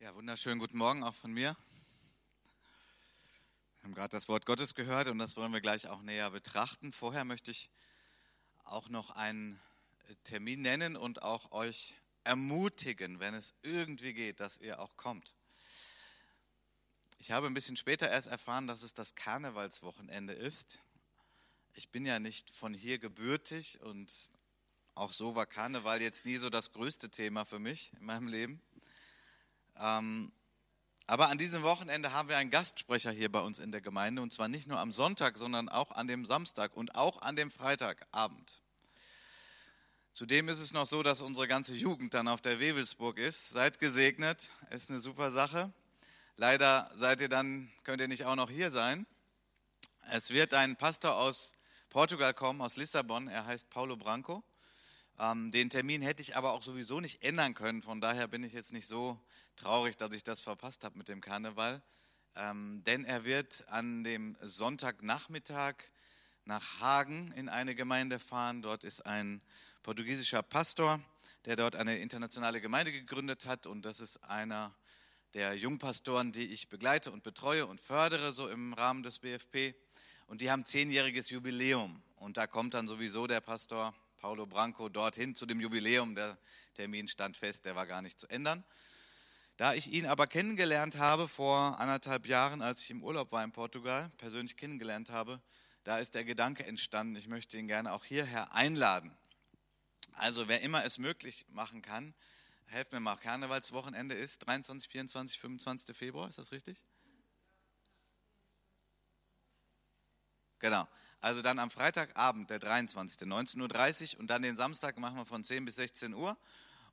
Ja, 0.00 0.14
wunderschönen 0.14 0.60
guten 0.60 0.78
Morgen 0.78 1.02
auch 1.02 1.16
von 1.16 1.32
mir. 1.32 1.56
Wir 3.74 3.82
haben 3.82 3.94
gerade 3.96 4.10
das 4.10 4.28
Wort 4.28 4.46
Gottes 4.46 4.76
gehört 4.76 5.08
und 5.08 5.18
das 5.18 5.36
wollen 5.36 5.52
wir 5.52 5.60
gleich 5.60 5.88
auch 5.88 6.02
näher 6.02 6.30
betrachten. 6.30 6.92
Vorher 6.92 7.24
möchte 7.24 7.50
ich 7.50 7.68
auch 8.62 8.88
noch 8.90 9.10
einen 9.10 9.60
Termin 10.22 10.62
nennen 10.62 10.96
und 10.96 11.22
auch 11.22 11.50
euch 11.50 11.96
ermutigen, 12.22 13.18
wenn 13.18 13.34
es 13.34 13.54
irgendwie 13.62 14.12
geht, 14.12 14.38
dass 14.38 14.58
ihr 14.58 14.78
auch 14.78 14.96
kommt. 14.96 15.34
Ich 17.18 17.32
habe 17.32 17.48
ein 17.48 17.54
bisschen 17.54 17.76
später 17.76 18.08
erst 18.08 18.28
erfahren, 18.28 18.68
dass 18.68 18.84
es 18.84 18.94
das 18.94 19.16
Karnevalswochenende 19.16 20.32
ist. 20.32 20.80
Ich 21.74 21.88
bin 21.88 22.06
ja 22.06 22.20
nicht 22.20 22.50
von 22.50 22.72
hier 22.72 23.00
gebürtig 23.00 23.80
und 23.80 24.30
auch 24.94 25.10
so 25.10 25.34
war 25.34 25.46
Karneval 25.46 26.00
jetzt 26.00 26.24
nie 26.24 26.36
so 26.36 26.50
das 26.50 26.70
größte 26.70 27.10
Thema 27.10 27.44
für 27.44 27.58
mich 27.58 27.90
in 27.98 28.04
meinem 28.04 28.28
Leben. 28.28 28.62
Ähm, 29.80 30.32
aber 31.06 31.28
an 31.28 31.38
diesem 31.38 31.62
Wochenende 31.62 32.12
haben 32.12 32.28
wir 32.28 32.36
einen 32.36 32.50
Gastsprecher 32.50 33.10
hier 33.10 33.32
bei 33.32 33.40
uns 33.40 33.58
in 33.58 33.72
der 33.72 33.80
Gemeinde 33.80 34.20
und 34.20 34.32
zwar 34.32 34.48
nicht 34.48 34.66
nur 34.66 34.78
am 34.78 34.92
Sonntag, 34.92 35.38
sondern 35.38 35.68
auch 35.68 35.90
an 35.92 36.06
dem 36.06 36.26
Samstag 36.26 36.76
und 36.76 36.94
auch 36.94 37.22
an 37.22 37.34
dem 37.34 37.50
Freitagabend. 37.50 38.62
Zudem 40.12 40.48
ist 40.48 40.58
es 40.58 40.72
noch 40.72 40.86
so, 40.86 41.02
dass 41.02 41.22
unsere 41.22 41.48
ganze 41.48 41.74
Jugend 41.74 42.12
dann 42.12 42.28
auf 42.28 42.40
der 42.40 42.60
Wewelsburg 42.60 43.18
ist. 43.18 43.50
Seid 43.50 43.78
gesegnet, 43.78 44.50
ist 44.70 44.90
eine 44.90 45.00
super 45.00 45.30
Sache. 45.30 45.72
Leider 46.36 46.90
seid 46.94 47.20
ihr 47.20 47.28
dann, 47.28 47.70
könnt 47.84 48.00
ihr 48.00 48.08
nicht 48.08 48.24
auch 48.24 48.36
noch 48.36 48.50
hier 48.50 48.70
sein. 48.70 49.06
Es 50.10 50.30
wird 50.30 50.54
ein 50.54 50.76
Pastor 50.76 51.16
aus 51.16 51.52
Portugal 51.88 52.34
kommen, 52.34 52.60
aus 52.60 52.76
Lissabon. 52.76 53.28
Er 53.28 53.46
heißt 53.46 53.70
Paulo 53.70 53.96
Branco. 53.96 54.42
Ähm, 55.18 55.52
den 55.52 55.70
Termin 55.70 56.02
hätte 56.02 56.20
ich 56.20 56.36
aber 56.36 56.52
auch 56.52 56.62
sowieso 56.62 57.00
nicht 57.00 57.22
ändern 57.22 57.54
können. 57.54 57.80
Von 57.80 58.00
daher 58.00 58.28
bin 58.28 58.44
ich 58.44 58.52
jetzt 58.52 58.72
nicht 58.72 58.88
so 58.88 59.18
traurig, 59.58 59.96
dass 59.96 60.12
ich 60.12 60.22
das 60.22 60.40
verpasst 60.40 60.84
habe 60.84 60.96
mit 60.96 61.08
dem 61.08 61.20
Karneval. 61.20 61.82
Ähm, 62.36 62.82
denn 62.86 63.04
er 63.04 63.24
wird 63.24 63.64
an 63.68 64.04
dem 64.04 64.36
Sonntagnachmittag 64.40 65.74
nach 66.44 66.80
Hagen 66.80 67.32
in 67.32 67.48
eine 67.48 67.74
Gemeinde 67.74 68.20
fahren. 68.20 68.62
Dort 68.62 68.84
ist 68.84 69.04
ein 69.04 69.42
portugiesischer 69.82 70.42
Pastor, 70.42 71.00
der 71.44 71.56
dort 71.56 71.74
eine 71.74 71.98
internationale 71.98 72.60
Gemeinde 72.60 72.92
gegründet 72.92 73.46
hat. 73.46 73.66
Und 73.66 73.82
das 73.82 73.98
ist 73.98 74.22
einer 74.24 74.74
der 75.34 75.54
Jungpastoren, 75.54 76.30
die 76.30 76.46
ich 76.46 76.68
begleite 76.68 77.10
und 77.10 77.24
betreue 77.24 77.66
und 77.66 77.80
fördere, 77.80 78.32
so 78.32 78.48
im 78.48 78.72
Rahmen 78.74 79.02
des 79.02 79.18
BFP. 79.18 79.74
Und 80.28 80.40
die 80.40 80.50
haben 80.50 80.64
zehnjähriges 80.64 81.30
Jubiläum. 81.30 82.00
Und 82.16 82.36
da 82.36 82.46
kommt 82.46 82.74
dann 82.74 82.86
sowieso 82.86 83.26
der 83.26 83.40
Pastor 83.40 83.92
Paulo 84.18 84.46
Branco 84.46 84.88
dorthin 84.88 85.34
zu 85.34 85.46
dem 85.46 85.60
Jubiläum. 85.60 86.14
Der 86.14 86.38
Termin 86.74 87.08
stand 87.08 87.36
fest, 87.36 87.64
der 87.64 87.74
war 87.74 87.86
gar 87.86 88.02
nicht 88.02 88.20
zu 88.20 88.28
ändern. 88.28 88.64
Da 89.58 89.74
ich 89.74 89.92
ihn 89.92 90.06
aber 90.06 90.28
kennengelernt 90.28 90.98
habe 90.98 91.26
vor 91.26 91.80
anderthalb 91.80 92.26
Jahren, 92.26 92.62
als 92.62 92.80
ich 92.80 92.90
im 92.90 93.02
Urlaub 93.02 93.32
war 93.32 93.42
in 93.42 93.50
Portugal, 93.50 94.08
persönlich 94.16 94.56
kennengelernt 94.56 95.10
habe, 95.10 95.42
da 95.82 95.98
ist 95.98 96.14
der 96.14 96.24
Gedanke 96.24 96.64
entstanden, 96.64 97.16
ich 97.16 97.26
möchte 97.26 97.58
ihn 97.58 97.66
gerne 97.66 97.92
auch 97.92 98.04
hierher 98.04 98.52
einladen. 98.52 99.18
Also 100.12 100.46
wer 100.46 100.62
immer 100.62 100.84
es 100.84 100.98
möglich 100.98 101.44
machen 101.48 101.82
kann, 101.82 102.14
helft 102.66 102.92
mir 102.92 103.00
mal, 103.00 103.16
Karnevalswochenende 103.16 104.14
ist 104.14 104.46
23, 104.46 104.88
24, 104.88 105.40
25. 105.40 105.96
Februar, 105.96 106.28
ist 106.28 106.38
das 106.38 106.52
richtig? 106.52 106.84
Genau. 110.60 110.86
Also 111.20 111.42
dann 111.42 111.58
am 111.58 111.72
Freitagabend, 111.72 112.48
der 112.50 112.60
23. 112.60 113.26
19.30 113.26 114.14
Uhr 114.14 114.20
und 114.20 114.28
dann 114.28 114.42
den 114.42 114.56
Samstag 114.56 114.98
machen 114.98 115.16
wir 115.16 115.26
von 115.26 115.42
10 115.42 115.64
bis 115.64 115.74
16 115.74 116.14
Uhr. 116.14 116.36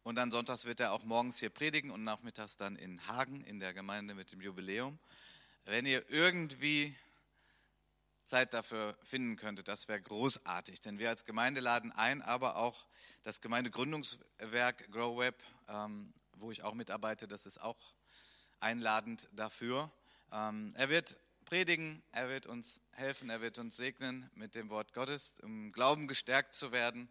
Und 0.05 0.17
dann 0.17 0.29
sonntags 0.29 0.65
wird 0.65 0.79
er 0.81 0.91
auch 0.91 1.03
morgens 1.03 1.39
hier 1.39 1.49
predigen 1.49 1.89
und 1.89 2.03
nachmittags 2.03 2.57
dann 2.57 2.75
in 2.75 3.07
Hagen 3.07 3.41
in 3.41 3.59
der 3.59 3.73
Gemeinde 3.73 4.13
mit 4.13 4.31
dem 4.31 4.39
Jubiläum. 4.39 4.99
Wenn 5.65 5.87
ihr 5.87 6.07
irgendwie 6.11 6.95
Zeit 8.23 8.53
dafür 8.53 8.95
finden 9.01 9.35
könntet, 9.35 9.67
das 9.67 9.87
wäre 9.87 9.99
großartig. 9.99 10.79
Denn 10.81 10.99
wir 10.99 11.09
als 11.09 11.25
Gemeinde 11.25 11.59
laden 11.59 11.91
ein, 11.91 12.21
aber 12.21 12.57
auch 12.57 12.85
das 13.23 13.41
Gemeindegründungswerk 13.41 14.91
GrowWeb, 14.91 15.41
ähm, 15.67 16.13
wo 16.35 16.51
ich 16.51 16.61
auch 16.61 16.75
mitarbeite, 16.75 17.27
das 17.27 17.47
ist 17.47 17.59
auch 17.59 17.95
einladend 18.59 19.27
dafür. 19.31 19.91
Ähm, 20.31 20.75
er 20.77 20.89
wird 20.89 21.17
predigen, 21.45 22.03
er 22.11 22.29
wird 22.29 22.45
uns 22.45 22.79
helfen, 22.91 23.31
er 23.31 23.41
wird 23.41 23.57
uns 23.57 23.75
segnen 23.75 24.29
mit 24.35 24.53
dem 24.53 24.69
Wort 24.69 24.93
Gottes, 24.93 25.33
im 25.41 25.71
Glauben 25.71 26.07
gestärkt 26.07 26.53
zu 26.53 26.71
werden. 26.71 27.09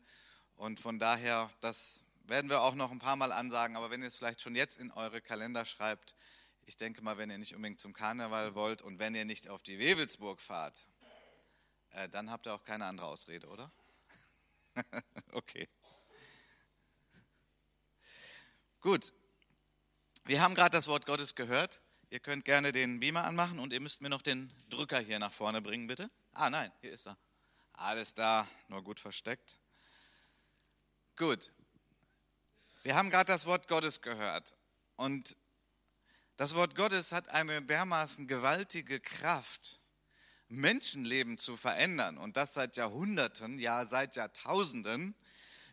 Und 0.54 0.78
von 0.78 1.00
daher, 1.00 1.50
das 1.60 2.04
werden 2.24 2.50
wir 2.50 2.60
auch 2.62 2.74
noch 2.74 2.90
ein 2.90 2.98
paar 2.98 3.16
Mal 3.16 3.32
ansagen, 3.32 3.76
aber 3.76 3.90
wenn 3.90 4.02
ihr 4.02 4.08
es 4.08 4.16
vielleicht 4.16 4.40
schon 4.40 4.56
jetzt 4.56 4.78
in 4.78 4.90
eure 4.90 5.20
Kalender 5.20 5.64
schreibt, 5.64 6.14
ich 6.66 6.76
denke 6.76 7.02
mal, 7.02 7.18
wenn 7.18 7.30
ihr 7.30 7.38
nicht 7.38 7.54
unbedingt 7.54 7.80
zum 7.80 7.92
Karneval 7.92 8.54
wollt 8.54 8.82
und 8.82 8.98
wenn 8.98 9.14
ihr 9.14 9.24
nicht 9.24 9.48
auf 9.48 9.62
die 9.62 9.78
Wewelsburg 9.78 10.40
fahrt, 10.40 10.86
äh, 11.90 12.08
dann 12.08 12.30
habt 12.30 12.46
ihr 12.46 12.54
auch 12.54 12.64
keine 12.64 12.86
andere 12.86 13.06
Ausrede, 13.06 13.46
oder? 13.48 13.70
okay. 15.32 15.68
Gut. 18.80 19.12
Wir 20.24 20.40
haben 20.40 20.54
gerade 20.54 20.70
das 20.70 20.88
Wort 20.88 21.06
Gottes 21.06 21.34
gehört. 21.34 21.82
Ihr 22.10 22.20
könnt 22.20 22.44
gerne 22.44 22.72
den 22.72 23.00
Beamer 23.00 23.24
anmachen 23.24 23.58
und 23.58 23.72
ihr 23.72 23.80
müsst 23.80 24.00
mir 24.00 24.08
noch 24.08 24.22
den 24.22 24.52
Drücker 24.70 25.00
hier 25.00 25.18
nach 25.18 25.32
vorne 25.32 25.60
bringen, 25.60 25.86
bitte. 25.86 26.10
Ah, 26.32 26.48
nein, 26.48 26.72
hier 26.80 26.92
ist 26.92 27.06
er. 27.06 27.18
Alles 27.72 28.14
da, 28.14 28.48
nur 28.68 28.82
gut 28.82 29.00
versteckt. 29.00 29.58
Gut. 31.16 31.52
Wir 32.84 32.94
haben 32.94 33.10
gerade 33.10 33.32
das 33.32 33.46
Wort 33.46 33.66
Gottes 33.66 34.00
gehört. 34.00 34.54
Und 34.94 35.36
das 36.36 36.54
Wort 36.54 36.76
Gottes 36.76 37.10
hat 37.10 37.28
eine 37.28 37.60
dermaßen 37.60 38.28
gewaltige 38.28 39.00
Kraft, 39.00 39.80
Menschenleben 40.46 41.38
zu 41.38 41.56
verändern. 41.56 42.16
Und 42.18 42.36
das 42.36 42.54
seit 42.54 42.76
Jahrhunderten, 42.76 43.58
ja 43.58 43.84
seit 43.84 44.14
Jahrtausenden 44.14 45.16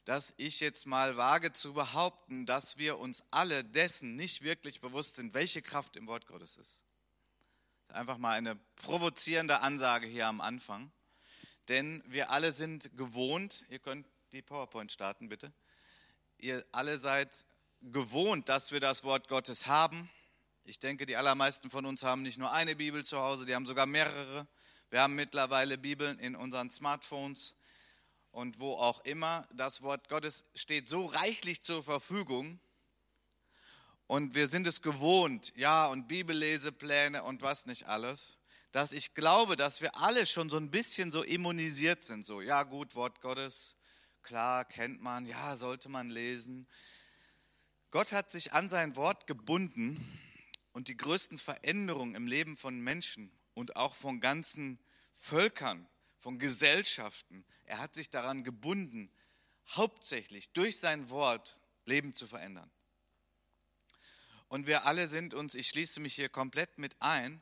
dass 0.05 0.33
ich 0.37 0.59
jetzt 0.59 0.87
mal 0.87 1.15
wage 1.15 1.51
zu 1.51 1.73
behaupten, 1.73 2.45
dass 2.45 2.77
wir 2.77 2.97
uns 2.97 3.23
alle 3.29 3.63
dessen 3.63 4.15
nicht 4.15 4.41
wirklich 4.41 4.81
bewusst 4.81 5.15
sind, 5.15 5.33
welche 5.33 5.61
Kraft 5.61 5.95
im 5.95 6.07
Wort 6.07 6.25
Gottes 6.25 6.57
ist. 6.57 6.83
Einfach 7.89 8.17
mal 8.17 8.33
eine 8.33 8.55
provozierende 8.77 9.61
Ansage 9.61 10.07
hier 10.07 10.27
am 10.27 10.41
Anfang. 10.41 10.91
Denn 11.67 12.03
wir 12.07 12.31
alle 12.31 12.51
sind 12.51 12.97
gewohnt, 12.97 13.65
ihr 13.69 13.79
könnt 13.79 14.07
die 14.31 14.41
PowerPoint 14.41 14.91
starten, 14.91 15.29
bitte. 15.29 15.53
Ihr 16.43 16.65
alle 16.71 16.97
seid 16.97 17.45
gewohnt, 17.83 18.49
dass 18.49 18.71
wir 18.71 18.79
das 18.79 19.03
Wort 19.03 19.27
Gottes 19.27 19.67
haben. 19.67 20.09
Ich 20.63 20.79
denke, 20.79 21.05
die 21.05 21.15
allermeisten 21.15 21.69
von 21.69 21.85
uns 21.85 22.01
haben 22.01 22.23
nicht 22.23 22.39
nur 22.39 22.51
eine 22.51 22.75
Bibel 22.75 23.05
zu 23.05 23.19
Hause, 23.19 23.45
die 23.45 23.53
haben 23.53 23.67
sogar 23.67 23.85
mehrere. 23.85 24.47
Wir 24.89 25.01
haben 25.01 25.13
mittlerweile 25.13 25.77
Bibeln 25.77 26.17
in 26.17 26.35
unseren 26.35 26.71
Smartphones 26.71 27.53
und 28.31 28.57
wo 28.57 28.73
auch 28.73 29.05
immer, 29.05 29.47
das 29.53 29.83
Wort 29.83 30.09
Gottes 30.09 30.43
steht 30.55 30.89
so 30.89 31.05
reichlich 31.05 31.61
zur 31.61 31.83
Verfügung. 31.83 32.59
Und 34.07 34.33
wir 34.33 34.47
sind 34.47 34.65
es 34.65 34.81
gewohnt, 34.81 35.53
ja, 35.55 35.85
und 35.85 36.07
Bibellesepläne 36.07 37.21
und 37.21 37.43
was 37.43 37.67
nicht 37.67 37.85
alles, 37.87 38.39
dass 38.71 38.93
ich 38.93 39.13
glaube, 39.13 39.57
dass 39.57 39.79
wir 39.79 39.95
alle 39.95 40.25
schon 40.25 40.49
so 40.49 40.57
ein 40.57 40.71
bisschen 40.71 41.11
so 41.11 41.21
immunisiert 41.21 42.03
sind. 42.03 42.25
So, 42.25 42.41
ja, 42.41 42.63
gut, 42.63 42.95
Wort 42.95 43.21
Gottes, 43.21 43.75
klar, 44.21 44.65
kennt 44.65 45.01
man, 45.01 45.25
ja, 45.25 45.55
sollte 45.55 45.89
man 45.89 46.09
lesen. 46.09 46.67
Gott 47.91 48.11
hat 48.11 48.31
sich 48.31 48.53
an 48.53 48.69
sein 48.69 48.95
Wort 48.95 49.27
gebunden 49.27 50.19
und 50.71 50.87
die 50.87 50.97
größten 50.97 51.37
Veränderungen 51.37 52.15
im 52.15 52.27
Leben 52.27 52.57
von 52.57 52.79
Menschen 52.79 53.31
und 53.53 53.75
auch 53.75 53.95
von 53.95 54.21
ganzen 54.21 54.79
Völkern, 55.11 55.87
von 56.17 56.39
Gesellschaften, 56.39 57.45
er 57.65 57.79
hat 57.79 57.93
sich 57.93 58.09
daran 58.09 58.43
gebunden, 58.43 59.11
hauptsächlich 59.69 60.51
durch 60.51 60.79
sein 60.79 61.09
Wort 61.09 61.57
Leben 61.85 62.13
zu 62.13 62.27
verändern. 62.27 62.69
Und 64.47 64.67
wir 64.67 64.85
alle 64.85 65.07
sind 65.07 65.33
uns, 65.33 65.55
ich 65.55 65.69
schließe 65.69 65.99
mich 65.99 66.13
hier 66.13 66.29
komplett 66.29 66.77
mit 66.77 67.01
ein, 67.01 67.41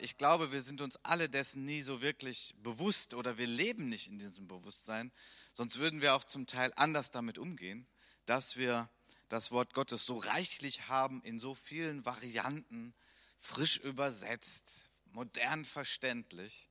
ich 0.00 0.16
glaube, 0.16 0.52
wir 0.52 0.60
sind 0.60 0.80
uns 0.80 0.96
alle 1.04 1.28
dessen 1.28 1.64
nie 1.64 1.82
so 1.82 2.00
wirklich 2.00 2.54
bewusst 2.62 3.14
oder 3.14 3.38
wir 3.38 3.46
leben 3.46 3.88
nicht 3.88 4.06
in 4.06 4.18
diesem 4.18 4.46
Bewusstsein, 4.46 5.10
sonst 5.52 5.78
würden 5.78 6.00
wir 6.00 6.14
auch 6.14 6.24
zum 6.24 6.46
Teil 6.46 6.72
anders 6.76 7.10
damit 7.10 7.38
umgehen, 7.38 7.86
dass 8.24 8.56
wir 8.56 8.88
das 9.28 9.50
Wort 9.50 9.74
Gottes 9.74 10.06
so 10.06 10.18
reichlich 10.18 10.88
haben, 10.88 11.22
in 11.22 11.40
so 11.40 11.54
vielen 11.54 12.04
Varianten, 12.04 12.94
frisch 13.36 13.78
übersetzt, 13.78 14.88
modern 15.06 15.64
verständlich. 15.64 16.68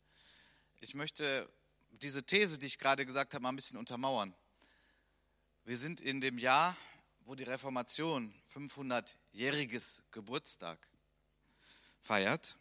Ich 0.79 0.95
möchte 0.95 1.51
diese 2.01 2.23
These, 2.23 2.59
die 2.59 2.67
ich 2.67 2.79
gerade 2.79 3.05
gesagt 3.05 3.33
habe, 3.33 3.43
mal 3.43 3.49
ein 3.49 3.55
bisschen 3.55 3.77
untermauern. 3.77 4.33
Wir 5.65 5.77
sind 5.77 5.99
in 5.99 6.21
dem 6.21 6.37
Jahr, 6.37 6.77
wo 7.25 7.35
die 7.35 7.43
Reformation 7.43 8.33
500-jähriges 8.53 10.01
Geburtstag 10.11 10.87
feiert. 12.01 12.57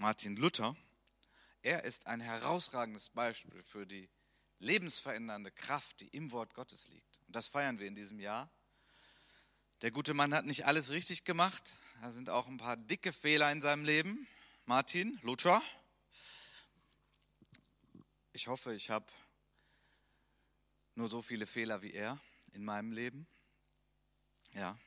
Martin 0.00 0.36
Luther, 0.36 0.76
er 1.62 1.82
ist 1.82 2.06
ein 2.06 2.20
herausragendes 2.20 3.10
Beispiel 3.10 3.64
für 3.64 3.84
die 3.84 4.08
lebensverändernde 4.60 5.50
Kraft, 5.50 6.00
die 6.00 6.06
im 6.08 6.30
Wort 6.30 6.54
Gottes 6.54 6.86
liegt. 6.86 7.20
Und 7.26 7.34
das 7.34 7.48
feiern 7.48 7.80
wir 7.80 7.88
in 7.88 7.96
diesem 7.96 8.20
Jahr. 8.20 8.48
Der 9.82 9.90
gute 9.90 10.14
Mann 10.14 10.32
hat 10.34 10.44
nicht 10.44 10.66
alles 10.66 10.90
richtig 10.90 11.24
gemacht. 11.24 11.76
Da 12.00 12.12
sind 12.12 12.30
auch 12.30 12.46
ein 12.46 12.58
paar 12.58 12.76
dicke 12.76 13.12
Fehler 13.12 13.50
in 13.50 13.60
seinem 13.60 13.84
Leben. 13.84 14.28
Martin 14.66 15.18
Luther. 15.22 15.60
Ich 18.32 18.46
hoffe, 18.46 18.74
ich 18.74 18.90
habe 18.90 19.06
nur 20.94 21.08
so 21.08 21.22
viele 21.22 21.48
Fehler 21.48 21.82
wie 21.82 21.92
er 21.92 22.20
in 22.52 22.64
meinem 22.64 22.92
Leben. 22.92 23.26
Ja. 24.52 24.78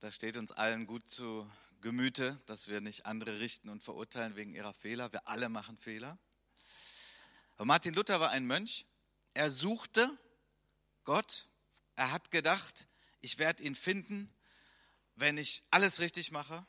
Das 0.00 0.14
steht 0.14 0.38
uns 0.38 0.52
allen 0.52 0.86
gut 0.86 1.06
zu 1.06 1.50
Gemüte, 1.80 2.40
dass 2.46 2.68
wir 2.68 2.80
nicht 2.80 3.06
andere 3.06 3.40
richten 3.40 3.68
und 3.68 3.82
verurteilen 3.82 4.36
wegen 4.36 4.54
ihrer 4.54 4.74
Fehler. 4.74 5.12
Wir 5.12 5.26
alle 5.28 5.48
machen 5.48 5.78
Fehler. 5.78 6.18
Aber 7.56 7.64
Martin 7.64 7.94
Luther 7.94 8.20
war 8.20 8.30
ein 8.30 8.46
Mönch. 8.46 8.86
Er 9.34 9.50
suchte 9.50 10.18
Gott. 11.04 11.48
Er 11.94 12.12
hat 12.12 12.30
gedacht, 12.30 12.86
ich 13.20 13.38
werde 13.38 13.62
ihn 13.62 13.74
finden, 13.74 14.32
wenn 15.14 15.38
ich 15.38 15.64
alles 15.70 16.00
richtig 16.00 16.30
mache. 16.30 16.66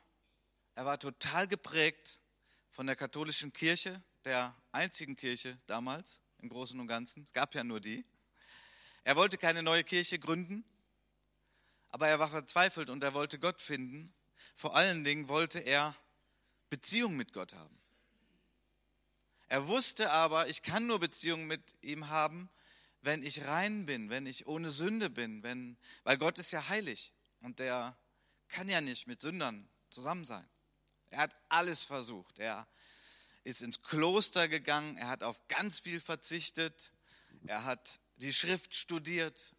Er 0.75 0.85
war 0.85 0.99
total 0.99 1.47
geprägt 1.47 2.21
von 2.69 2.85
der 2.85 2.95
katholischen 2.95 3.51
Kirche, 3.51 4.01
der 4.25 4.55
einzigen 4.71 5.15
Kirche 5.15 5.59
damals 5.67 6.21
im 6.39 6.49
Großen 6.49 6.79
und 6.79 6.87
Ganzen. 6.87 7.23
Es 7.23 7.33
gab 7.33 7.55
ja 7.55 7.63
nur 7.63 7.79
die. 7.79 8.05
Er 9.03 9.15
wollte 9.15 9.37
keine 9.37 9.63
neue 9.63 9.83
Kirche 9.83 10.19
gründen, 10.19 10.63
aber 11.89 12.07
er 12.07 12.19
war 12.19 12.29
verzweifelt 12.29 12.89
und 12.89 13.03
er 13.03 13.13
wollte 13.13 13.39
Gott 13.39 13.61
finden. 13.61 14.13
Vor 14.57 14.75
allen 14.75 15.03
Dingen 15.03 15.27
wollte 15.27 15.59
er 15.59 15.95
Beziehung 16.71 17.15
mit 17.15 17.31
Gott 17.31 17.53
haben. 17.53 17.79
Er 19.45 19.67
wusste 19.67 20.11
aber, 20.11 20.47
ich 20.49 20.63
kann 20.63 20.87
nur 20.87 20.99
Beziehung 20.99 21.45
mit 21.45 21.61
ihm 21.83 22.09
haben, 22.09 22.49
wenn 23.01 23.21
ich 23.21 23.45
rein 23.45 23.85
bin, 23.85 24.09
wenn 24.09 24.25
ich 24.25 24.47
ohne 24.47 24.71
Sünde 24.71 25.11
bin, 25.11 25.43
wenn, 25.43 25.77
weil 26.03 26.17
Gott 26.17 26.39
ist 26.39 26.49
ja 26.49 26.69
heilig 26.69 27.13
und 27.41 27.59
der 27.59 27.95
kann 28.47 28.67
ja 28.67 28.81
nicht 28.81 29.05
mit 29.05 29.21
Sündern 29.21 29.69
zusammen 29.91 30.25
sein. 30.25 30.49
Er 31.11 31.19
hat 31.19 31.35
alles 31.49 31.83
versucht. 31.83 32.39
Er 32.39 32.67
ist 33.43 33.61
ins 33.61 33.83
Kloster 33.83 34.47
gegangen, 34.47 34.97
er 34.97 35.07
hat 35.07 35.21
auf 35.21 35.39
ganz 35.49 35.79
viel 35.79 35.99
verzichtet, 35.99 36.91
er 37.45 37.63
hat 37.63 37.99
die 38.15 38.33
Schrift 38.33 38.73
studiert, 38.73 39.53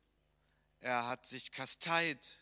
er 0.81 1.07
hat 1.07 1.25
sich 1.25 1.53
kasteit, 1.53 2.41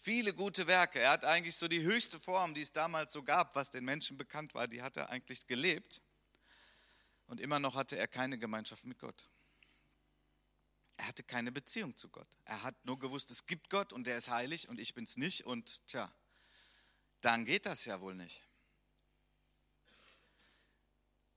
viele 0.00 0.34
gute 0.34 0.66
Werke. 0.66 1.00
Er 1.00 1.10
hat 1.10 1.24
eigentlich 1.24 1.56
so 1.56 1.68
die 1.68 1.82
höchste 1.82 2.18
Form, 2.18 2.54
die 2.54 2.62
es 2.62 2.72
damals 2.72 3.12
so 3.12 3.22
gab, 3.22 3.54
was 3.54 3.70
den 3.70 3.84
Menschen 3.84 4.16
bekannt 4.16 4.54
war, 4.54 4.66
die 4.66 4.82
hat 4.82 4.96
er 4.96 5.10
eigentlich 5.10 5.46
gelebt. 5.46 6.02
Und 7.26 7.40
immer 7.40 7.60
noch 7.60 7.74
hatte 7.74 7.96
er 7.96 8.08
keine 8.08 8.38
Gemeinschaft 8.38 8.84
mit 8.84 8.98
Gott. 8.98 9.28
Er 10.96 11.06
hatte 11.06 11.22
keine 11.22 11.52
Beziehung 11.52 11.96
zu 11.96 12.08
Gott. 12.08 12.28
Er 12.44 12.62
hat 12.62 12.74
nur 12.84 12.98
gewusst, 12.98 13.30
es 13.30 13.46
gibt 13.46 13.70
Gott 13.70 13.92
und 13.92 14.06
der 14.06 14.16
ist 14.16 14.30
heilig 14.30 14.68
und 14.68 14.78
ich 14.78 14.94
bin 14.94 15.04
es 15.04 15.16
nicht. 15.16 15.46
Und 15.46 15.86
tja, 15.86 16.12
dann 17.20 17.44
geht 17.44 17.66
das 17.66 17.84
ja 17.84 18.00
wohl 18.00 18.14
nicht. 18.14 18.42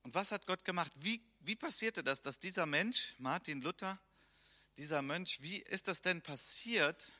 Und 0.02 0.14
was 0.14 0.32
hat 0.32 0.46
Gott 0.46 0.64
gemacht? 0.64 0.92
Wie, 0.96 1.22
wie 1.40 1.56
passierte 1.56 2.04
das, 2.04 2.20
dass 2.20 2.38
dieser 2.38 2.66
Mensch, 2.66 3.14
Martin 3.18 3.62
Luther, 3.62 3.98
dieser 4.76 5.00
Mönch, 5.00 5.40
wie 5.40 5.58
ist 5.58 5.88
das 5.88 6.02
denn 6.02 6.20
passiert, 6.20 7.12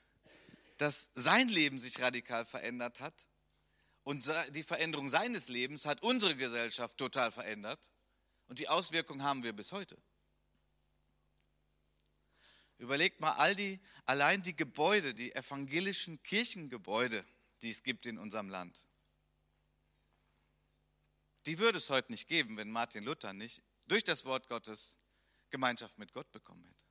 dass 0.77 1.11
sein 1.15 1.49
Leben 1.49 1.79
sich 1.79 2.01
radikal 2.01 2.45
verändert 2.47 3.01
hat? 3.01 3.27
Und 4.03 4.31
die 4.51 4.63
Veränderung 4.63 5.09
seines 5.09 5.49
Lebens 5.49 5.87
hat 5.87 6.03
unsere 6.03 6.37
Gesellschaft 6.37 6.99
total 6.99 7.33
verändert. 7.33 7.91
Und 8.49 8.59
die 8.59 8.69
Auswirkungen 8.69 9.23
haben 9.23 9.43
wir 9.43 9.55
bis 9.55 9.73
heute. 9.73 9.97
Überlegt 12.79 13.21
mal 13.21 13.33
all 13.33 13.55
die, 13.55 13.81
allein 14.05 14.43
die 14.43 14.55
Gebäude, 14.55 15.15
die 15.15 15.35
evangelischen 15.35 16.23
Kirchengebäude, 16.23 17.25
die 17.63 17.71
es 17.71 17.83
gibt 17.83 18.05
in 18.05 18.19
unserem 18.19 18.51
Land. 18.51 18.83
Die 21.47 21.59
würde 21.59 21.79
es 21.79 21.89
heute 21.89 22.13
nicht 22.13 22.29
geben, 22.29 22.57
wenn 22.57 22.71
Martin 22.71 23.05
Luther 23.05 23.33
nicht 23.33 23.63
durch 23.87 24.05
das 24.05 24.25
Wort 24.25 24.49
Gottes 24.49 24.99
Gemeinschaft 25.51 25.99
mit 25.99 26.13
Gott 26.13 26.31
bekommen 26.33 26.65
hätte. 26.65 26.84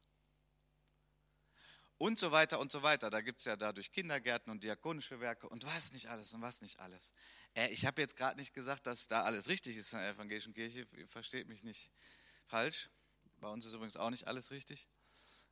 Und 2.04 2.20
so 2.20 2.34
weiter 2.34 2.60
und 2.60 2.70
so 2.70 2.84
weiter. 2.84 3.10
Da 3.10 3.22
gibt 3.22 3.40
es 3.40 3.46
ja 3.46 3.56
dadurch 3.56 3.94
Kindergärten 3.94 4.52
und 4.52 4.62
diakonische 4.62 5.22
Werke 5.22 5.48
und 5.48 5.66
was 5.66 5.94
nicht 5.94 6.08
alles 6.08 6.34
und 6.34 6.42
was 6.42 6.60
nicht 6.60 6.82
alles. 6.82 7.14
Äh, 7.56 7.70
ich 7.70 7.86
habe 7.86 8.02
jetzt 8.02 8.18
gerade 8.18 8.38
nicht 8.38 8.54
gesagt, 8.54 8.88
dass 8.88 9.08
da 9.08 9.24
alles 9.24 9.48
richtig 9.48 9.78
ist 9.78 9.94
in 9.94 10.00
der 10.00 10.10
evangelischen 10.10 10.54
Kirche. 10.54 10.86
Versteht 11.08 11.48
mich 11.48 11.64
nicht 11.64 11.90
falsch. 12.46 12.90
Bei 13.38 13.48
uns 13.48 13.66
ist 13.66 13.72
übrigens 13.72 13.96
auch 13.96 14.10
nicht 14.10 14.28
alles 14.28 14.52
richtig. 14.52 14.90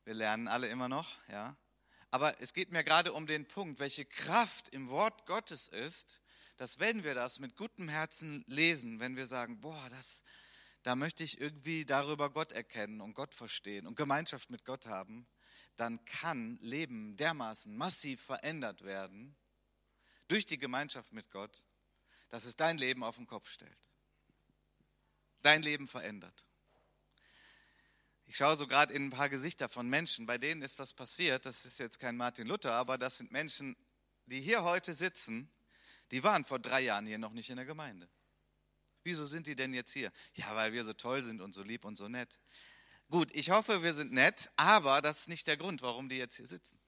Wir 0.04 0.12
lernen 0.12 0.46
alle 0.46 0.68
immer 0.68 0.90
noch, 0.90 1.08
ja. 1.28 1.56
Aber 2.10 2.38
es 2.38 2.52
geht 2.52 2.70
mir 2.70 2.84
gerade 2.84 3.14
um 3.14 3.26
den 3.26 3.48
Punkt, 3.48 3.80
welche 3.80 4.04
Kraft 4.04 4.68
im 4.68 4.90
Wort 4.90 5.24
Gottes 5.24 5.68
ist, 5.68 6.20
dass 6.58 6.78
wenn 6.78 7.02
wir 7.02 7.14
das 7.14 7.38
mit 7.38 7.56
gutem 7.56 7.88
Herzen 7.88 8.44
lesen, 8.46 9.00
wenn 9.00 9.16
wir 9.16 9.26
sagen, 9.26 9.62
boah, 9.62 9.88
das, 9.88 10.22
da 10.82 10.96
möchte 10.96 11.24
ich 11.24 11.40
irgendwie 11.40 11.86
darüber 11.86 12.28
Gott 12.28 12.52
erkennen 12.52 13.00
und 13.00 13.14
Gott 13.14 13.32
verstehen 13.32 13.86
und 13.86 13.96
Gemeinschaft 13.96 14.50
mit 14.50 14.66
Gott 14.66 14.84
haben, 14.84 15.26
dann 15.76 16.04
kann 16.04 16.58
Leben 16.58 17.16
dermaßen 17.16 17.76
massiv 17.76 18.22
verändert 18.22 18.82
werden 18.82 19.36
durch 20.28 20.46
die 20.46 20.58
Gemeinschaft 20.58 21.12
mit 21.12 21.30
Gott, 21.30 21.66
dass 22.28 22.44
es 22.44 22.56
dein 22.56 22.78
Leben 22.78 23.02
auf 23.04 23.16
den 23.16 23.26
Kopf 23.26 23.50
stellt. 23.50 23.76
Dein 25.42 25.62
Leben 25.62 25.86
verändert. 25.86 26.44
Ich 28.26 28.36
schaue 28.36 28.56
so 28.56 28.66
gerade 28.66 28.94
in 28.94 29.06
ein 29.06 29.10
paar 29.10 29.28
Gesichter 29.28 29.68
von 29.68 29.88
Menschen, 29.88 30.24
bei 30.26 30.38
denen 30.38 30.62
ist 30.62 30.78
das 30.78 30.94
passiert. 30.94 31.44
Das 31.44 31.66
ist 31.66 31.78
jetzt 31.78 31.98
kein 32.00 32.16
Martin 32.16 32.46
Luther, 32.46 32.72
aber 32.72 32.96
das 32.96 33.18
sind 33.18 33.30
Menschen, 33.30 33.76
die 34.26 34.40
hier 34.40 34.62
heute 34.62 34.94
sitzen, 34.94 35.50
die 36.10 36.22
waren 36.22 36.44
vor 36.44 36.58
drei 36.58 36.80
Jahren 36.80 37.06
hier 37.06 37.18
noch 37.18 37.32
nicht 37.32 37.50
in 37.50 37.56
der 37.56 37.66
Gemeinde. 37.66 38.08
Wieso 39.02 39.26
sind 39.26 39.46
die 39.46 39.56
denn 39.56 39.74
jetzt 39.74 39.92
hier? 39.92 40.12
Ja, 40.34 40.54
weil 40.54 40.72
wir 40.72 40.84
so 40.84 40.92
toll 40.92 41.22
sind 41.22 41.40
und 41.40 41.52
so 41.52 41.62
lieb 41.62 41.84
und 41.84 41.96
so 41.96 42.08
nett. 42.08 42.38
Gut, 43.12 43.30
ich 43.34 43.50
hoffe, 43.50 43.82
wir 43.82 43.92
sind 43.92 44.10
nett, 44.10 44.50
aber 44.56 45.02
das 45.02 45.18
ist 45.18 45.28
nicht 45.28 45.46
der 45.46 45.58
Grund, 45.58 45.82
warum 45.82 46.08
die 46.08 46.16
jetzt 46.16 46.36
hier 46.36 46.46
sitzen. 46.46 46.80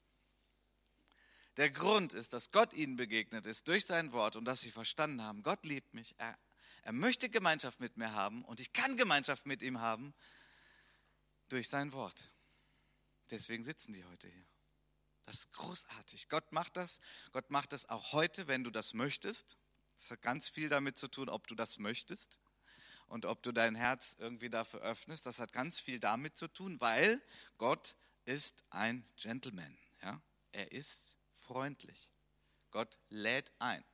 Der 1.59 1.69
Grund 1.69 2.15
ist, 2.15 2.33
dass 2.33 2.51
Gott 2.51 2.73
ihnen 2.73 2.97
begegnet 2.97 3.45
ist 3.45 3.69
durch 3.69 3.85
sein 3.85 4.11
Wort 4.13 4.35
und 4.35 4.47
dass 4.47 4.63
sie 4.63 4.71
verstanden 4.71 5.21
haben, 5.21 5.43
Gott 5.43 5.67
liebt 5.67 5.93
mich, 5.93 6.15
er, 6.17 6.39
er 6.81 6.93
möchte 6.93 7.29
Gemeinschaft 7.29 7.79
mit 7.79 7.99
mir 7.99 8.13
haben 8.13 8.43
und 8.47 8.59
ich 8.59 8.73
kann 8.73 8.97
Gemeinschaft 8.97 9.45
mit 9.45 9.61
ihm 9.61 9.83
haben 9.83 10.15
durch 11.49 11.69
sein 11.69 11.93
Wort. 11.93 12.33
Deswegen 13.29 13.63
sitzen 13.63 13.93
die 13.93 14.07
heute 14.07 14.27
hier. 14.27 14.47
Das 15.25 15.35
ist 15.35 15.53
großartig. 15.53 16.31
Gott 16.31 16.53
macht 16.53 16.79
das. 16.79 17.01
Gott 17.33 17.51
macht 17.51 17.75
das 17.75 17.87
auch 17.91 18.13
heute, 18.13 18.47
wenn 18.47 18.65
du 18.65 18.71
das 18.71 18.95
möchtest. 18.95 19.59
Das 19.99 20.11
hat 20.11 20.23
ganz 20.23 20.49
viel 20.49 20.71
damit 20.71 20.97
zu 20.97 21.09
tun, 21.09 21.29
ob 21.29 21.47
du 21.49 21.55
das 21.55 21.77
möchtest 21.79 22.39
und 23.15 23.27
ob 23.27 23.45
du 23.45 23.53
dein 23.53 23.77
Herz 23.77 24.17
irgendwie 24.19 24.51
dafür 24.51 24.81
öffnest. 24.81 25.25
Das 25.25 25.39
hat 25.39 25.53
ganz 25.53 25.79
viel 25.79 26.01
damit 26.01 26.37
zu 26.37 26.49
tun, 26.49 26.81
weil 26.81 27.23
Gott 27.59 27.95
ist 28.25 28.65
ein 28.71 29.07
Gentleman. 29.15 29.79
Ja? 30.03 30.21
Er 30.51 30.73
ist 30.73 31.17
freundlich. 31.31 32.11
Gott 32.73 32.99
lädt 33.11 33.53
ein. 33.61 33.85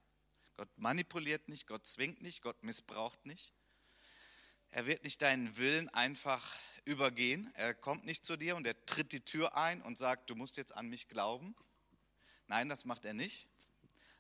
Gott 0.57 0.71
manipuliert 0.79 1.51
nicht, 1.51 1.67
Gott 1.67 1.87
zwingt 1.87 2.23
nicht, 2.23 2.41
Gott 2.41 2.63
missbraucht 2.63 3.27
nicht. 3.27 3.53
Er 4.71 4.87
wird 4.87 5.05
nicht 5.05 5.21
deinen 5.21 5.55
Willen 5.59 5.91
einfach 5.91 6.57
übergehen. 6.87 7.53
Er 7.57 7.75
kommt 7.75 8.07
nicht 8.07 8.25
zu 8.25 8.39
dir 8.39 8.57
und 8.57 8.67
er 8.67 8.87
tritt 8.87 9.13
die 9.13 9.21
Tür 9.21 9.55
ein 9.55 9.83
und 9.83 9.99
sagt, 9.99 10.31
du 10.31 10.35
musst 10.35 10.57
jetzt 10.57 10.75
an 10.75 10.89
mich 10.89 11.09
glauben. 11.09 11.55
Nein, 12.47 12.71
das 12.71 12.87
macht 12.87 13.05
er 13.05 13.13
nicht, 13.13 13.49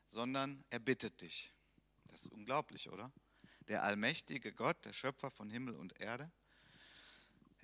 sondern 0.07 0.62
er 0.69 0.78
bittet 0.78 1.23
dich. 1.23 1.54
Das 2.09 2.26
ist 2.26 2.33
unglaublich, 2.33 2.90
oder? 2.90 3.11
Der 3.71 3.83
allmächtige 3.83 4.53
Gott, 4.53 4.85
der 4.85 4.93
Schöpfer 4.93 5.31
von 5.31 5.49
Himmel 5.49 5.75
und 5.75 5.99
Erde, 5.99 6.31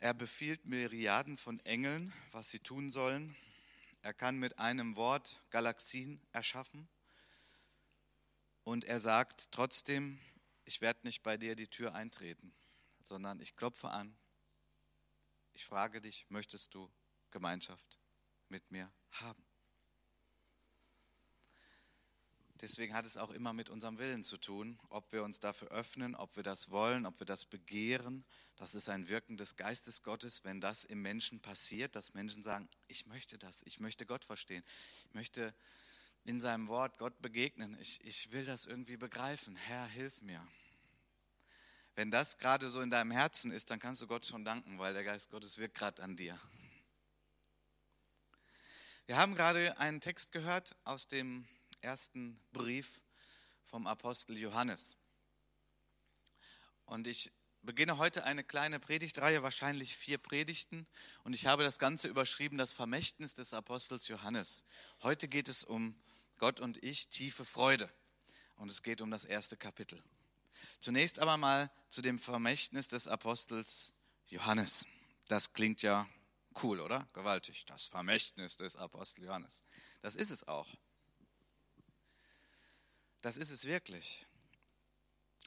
er 0.00 0.14
befiehlt 0.14 0.64
Myriaden 0.64 1.36
von 1.36 1.60
Engeln, 1.60 2.14
was 2.32 2.48
sie 2.48 2.60
tun 2.60 2.90
sollen. 2.90 3.36
Er 4.00 4.14
kann 4.14 4.38
mit 4.38 4.58
einem 4.58 4.96
Wort 4.96 5.42
Galaxien 5.50 6.22
erschaffen. 6.32 6.88
Und 8.64 8.84
er 8.84 9.00
sagt 9.00 9.52
trotzdem, 9.52 10.18
ich 10.64 10.80
werde 10.80 11.00
nicht 11.02 11.22
bei 11.22 11.36
dir 11.36 11.56
die 11.56 11.68
Tür 11.68 11.94
eintreten 11.94 12.54
sondern 13.06 13.40
ich 13.40 13.56
klopfe 13.56 13.88
an. 13.88 14.16
Ich 15.54 15.64
frage 15.64 16.00
dich, 16.00 16.26
möchtest 16.28 16.74
du 16.74 16.90
Gemeinschaft 17.30 17.98
mit 18.48 18.70
mir 18.70 18.92
haben? 19.12 19.45
Deswegen 22.62 22.94
hat 22.94 23.04
es 23.04 23.16
auch 23.16 23.30
immer 23.30 23.52
mit 23.52 23.68
unserem 23.68 23.98
Willen 23.98 24.24
zu 24.24 24.38
tun, 24.38 24.78
ob 24.88 25.12
wir 25.12 25.22
uns 25.22 25.40
dafür 25.40 25.68
öffnen, 25.68 26.14
ob 26.14 26.36
wir 26.36 26.42
das 26.42 26.70
wollen, 26.70 27.04
ob 27.04 27.18
wir 27.20 27.26
das 27.26 27.44
begehren. 27.44 28.24
Das 28.56 28.74
ist 28.74 28.88
ein 28.88 29.08
Wirken 29.08 29.36
des 29.36 29.56
Geistes 29.56 30.02
Gottes, 30.02 30.42
wenn 30.44 30.60
das 30.60 30.84
im 30.84 31.02
Menschen 31.02 31.40
passiert, 31.40 31.94
dass 31.94 32.14
Menschen 32.14 32.42
sagen, 32.42 32.68
ich 32.88 33.06
möchte 33.06 33.36
das, 33.36 33.62
ich 33.64 33.78
möchte 33.80 34.06
Gott 34.06 34.24
verstehen, 34.24 34.64
ich 35.04 35.14
möchte 35.14 35.54
in 36.24 36.40
seinem 36.40 36.68
Wort 36.68 36.98
Gott 36.98 37.20
begegnen, 37.20 37.76
ich, 37.80 38.02
ich 38.04 38.32
will 38.32 38.46
das 38.46 38.64
irgendwie 38.64 38.96
begreifen. 38.96 39.54
Herr, 39.56 39.86
hilf 39.86 40.22
mir. 40.22 40.46
Wenn 41.94 42.10
das 42.10 42.38
gerade 42.38 42.70
so 42.70 42.80
in 42.80 42.90
deinem 42.90 43.10
Herzen 43.10 43.50
ist, 43.50 43.70
dann 43.70 43.80
kannst 43.80 44.00
du 44.00 44.06
Gott 44.06 44.26
schon 44.26 44.44
danken, 44.44 44.78
weil 44.78 44.94
der 44.94 45.04
Geist 45.04 45.30
Gottes 45.30 45.58
wirkt 45.58 45.76
gerade 45.76 46.02
an 46.02 46.16
dir. 46.16 46.40
Wir 49.06 49.18
haben 49.18 49.34
gerade 49.34 49.78
einen 49.78 50.00
Text 50.00 50.32
gehört 50.32 50.74
aus 50.84 51.06
dem 51.06 51.46
ersten 51.86 52.36
Brief 52.52 53.00
vom 53.64 53.86
Apostel 53.86 54.36
Johannes. 54.36 54.96
Und 56.84 57.06
ich 57.06 57.30
beginne 57.62 57.96
heute 57.96 58.24
eine 58.24 58.42
kleine 58.42 58.80
Predigtreihe, 58.80 59.44
wahrscheinlich 59.44 59.96
vier 59.96 60.18
Predigten. 60.18 60.88
Und 61.22 61.32
ich 61.32 61.46
habe 61.46 61.62
das 61.62 61.78
Ganze 61.78 62.08
überschrieben, 62.08 62.58
das 62.58 62.72
Vermächtnis 62.72 63.34
des 63.34 63.54
Apostels 63.54 64.08
Johannes. 64.08 64.64
Heute 65.04 65.28
geht 65.28 65.48
es 65.48 65.62
um 65.62 65.94
Gott 66.38 66.58
und 66.58 66.82
ich, 66.82 67.08
tiefe 67.08 67.44
Freude. 67.44 67.88
Und 68.56 68.68
es 68.68 68.82
geht 68.82 69.00
um 69.00 69.12
das 69.12 69.24
erste 69.24 69.56
Kapitel. 69.56 70.02
Zunächst 70.80 71.20
aber 71.20 71.36
mal 71.36 71.70
zu 71.88 72.02
dem 72.02 72.18
Vermächtnis 72.18 72.88
des 72.88 73.06
Apostels 73.06 73.94
Johannes. 74.26 74.86
Das 75.28 75.52
klingt 75.52 75.82
ja 75.82 76.04
cool, 76.64 76.80
oder? 76.80 77.06
Gewaltig. 77.12 77.64
Das 77.66 77.84
Vermächtnis 77.86 78.56
des 78.56 78.74
Apostels 78.74 79.24
Johannes. 79.24 79.62
Das 80.02 80.16
ist 80.16 80.30
es 80.30 80.48
auch. 80.48 80.66
Das 83.26 83.36
ist 83.36 83.50
es 83.50 83.64
wirklich. 83.64 84.24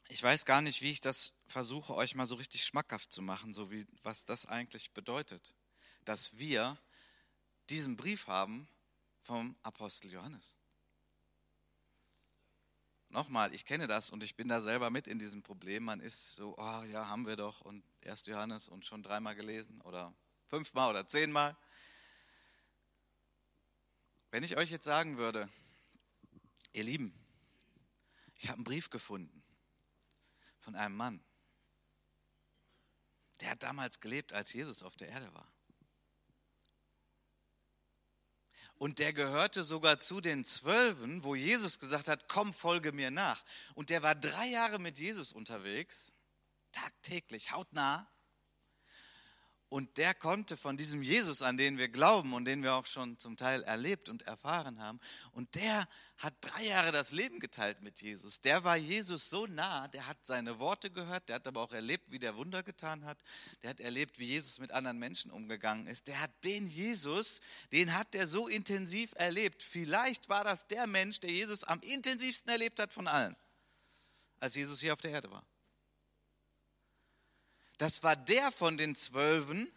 Ich 0.09 0.21
weiß 0.21 0.43
gar 0.43 0.59
nicht, 0.59 0.81
wie 0.81 0.91
ich 0.91 0.99
das 0.99 1.33
versuche, 1.47 1.95
euch 1.95 2.13
mal 2.13 2.27
so 2.27 2.35
richtig 2.35 2.65
schmackhaft 2.65 3.09
zu 3.09 3.21
machen, 3.21 3.53
so 3.53 3.71
wie 3.71 3.87
was 4.03 4.25
das 4.25 4.45
eigentlich 4.45 4.91
bedeutet, 4.91 5.55
dass 6.03 6.37
wir 6.37 6.77
diesen 7.69 7.95
Brief 7.95 8.27
haben 8.27 8.67
vom 9.21 9.55
Apostel 9.63 10.11
Johannes. 10.11 10.57
Nochmal, 13.07 13.53
ich 13.53 13.63
kenne 13.63 13.87
das 13.87 14.09
und 14.09 14.23
ich 14.23 14.35
bin 14.35 14.49
da 14.49 14.59
selber 14.59 14.89
mit 14.89 15.07
in 15.07 15.17
diesem 15.17 15.41
Problem. 15.41 15.85
Man 15.85 16.01
ist 16.01 16.31
so, 16.33 16.57
oh 16.57 16.83
ja, 16.83 17.07
haben 17.07 17.25
wir 17.27 17.37
doch 17.37 17.61
und 17.61 17.85
1. 18.05 18.25
Johannes 18.25 18.67
und 18.67 18.85
schon 18.85 19.03
dreimal 19.03 19.35
gelesen 19.35 19.79
oder 19.83 20.13
fünfmal 20.49 20.89
oder 20.89 21.07
zehnmal. 21.07 21.55
Wenn 24.31 24.43
ich 24.43 24.57
euch 24.57 24.69
jetzt 24.69 24.83
sagen 24.83 25.17
würde, 25.17 25.47
ihr 26.73 26.83
Lieben, 26.83 27.18
ich 28.39 28.47
habe 28.47 28.55
einen 28.55 28.63
Brief 28.63 28.89
gefunden 28.89 29.43
von 30.59 30.75
einem 30.75 30.95
Mann, 30.95 31.21
der 33.41 33.51
hat 33.51 33.63
damals 33.63 33.99
gelebt, 33.99 34.33
als 34.33 34.53
Jesus 34.53 34.81
auf 34.81 34.95
der 34.95 35.09
Erde 35.09 35.33
war. 35.33 35.47
Und 38.75 38.99
der 38.99 39.11
gehörte 39.11 39.65
sogar 39.65 39.99
zu 39.99 40.21
den 40.21 40.45
Zwölfen, 40.45 41.25
wo 41.25 41.35
Jesus 41.35 41.79
gesagt 41.79 42.07
hat, 42.07 42.29
komm, 42.29 42.53
folge 42.53 42.93
mir 42.93 43.11
nach. 43.11 43.43
Und 43.75 43.89
der 43.89 44.03
war 44.03 44.15
drei 44.15 44.47
Jahre 44.47 44.79
mit 44.79 44.97
Jesus 44.97 45.33
unterwegs, 45.33 46.13
tagtäglich, 46.71 47.51
hautnah. 47.51 48.09
Und 49.69 49.97
der 49.97 50.15
konnte 50.15 50.57
von 50.57 50.77
diesem 50.77 51.03
Jesus, 51.03 51.43
an 51.43 51.55
den 51.55 51.77
wir 51.77 51.89
glauben 51.89 52.33
und 52.33 52.45
den 52.45 52.63
wir 52.63 52.73
auch 52.73 52.87
schon 52.87 53.19
zum 53.19 53.37
Teil 53.37 53.61
erlebt 53.61 54.09
und 54.09 54.23
erfahren 54.23 54.79
haben, 54.81 54.99
und 55.31 55.53
der 55.53 55.87
hat 56.17 56.33
drei 56.41 56.65
Jahre 56.65 56.91
das 56.91 57.11
Leben 57.11 57.39
geteilt 57.39 57.83
mit 57.83 58.01
Jesus. 58.01 58.41
Der 58.41 58.63
war 58.63 58.75
Jesus 58.75 59.29
so 59.29 59.45
nah, 59.45 59.87
der 59.87 60.07
hat 60.07 60.17
seine 60.23 60.57
Worte 60.57 60.89
gehört, 60.89 61.29
der 61.29 61.35
hat 61.35 61.47
aber 61.47 61.61
auch 61.61 61.71
erlebt, 61.71 62.11
wie 62.11 62.17
der 62.17 62.35
Wunder 62.35 62.63
getan 62.63 63.05
hat. 63.05 63.23
Der 63.61 63.69
hat 63.69 63.79
erlebt, 63.79 64.17
wie 64.17 64.25
Jesus 64.25 64.57
mit 64.57 64.71
anderen 64.71 64.97
Menschen 64.97 65.29
umgegangen 65.29 65.85
ist. 65.85 66.07
Der 66.07 66.19
hat 66.19 66.31
den 66.43 66.67
Jesus, 66.67 67.39
den 67.71 67.93
hat 67.93 68.15
der 68.15 68.27
so 68.27 68.47
intensiv 68.47 69.13
erlebt. 69.15 69.61
Vielleicht 69.61 70.29
war 70.29 70.43
das 70.43 70.67
der 70.67 70.87
Mensch, 70.87 71.19
der 71.19 71.31
Jesus 71.31 71.63
am 71.63 71.79
intensivsten 71.81 72.51
erlebt 72.51 72.79
hat 72.79 72.91
von 72.91 73.07
allen, 73.07 73.35
als 74.39 74.55
Jesus 74.55 74.81
hier 74.81 74.93
auf 74.93 75.01
der 75.01 75.11
Erde 75.11 75.29
war. 75.29 75.45
Das 77.79 78.03
war 78.03 78.17
der 78.17 78.51
von 78.51 78.77
den 78.77 78.93
Zwölfen, 78.93 79.71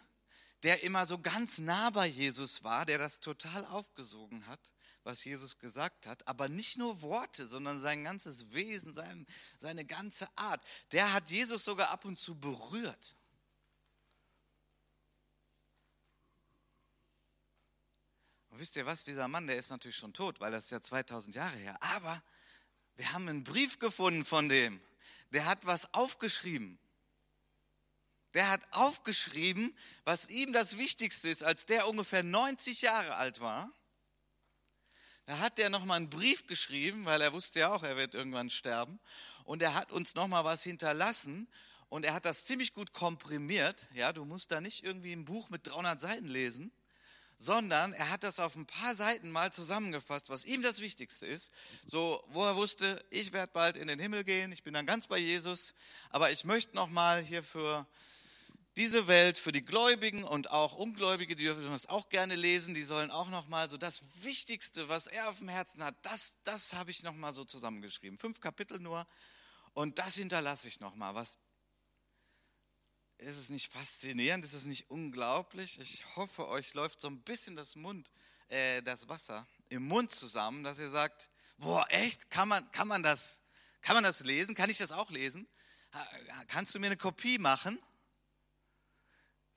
der 0.64 0.82
immer 0.82 1.06
so 1.06 1.18
ganz 1.18 1.58
nah 1.58 1.88
bei 1.90 2.06
Jesus 2.06 2.64
war, 2.64 2.84
der 2.84 2.98
das 2.98 3.20
total 3.20 3.64
aufgesogen 3.66 4.44
hat, 4.48 4.72
was 5.04 5.24
Jesus 5.24 5.60
gesagt 5.60 6.06
hat. 6.06 6.26
Aber 6.26 6.48
nicht 6.48 6.76
nur 6.76 7.00
Worte, 7.00 7.46
sondern 7.46 7.80
sein 7.80 8.02
ganzes 8.02 8.52
Wesen, 8.52 8.92
sein, 8.92 9.24
seine 9.58 9.84
ganze 9.84 10.28
Art. 10.36 10.60
Der 10.90 11.12
hat 11.12 11.30
Jesus 11.30 11.64
sogar 11.64 11.90
ab 11.90 12.04
und 12.04 12.18
zu 12.18 12.34
berührt. 12.34 13.16
Und 18.50 18.58
wisst 18.58 18.74
ihr 18.74 18.84
was, 18.84 19.04
dieser 19.04 19.28
Mann, 19.28 19.46
der 19.46 19.58
ist 19.58 19.70
natürlich 19.70 19.96
schon 19.96 20.12
tot, 20.12 20.40
weil 20.40 20.50
das 20.50 20.64
ist 20.64 20.70
ja 20.70 20.82
2000 20.82 21.36
Jahre 21.36 21.56
her. 21.56 21.80
Aber 21.80 22.20
wir 22.96 23.12
haben 23.12 23.28
einen 23.28 23.44
Brief 23.44 23.78
gefunden 23.78 24.24
von 24.24 24.48
dem. 24.48 24.82
Der 25.30 25.46
hat 25.46 25.66
was 25.66 25.94
aufgeschrieben. 25.94 26.80
Der 28.34 28.48
hat 28.48 28.62
aufgeschrieben, 28.72 29.76
was 30.04 30.28
ihm 30.28 30.52
das 30.52 30.78
Wichtigste 30.78 31.28
ist, 31.28 31.44
als 31.44 31.66
der 31.66 31.88
ungefähr 31.88 32.22
90 32.22 32.82
Jahre 32.82 33.16
alt 33.16 33.40
war. 33.40 33.70
Da 35.26 35.38
hat 35.38 35.58
der 35.58 35.70
nochmal 35.70 35.98
einen 35.98 36.10
Brief 36.10 36.46
geschrieben, 36.46 37.04
weil 37.04 37.20
er 37.20 37.32
wusste 37.32 37.60
ja 37.60 37.72
auch, 37.72 37.82
er 37.82 37.96
wird 37.96 38.14
irgendwann 38.14 38.50
sterben. 38.50 38.98
Und 39.44 39.62
er 39.62 39.74
hat 39.74 39.92
uns 39.92 40.14
nochmal 40.14 40.44
was 40.44 40.62
hinterlassen. 40.62 41.48
Und 41.88 42.04
er 42.04 42.14
hat 42.14 42.24
das 42.24 42.44
ziemlich 42.46 42.72
gut 42.72 42.92
komprimiert. 42.92 43.88
Ja, 43.92 44.12
du 44.12 44.24
musst 44.24 44.50
da 44.50 44.60
nicht 44.60 44.82
irgendwie 44.82 45.12
ein 45.12 45.26
Buch 45.26 45.50
mit 45.50 45.66
300 45.66 46.00
Seiten 46.00 46.26
lesen, 46.26 46.72
sondern 47.38 47.92
er 47.92 48.10
hat 48.10 48.22
das 48.22 48.40
auf 48.40 48.56
ein 48.56 48.66
paar 48.66 48.94
Seiten 48.94 49.30
mal 49.30 49.52
zusammengefasst, 49.52 50.30
was 50.30 50.44
ihm 50.44 50.62
das 50.62 50.80
Wichtigste 50.80 51.26
ist. 51.26 51.52
So, 51.84 52.24
wo 52.28 52.44
er 52.46 52.56
wusste, 52.56 53.04
ich 53.10 53.32
werde 53.32 53.52
bald 53.52 53.76
in 53.76 53.88
den 53.88 53.98
Himmel 53.98 54.24
gehen, 54.24 54.52
ich 54.52 54.62
bin 54.62 54.74
dann 54.74 54.86
ganz 54.86 55.06
bei 55.06 55.18
Jesus, 55.18 55.74
aber 56.10 56.30
ich 56.30 56.44
möchte 56.44 56.74
nochmal 56.74 57.20
hier 57.22 57.42
für 57.42 57.86
diese 58.76 59.06
Welt 59.06 59.38
für 59.38 59.52
die 59.52 59.64
Gläubigen 59.64 60.24
und 60.24 60.50
auch 60.50 60.74
Ungläubige, 60.74 61.36
die 61.36 61.44
dürfen 61.44 61.70
das 61.70 61.86
auch 61.86 62.08
gerne 62.08 62.36
lesen, 62.36 62.74
die 62.74 62.84
sollen 62.84 63.10
auch 63.10 63.28
nochmal 63.28 63.68
so 63.68 63.76
das 63.76 64.02
Wichtigste, 64.24 64.88
was 64.88 65.06
er 65.06 65.28
auf 65.28 65.38
dem 65.38 65.48
Herzen 65.48 65.84
hat, 65.84 65.94
das, 66.02 66.36
das 66.44 66.72
habe 66.72 66.90
ich 66.90 67.02
nochmal 67.02 67.34
so 67.34 67.44
zusammengeschrieben. 67.44 68.18
Fünf 68.18 68.40
Kapitel 68.40 68.78
nur 68.78 69.06
und 69.74 69.98
das 69.98 70.14
hinterlasse 70.14 70.68
ich 70.68 70.80
nochmal. 70.80 71.14
Ist 73.18 73.38
es 73.38 73.50
nicht 73.50 73.70
faszinierend? 73.70 74.44
Ist 74.44 74.54
es 74.54 74.64
nicht 74.64 74.90
unglaublich? 74.90 75.78
Ich 75.78 76.04
hoffe, 76.16 76.48
euch 76.48 76.74
läuft 76.74 77.00
so 77.00 77.08
ein 77.08 77.22
bisschen 77.22 77.56
das 77.56 77.76
Mund, 77.76 78.10
äh, 78.48 78.82
das 78.82 79.08
Wasser 79.08 79.46
im 79.68 79.86
Mund 79.86 80.10
zusammen, 80.10 80.64
dass 80.64 80.78
ihr 80.78 80.90
sagt, 80.90 81.30
boah, 81.58 81.86
echt? 81.90 82.30
Kann 82.30 82.48
man, 82.48 82.70
kann 82.72 82.88
man 82.88 83.02
das, 83.02 83.42
kann 83.80 83.94
man 83.94 84.04
das 84.04 84.20
lesen? 84.20 84.54
Kann 84.54 84.70
ich 84.70 84.78
das 84.78 84.92
auch 84.92 85.10
lesen? 85.10 85.46
Kannst 86.48 86.74
du 86.74 86.80
mir 86.80 86.86
eine 86.86 86.96
Kopie 86.96 87.38
machen? 87.38 87.78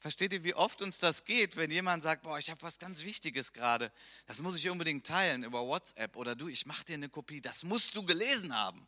Versteht 0.05 0.33
ihr, 0.33 0.43
wie 0.43 0.53
oft 0.53 0.83
uns 0.83 1.00
das 1.00 1.25
geht, 1.25 1.55
wenn 1.55 1.71
jemand 1.71 2.03
sagt, 2.03 2.21
boah, 2.21 2.38
ich 2.38 2.51
habe 2.51 2.62
was 2.62 2.77
ganz 2.77 3.03
Wichtiges 3.03 3.53
gerade, 3.53 3.91
das 4.27 4.38
muss 4.38 4.55
ich 4.55 4.69
unbedingt 4.69 5.07
teilen 5.07 5.43
über 5.43 5.65
WhatsApp 5.65 6.15
oder 6.15 6.35
du, 6.35 6.47
ich 6.47 6.67
mache 6.67 6.85
dir 6.85 6.93
eine 6.93 7.09
Kopie, 7.09 7.41
das 7.41 7.63
musst 7.63 7.95
du 7.95 8.03
gelesen 8.03 8.55
haben. 8.55 8.88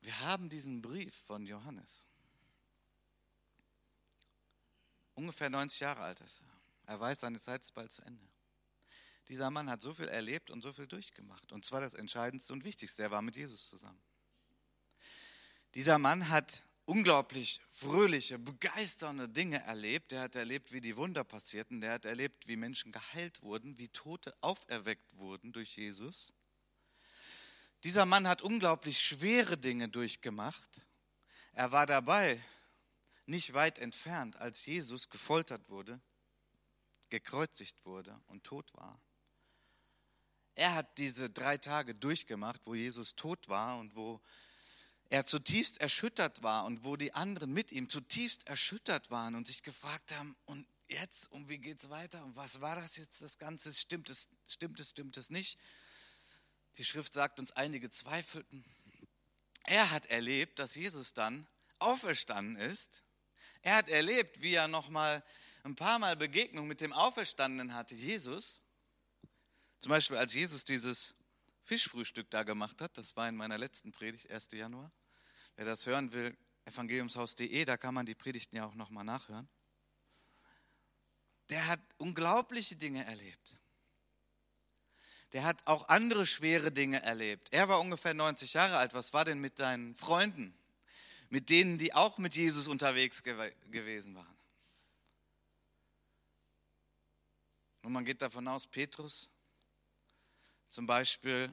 Wir 0.00 0.18
haben 0.20 0.48
diesen 0.48 0.80
Brief 0.80 1.14
von 1.14 1.44
Johannes. 1.44 2.06
Ungefähr 5.12 5.50
90 5.50 5.80
Jahre 5.80 6.00
alt 6.00 6.20
ist 6.20 6.40
er. 6.40 6.92
Er 6.94 6.98
weiß, 6.98 7.20
seine 7.20 7.42
Zeit 7.42 7.60
ist 7.60 7.74
bald 7.74 7.92
zu 7.92 8.00
Ende. 8.00 8.26
Dieser 9.28 9.50
Mann 9.50 9.68
hat 9.68 9.82
so 9.82 9.92
viel 9.92 10.08
erlebt 10.08 10.50
und 10.50 10.62
so 10.62 10.72
viel 10.72 10.86
durchgemacht. 10.86 11.52
Und 11.52 11.66
zwar 11.66 11.82
das 11.82 11.92
Entscheidendste 11.92 12.54
und 12.54 12.64
Wichtigste, 12.64 13.02
er 13.02 13.10
war 13.10 13.20
mit 13.20 13.36
Jesus 13.36 13.68
zusammen. 13.68 14.00
Dieser 15.74 15.98
Mann 15.98 16.30
hat 16.30 16.64
unglaublich 16.90 17.60
fröhliche, 17.70 18.36
begeisternde 18.36 19.28
Dinge 19.28 19.62
erlebt. 19.62 20.10
Er 20.10 20.22
hat 20.22 20.34
erlebt, 20.34 20.72
wie 20.72 20.80
die 20.80 20.96
Wunder 20.96 21.22
passierten. 21.22 21.80
Der 21.80 21.92
hat 21.92 22.04
erlebt, 22.04 22.48
wie 22.48 22.56
Menschen 22.56 22.90
geheilt 22.90 23.42
wurden, 23.42 23.78
wie 23.78 23.88
Tote 23.88 24.34
auferweckt 24.40 25.16
wurden 25.16 25.52
durch 25.52 25.76
Jesus. 25.76 26.34
Dieser 27.84 28.06
Mann 28.06 28.26
hat 28.26 28.42
unglaublich 28.42 29.00
schwere 29.00 29.56
Dinge 29.56 29.88
durchgemacht. 29.88 30.82
Er 31.52 31.70
war 31.70 31.86
dabei, 31.86 32.42
nicht 33.24 33.54
weit 33.54 33.78
entfernt, 33.78 34.34
als 34.36 34.66
Jesus 34.66 35.10
gefoltert 35.10 35.70
wurde, 35.70 36.00
gekreuzigt 37.08 37.86
wurde 37.86 38.20
und 38.26 38.42
tot 38.42 38.74
war. 38.74 39.00
Er 40.56 40.74
hat 40.74 40.98
diese 40.98 41.30
drei 41.30 41.56
Tage 41.56 41.94
durchgemacht, 41.94 42.62
wo 42.64 42.74
Jesus 42.74 43.14
tot 43.14 43.48
war 43.48 43.78
und 43.78 43.94
wo 43.94 44.20
er 45.10 45.26
zutiefst 45.26 45.80
erschüttert 45.80 46.44
war 46.44 46.64
und 46.64 46.84
wo 46.84 46.96
die 46.96 47.12
anderen 47.12 47.52
mit 47.52 47.72
ihm 47.72 47.88
zutiefst 47.88 48.48
erschüttert 48.48 49.10
waren 49.10 49.34
und 49.34 49.46
sich 49.46 49.64
gefragt 49.64 50.14
haben, 50.14 50.36
und 50.44 50.66
jetzt, 50.88 51.30
und 51.32 51.48
wie 51.48 51.58
geht 51.58 51.80
es 51.80 51.90
weiter? 51.90 52.24
Und 52.24 52.36
was 52.36 52.60
war 52.60 52.76
das 52.76 52.96
jetzt, 52.96 53.20
das 53.20 53.36
Ganze? 53.36 53.74
Stimmt 53.74 54.08
es, 54.08 54.28
stimmt 54.46 54.78
es, 54.78 54.90
stimmt 54.90 55.16
es 55.16 55.28
nicht? 55.28 55.58
Die 56.78 56.84
Schrift 56.84 57.12
sagt 57.12 57.40
uns, 57.40 57.50
einige 57.50 57.90
zweifelten. 57.90 58.64
Er 59.64 59.90
hat 59.90 60.06
erlebt, 60.06 60.60
dass 60.60 60.76
Jesus 60.76 61.12
dann 61.12 61.48
auferstanden 61.80 62.56
ist. 62.56 63.02
Er 63.62 63.74
hat 63.74 63.88
erlebt, 63.88 64.40
wie 64.42 64.54
er 64.54 64.68
nochmal 64.68 65.24
ein 65.64 65.74
paar 65.74 65.98
Mal 65.98 66.16
Begegnung 66.16 66.68
mit 66.68 66.80
dem 66.80 66.92
Auferstandenen 66.92 67.74
hatte, 67.74 67.96
Jesus. 67.96 68.60
Zum 69.80 69.90
Beispiel, 69.90 70.16
als 70.16 70.34
Jesus 70.34 70.64
dieses 70.64 71.16
Fischfrühstück 71.64 72.30
da 72.30 72.44
gemacht 72.44 72.80
hat, 72.80 72.96
das 72.96 73.16
war 73.16 73.28
in 73.28 73.36
meiner 73.36 73.58
letzten 73.58 73.90
Predigt, 73.90 74.30
1. 74.30 74.52
Januar. 74.52 74.92
Wer 75.56 75.64
das 75.64 75.86
hören 75.86 76.12
will, 76.12 76.36
evangeliumshaus.de, 76.64 77.64
da 77.64 77.76
kann 77.76 77.94
man 77.94 78.06
die 78.06 78.14
Predigten 78.14 78.56
ja 78.56 78.66
auch 78.66 78.74
nochmal 78.74 79.04
nachhören. 79.04 79.48
der 81.50 81.66
hat 81.66 81.80
unglaubliche 81.98 82.76
Dinge 82.76 83.04
erlebt. 83.04 83.56
Der 85.32 85.44
hat 85.44 85.64
auch 85.66 85.88
andere 85.88 86.26
schwere 86.26 86.72
Dinge 86.72 87.02
erlebt. 87.02 87.48
Er 87.52 87.68
war 87.68 87.80
ungefähr 87.80 88.14
90 88.14 88.54
Jahre 88.54 88.76
alt. 88.76 88.94
Was 88.94 89.12
war 89.12 89.24
denn 89.24 89.40
mit 89.40 89.58
deinen 89.58 89.94
Freunden? 89.94 90.54
Mit 91.28 91.50
denen, 91.50 91.78
die 91.78 91.94
auch 91.94 92.18
mit 92.18 92.34
Jesus 92.34 92.66
unterwegs 92.66 93.22
gew 93.22 93.50
gewesen 93.70 94.14
waren? 94.14 94.36
Und 97.82 97.92
man 97.92 98.04
geht 98.04 98.22
davon 98.22 98.46
aus, 98.48 98.66
Petrus 98.66 99.30
zum 100.68 100.86
Beispiel 100.86 101.52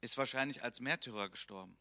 ist 0.00 0.16
wahrscheinlich 0.18 0.62
als 0.62 0.80
Märtyrer 0.80 1.28
gestorben. 1.28 1.76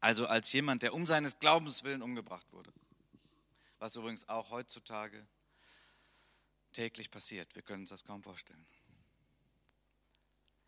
Also 0.00 0.26
als 0.26 0.50
jemand, 0.52 0.82
der 0.82 0.94
um 0.94 1.06
seines 1.06 1.38
Glaubens 1.38 1.84
willen 1.84 2.02
umgebracht 2.02 2.50
wurde. 2.52 2.72
Was 3.78 3.96
übrigens 3.96 4.28
auch 4.28 4.50
heutzutage 4.50 5.26
täglich 6.72 7.10
passiert. 7.10 7.54
Wir 7.54 7.62
können 7.62 7.82
uns 7.82 7.90
das 7.90 8.04
kaum 8.04 8.22
vorstellen. 8.22 8.66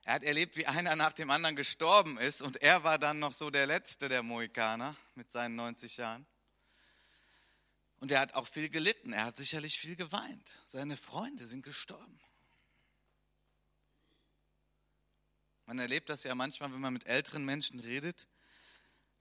Er 0.04 0.14
hat 0.14 0.24
erlebt, 0.24 0.56
wie 0.56 0.66
einer 0.66 0.96
nach 0.96 1.12
dem 1.12 1.30
anderen 1.30 1.54
gestorben 1.54 2.18
ist 2.18 2.42
und 2.42 2.60
er 2.60 2.82
war 2.82 2.98
dann 2.98 3.20
noch 3.20 3.32
so 3.32 3.50
der 3.50 3.66
Letzte 3.66 4.08
der 4.08 4.22
Mohikaner 4.22 4.96
mit 5.14 5.30
seinen 5.30 5.54
90 5.54 5.96
Jahren. 5.96 6.26
Und 8.00 8.10
er 8.10 8.18
hat 8.18 8.34
auch 8.34 8.48
viel 8.48 8.68
gelitten, 8.68 9.12
er 9.12 9.26
hat 9.26 9.36
sicherlich 9.36 9.78
viel 9.78 9.94
geweint. 9.94 10.60
Seine 10.66 10.96
Freunde 10.96 11.46
sind 11.46 11.62
gestorben. 11.62 12.18
Man 15.66 15.78
erlebt 15.78 16.10
das 16.10 16.24
ja 16.24 16.34
manchmal, 16.34 16.72
wenn 16.72 16.80
man 16.80 16.92
mit 16.92 17.06
älteren 17.06 17.44
Menschen 17.44 17.78
redet, 17.78 18.26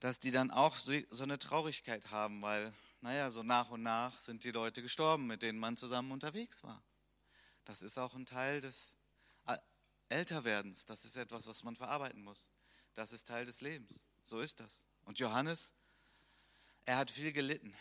dass 0.02 0.20
die 0.20 0.32
dann 0.32 0.52
auch 0.52 0.76
so 0.76 1.24
eine 1.24 1.40
Traurigkeit 1.40 2.12
haben, 2.12 2.42
weil, 2.42 2.74
naja, 3.00 3.32
so 3.32 3.44
nach 3.44 3.70
und 3.70 3.84
nach 3.84 4.20
sind 4.20 4.44
die 4.44 4.52
Leute 4.52 4.82
gestorben, 4.82 5.28
mit 5.28 5.44
denen 5.44 5.60
man 5.60 5.78
zusammen 5.78 6.12
unterwegs 6.12 6.64
war. 6.64 6.84
Das 7.64 7.82
ist 7.82 7.98
auch 7.98 8.16
ein 8.16 8.26
Teil 8.26 8.60
des 8.60 8.96
Älterwerdens. 10.10 10.86
Das 10.86 11.06
ist 11.06 11.16
etwas, 11.16 11.48
was 11.48 11.64
man 11.64 11.76
verarbeiten 11.76 12.24
muss. 12.24 12.50
Das 12.96 13.14
ist 13.14 13.28
Teil 13.28 13.46
des 13.46 13.62
Lebens. 13.62 13.94
So 14.26 14.40
ist 14.40 14.60
das. 14.60 14.84
Und 15.06 15.20
Johannes, 15.20 15.72
er 16.84 16.98
hat 16.98 17.12
viel 17.12 17.32
gelitten. 17.32 17.74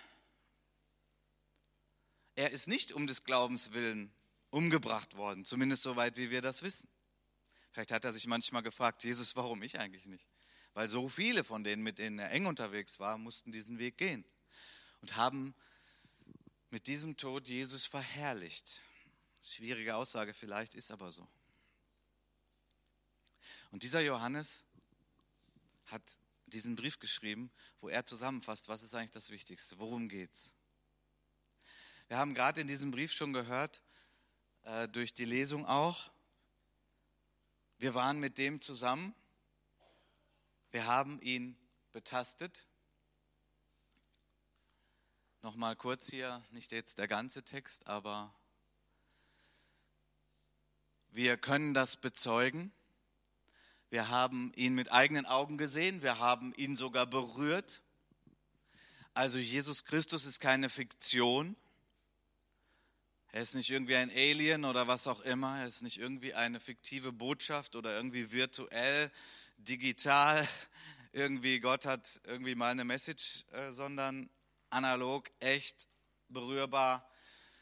Er 2.36 2.50
ist 2.50 2.68
nicht 2.68 2.92
um 2.92 3.06
des 3.06 3.24
Glaubens 3.24 3.72
willen 3.72 4.12
umgebracht 4.50 5.16
worden, 5.16 5.44
zumindest 5.44 5.82
soweit, 5.82 6.16
wie 6.16 6.30
wir 6.30 6.42
das 6.42 6.62
wissen. 6.62 6.88
Vielleicht 7.72 7.92
hat 7.92 8.04
er 8.04 8.12
sich 8.12 8.26
manchmal 8.26 8.62
gefragt, 8.62 9.04
Jesus, 9.04 9.34
warum 9.36 9.62
ich 9.62 9.80
eigentlich 9.80 10.06
nicht? 10.06 10.29
Weil 10.74 10.88
so 10.88 11.08
viele 11.08 11.44
von 11.44 11.64
denen, 11.64 11.82
mit 11.82 11.98
denen 11.98 12.18
er 12.18 12.30
eng 12.30 12.46
unterwegs 12.46 13.00
war, 13.00 13.18
mussten 13.18 13.52
diesen 13.52 13.78
Weg 13.78 13.98
gehen 13.98 14.24
und 15.00 15.16
haben 15.16 15.54
mit 16.70 16.86
diesem 16.86 17.16
Tod 17.16 17.48
Jesus 17.48 17.86
verherrlicht. 17.86 18.82
Schwierige 19.42 19.96
Aussage 19.96 20.32
vielleicht, 20.32 20.74
ist 20.74 20.92
aber 20.92 21.10
so. 21.10 21.26
Und 23.72 23.82
dieser 23.82 24.00
Johannes 24.00 24.64
hat 25.86 26.02
diesen 26.46 26.76
Brief 26.76 26.98
geschrieben, 26.98 27.50
wo 27.80 27.88
er 27.88 28.04
zusammenfasst, 28.06 28.68
was 28.68 28.82
ist 28.82 28.94
eigentlich 28.94 29.10
das 29.10 29.30
Wichtigste, 29.30 29.78
worum 29.78 30.08
geht's. 30.08 30.52
Wir 32.08 32.16
haben 32.16 32.34
gerade 32.34 32.60
in 32.60 32.66
diesem 32.66 32.90
Brief 32.90 33.12
schon 33.12 33.32
gehört, 33.32 33.82
äh, 34.62 34.88
durch 34.88 35.14
die 35.14 35.24
Lesung 35.24 35.66
auch, 35.66 36.10
wir 37.78 37.94
waren 37.94 38.18
mit 38.18 38.36
dem 38.38 38.60
zusammen, 38.60 39.14
wir 40.70 40.86
haben 40.86 41.20
ihn 41.20 41.56
betastet. 41.92 42.66
Nochmal 45.42 45.74
kurz 45.74 46.10
hier, 46.10 46.44
nicht 46.50 46.70
jetzt 46.70 46.98
der 46.98 47.08
ganze 47.08 47.42
Text, 47.42 47.86
aber 47.86 48.32
wir 51.10 51.36
können 51.36 51.74
das 51.74 51.96
bezeugen. 51.96 52.72
Wir 53.88 54.08
haben 54.08 54.52
ihn 54.54 54.74
mit 54.74 54.92
eigenen 54.92 55.26
Augen 55.26 55.58
gesehen, 55.58 56.02
wir 56.02 56.18
haben 56.18 56.54
ihn 56.54 56.76
sogar 56.76 57.06
berührt. 57.06 57.82
Also 59.14 59.38
Jesus 59.38 59.84
Christus 59.84 60.24
ist 60.24 60.38
keine 60.38 60.70
Fiktion. 60.70 61.56
Er 63.32 63.42
ist 63.42 63.54
nicht 63.54 63.70
irgendwie 63.70 63.96
ein 63.96 64.10
Alien 64.10 64.64
oder 64.64 64.86
was 64.86 65.08
auch 65.08 65.20
immer. 65.22 65.58
Er 65.58 65.66
ist 65.66 65.82
nicht 65.82 65.98
irgendwie 65.98 66.34
eine 66.34 66.60
fiktive 66.60 67.12
Botschaft 67.12 67.74
oder 67.74 67.94
irgendwie 67.94 68.30
virtuell, 68.30 69.10
digital. 69.68 70.46
Irgendwie 71.12 71.60
Gott 71.60 71.86
hat 71.86 72.20
irgendwie 72.24 72.54
mal 72.54 72.70
eine 72.70 72.84
Message, 72.84 73.44
äh, 73.52 73.72
sondern 73.72 74.30
analog, 74.70 75.30
echt, 75.40 75.88
berührbar, 76.28 77.08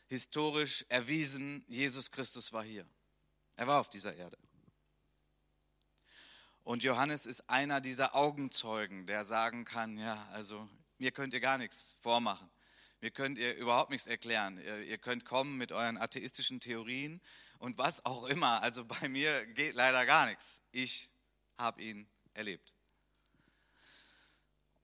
historisch 0.07 0.85
erwiesen. 0.89 1.65
Jesus 1.69 2.11
Christus 2.11 2.53
war 2.53 2.63
hier. 2.63 2.87
Er 3.57 3.67
war 3.67 3.81
auf 3.81 3.89
dieser 3.89 4.15
Erde. 4.15 4.39
Und 6.63 6.83
Johannes 6.83 7.25
ist 7.25 7.49
einer 7.49 7.81
dieser 7.81 8.15
Augenzeugen, 8.15 9.07
der 9.07 9.25
sagen 9.25 9.65
kann, 9.65 9.97
ja, 9.97 10.29
also 10.33 10.69
mir 10.99 11.13
könnt 11.13 11.33
ihr 11.33 11.41
gar 11.41 11.57
nichts 11.57 11.97
vormachen. 12.01 12.51
Mir 13.01 13.11
könnt 13.11 13.39
ihr 13.39 13.55
überhaupt 13.57 13.91
nichts 13.91 14.07
erklären. 14.07 14.59
Ihr, 14.59 14.83
ihr 14.83 14.99
könnt 14.99 15.25
kommen 15.25 15.57
mit 15.57 15.73
euren 15.73 15.97
atheistischen 15.97 16.61
Theorien 16.61 17.23
und 17.59 17.79
was 17.79 18.05
auch 18.05 18.25
immer. 18.25 18.61
Also 18.63 18.85
bei 18.85 19.09
mir 19.09 19.47
geht 19.47 19.75
leider 19.75 20.05
gar 20.05 20.27
nichts. 20.27 20.63
Ich 20.73 21.09
habe 21.59 21.83
ihn 21.83 22.09
erlebt. 22.35 22.73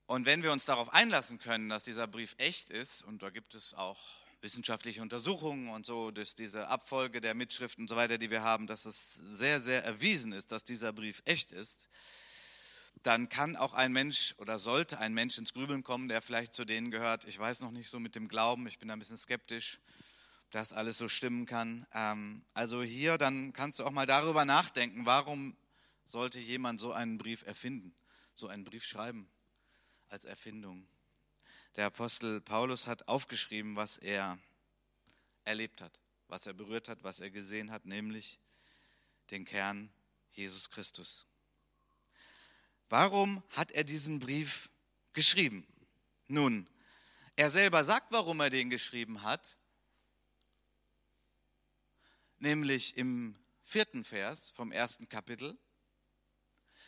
Und 0.07 0.27
wenn 0.27 0.43
wir 0.43 0.53
uns 0.53 0.67
darauf 0.67 0.93
einlassen 0.93 1.39
können, 1.39 1.71
dass 1.71 1.85
dieser 1.85 2.07
Brief 2.07 2.35
echt 2.37 2.69
ist, 2.69 3.03
und 3.03 3.23
da 3.23 3.31
gibt 3.31 3.55
es 3.55 3.73
auch 3.73 3.99
wissenschaftliche 4.43 5.01
Untersuchungen 5.01 5.71
und 5.71 5.87
so, 5.87 6.11
dass 6.11 6.35
diese 6.35 6.69
Abfolge 6.69 7.23
der 7.23 7.33
Mitschriften 7.33 7.85
und 7.85 7.89
so 7.89 7.97
weiter, 7.97 8.19
die 8.19 8.31
wir 8.31 8.43
haben, 8.43 8.67
dass 8.67 8.85
es 8.85 9.15
sehr, 9.15 9.61
sehr 9.61 9.83
erwiesen 9.83 10.33
ist, 10.33 10.53
dass 10.53 10.65
dieser 10.65 10.93
Brief 10.93 11.23
echt 11.25 11.53
ist, 11.53 11.89
dann 13.03 13.31
kann 13.31 13.57
auch 13.57 13.73
ein 13.73 13.93
Mensch 13.93 14.35
oder 14.37 14.59
sollte 14.59 14.99
ein 14.99 15.15
Mensch 15.15 15.39
ins 15.39 15.55
Grübeln 15.55 15.83
kommen, 15.83 16.09
der 16.09 16.21
vielleicht 16.21 16.55
zu 16.55 16.67
denen 16.67 16.91
gehört, 16.91 17.25
ich 17.25 17.39
weiß 17.39 17.61
noch 17.61 17.71
nicht 17.71 17.89
so 17.89 17.99
mit 17.99 18.15
dem 18.15 18.29
Glauben, 18.29 18.67
ich 18.67 18.79
bin 18.79 18.89
da 18.89 18.95
ein 18.95 18.99
bisschen 18.99 19.17
skeptisch, 19.17 19.81
ob 20.45 20.51
das 20.51 20.75
alles 20.75 20.99
so 20.99 21.09
stimmen 21.09 21.47
kann. 21.47 21.87
Ähm, 21.95 22.45
also 22.53 22.83
hier, 22.83 23.17
dann 23.17 23.55
kannst 23.55 23.79
du 23.79 23.85
auch 23.85 23.91
mal 23.91 24.07
darüber 24.07 24.45
nachdenken, 24.45 25.07
warum 25.07 25.57
sollte 26.05 26.39
jemand 26.39 26.81
so 26.81 26.93
einen 26.93 27.19
Brief 27.19 27.43
erfinden, 27.45 27.95
so 28.35 28.49
einen 28.49 28.65
Brief 28.65 28.85
schreiben 28.85 29.29
als 30.09 30.25
Erfindung 30.25 30.87
der 31.77 31.87
Apostel 31.87 32.41
Paulus 32.41 32.87
hat 32.87 33.09
aufgeschrieben, 33.09 33.75
was 33.75 33.99
er 33.99 34.39
erlebt 35.45 35.81
hat, 35.81 36.01
was 36.29 36.47
er 36.47 36.53
berührt 36.55 36.89
hat, 36.89 37.03
was 37.03 37.19
er 37.19 37.31
gesehen 37.31 37.71
hat, 37.73 37.85
nämlich 37.85 38.39
den 39.31 39.45
Kern 39.45 39.93
Jesus 40.31 40.71
Christus. 40.71 41.27
Warum 42.89 43.43
hat 43.51 43.73
er 43.73 43.83
diesen 43.83 44.21
Brief 44.21 44.71
geschrieben? 45.15 45.67
Nun, 46.29 46.69
er 47.35 47.51
selber 47.51 47.85
sagt, 47.85 48.13
warum 48.13 48.41
er 48.41 48.51
den 48.51 48.71
geschrieben 48.71 49.23
hat, 49.23 49.57
nämlich 52.39 52.97
im 52.97 53.37
vierten 53.63 54.05
Vers 54.05 54.53
vom 54.53 54.71
ersten 54.71 55.09
Kapitel. 55.09 55.59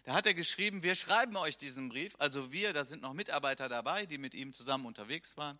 Da 0.06 0.14
hat 0.14 0.24
er 0.24 0.34
geschrieben, 0.34 0.84
wir 0.84 0.94
schreiben 0.94 1.36
euch 1.36 1.56
diesen 1.56 1.88
Brief, 1.88 2.14
also 2.18 2.52
wir, 2.52 2.72
da 2.72 2.84
sind 2.84 3.02
noch 3.02 3.12
Mitarbeiter 3.12 3.68
dabei, 3.68 4.06
die 4.06 4.18
mit 4.18 4.34
ihm 4.34 4.52
zusammen 4.52 4.86
unterwegs 4.86 5.36
waren, 5.36 5.58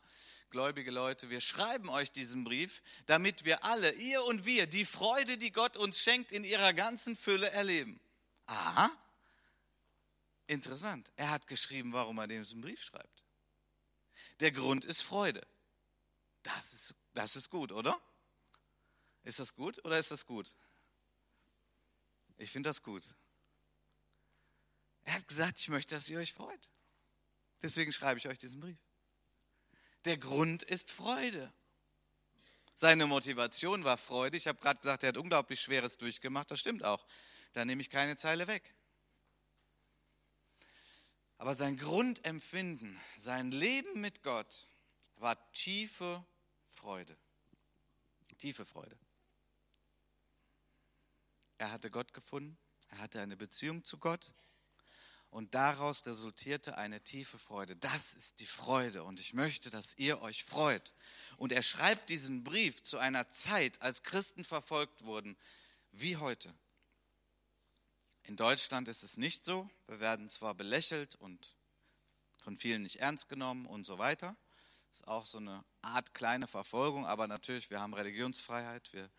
gläubige 0.51 0.93
Leute, 0.93 1.31
wir 1.31 1.41
schreiben 1.41 1.89
euch 1.89 2.13
diesen 2.13 2.45
Brief, 2.45 2.81
damit 3.07 3.45
wir 3.45 3.65
alle, 3.65 3.91
ihr 3.95 4.23
und 4.23 4.47
wir, 4.47 4.69
die 4.69 4.85
Freude, 4.85 5.37
die 5.37 5.51
Gott 5.51 5.77
uns 5.77 5.99
schenkt, 5.99 6.31
in 6.31 6.45
ihrer 6.45 6.73
ganzen 6.75 7.17
Fülle 7.17 7.51
erleben. 7.51 7.99
Aha, 8.47 8.97
interessant. 10.47 11.11
Er 11.17 11.31
hat 11.31 11.49
geschrieben, 11.49 11.93
warum 11.93 12.17
er 12.19 12.29
diesen 12.29 12.61
Brief 12.61 12.81
schreibt. 12.81 13.25
Der 14.39 14.53
Grund 14.53 14.85
ist 14.85 15.03
Freude. 15.03 15.45
Das 16.45 16.73
ist, 16.73 16.95
das 17.15 17.35
ist 17.35 17.51
gut, 17.51 17.73
oder? 17.73 18.01
Ist 19.25 19.41
das 19.41 19.57
gut 19.57 19.85
oder 19.85 19.99
ist 19.99 20.13
das 20.13 20.25
gut? 20.25 20.55
Ich 22.37 22.53
finde 22.53 22.71
das 22.71 22.85
gut. 22.85 23.03
Er 25.07 25.15
hat 25.15 25.29
gesagt, 25.29 25.61
ich 25.61 25.69
möchte, 25.69 25.95
dass 25.95 26.09
ihr 26.09 26.19
euch 26.19 26.35
freut. 26.35 26.69
Deswegen 27.63 27.93
schreibe 27.93 28.19
ich 28.19 28.29
euch 28.29 28.39
diesen 28.39 28.61
Brief. 28.61 28.77
Der 30.05 30.19
Grund 30.19 30.65
ist 30.65 30.91
Freude. 30.91 31.53
Seine 32.75 33.07
Motivation 33.07 33.85
war 33.85 33.97
Freude. 33.97 34.37
Ich 34.37 34.49
habe 34.49 34.61
gerade 34.61 34.81
gesagt, 34.81 35.05
er 35.05 35.11
hat 35.11 35.17
unglaublich 35.17 35.61
Schweres 35.61 35.97
durchgemacht. 35.97 36.51
Das 36.51 36.59
stimmt 36.59 36.85
auch. 36.85 37.07
Da 37.53 37.65
nehme 37.65 37.81
ich 37.81 37.89
keine 37.89 38.17
Zeile 38.17 38.49
weg. 38.49 38.75
Aber 41.39 41.55
sein 41.55 41.77
Grundempfinden, 41.77 43.01
sein 43.17 43.53
Leben 43.53 44.01
mit 44.01 44.25
Gott 44.25 44.69
war 45.17 45.53
tiefe 45.53 46.25
Freude. 46.69 47.17
Tiefe 48.39 48.65
Freude. 48.65 48.99
Er 51.59 51.71
hatte 51.71 51.93
Gott 51.93 52.13
gefunden. 52.13 52.59
Er 52.91 52.99
hatte 52.99 53.21
eine 53.21 53.37
Beziehung 53.37 53.85
zu 53.85 53.99
Gott. 53.99 54.35
Und 55.31 55.55
daraus 55.55 56.07
resultierte 56.07 56.79
eine 56.79 57.03
tiefe 57.03 57.39
Freude. 57.39 57.77
Das 57.77 58.15
ist 58.15 58.41
die 58.41 58.47
Freude 58.47 59.03
und 59.05 59.21
ich 59.21 59.35
möchte, 59.35 59.71
dass 59.71 59.99
ihr 59.99 60.23
euch 60.23 60.45
freut. 60.45 60.95
Und 61.37 61.53
er 61.53 61.63
schreibt 61.63 62.09
diesen 62.09 62.43
Brief 62.45 62.83
zu 62.83 62.99
einer 62.99 63.29
Zeit, 63.29 63.83
als 63.83 64.03
Christen 64.03 64.45
verfolgt 64.45 65.05
wurden, 65.05 65.37
wie 65.93 66.17
heute. 66.17 66.55
In 68.23 68.37
Deutschland 68.37 68.89
ist 68.89 69.03
es 69.03 69.19
nicht 69.19 69.45
so. 69.45 69.69
Wir 69.87 70.01
werden 70.01 70.29
zwar 70.31 70.55
belächelt 70.55 71.15
und 71.17 71.55
von 72.39 72.57
vielen 72.57 72.83
nicht 72.83 72.97
ernst 72.97 73.29
genommen 73.29 73.67
und 73.67 73.85
so 73.85 73.99
weiter. 73.99 74.37
Ist 74.93 75.07
auch 75.07 75.27
so 75.27 75.39
eine 75.39 75.65
Art 75.83 76.15
kleine 76.15 76.47
Verfolgung, 76.47 77.07
aber 77.07 77.27
natürlich, 77.27 77.71
wir 77.71 77.81
haben 77.81 77.93
Religionsfreiheit, 77.93 78.93
wir 78.93 79.11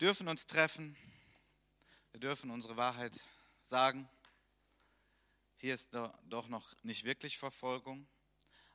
dürfen 0.00 0.28
uns 0.28 0.46
treffen, 0.46 0.96
wir 2.12 2.20
dürfen 2.20 2.50
unsere 2.50 2.76
Wahrheit 2.76 3.20
sagen. 3.62 4.08
Hier 5.66 5.74
ist 5.74 5.92
doch 6.28 6.46
noch 6.46 6.80
nicht 6.84 7.02
wirklich 7.02 7.38
Verfolgung, 7.38 8.06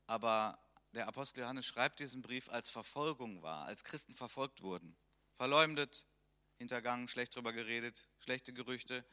aber 0.08 0.60
der 0.92 1.08
Apostel 1.08 1.40
Johannes 1.40 1.66
schreibt 1.66 2.02
diesen 2.02 2.22
Brief, 2.22 2.50
als 2.50 2.70
Verfolgung 2.70 3.42
war, 3.42 3.64
als 3.64 3.86
Christen 3.86 4.14
verfolgt 4.14 4.62
wurden, 4.62 4.98
verleumdet, 5.38 6.06
hintergangen, 6.58 7.08
schlecht 7.08 7.34
drüber 7.34 7.54
geredet, 7.54 8.10
schlechte 8.20 8.52
Gerüchte, 8.52 9.06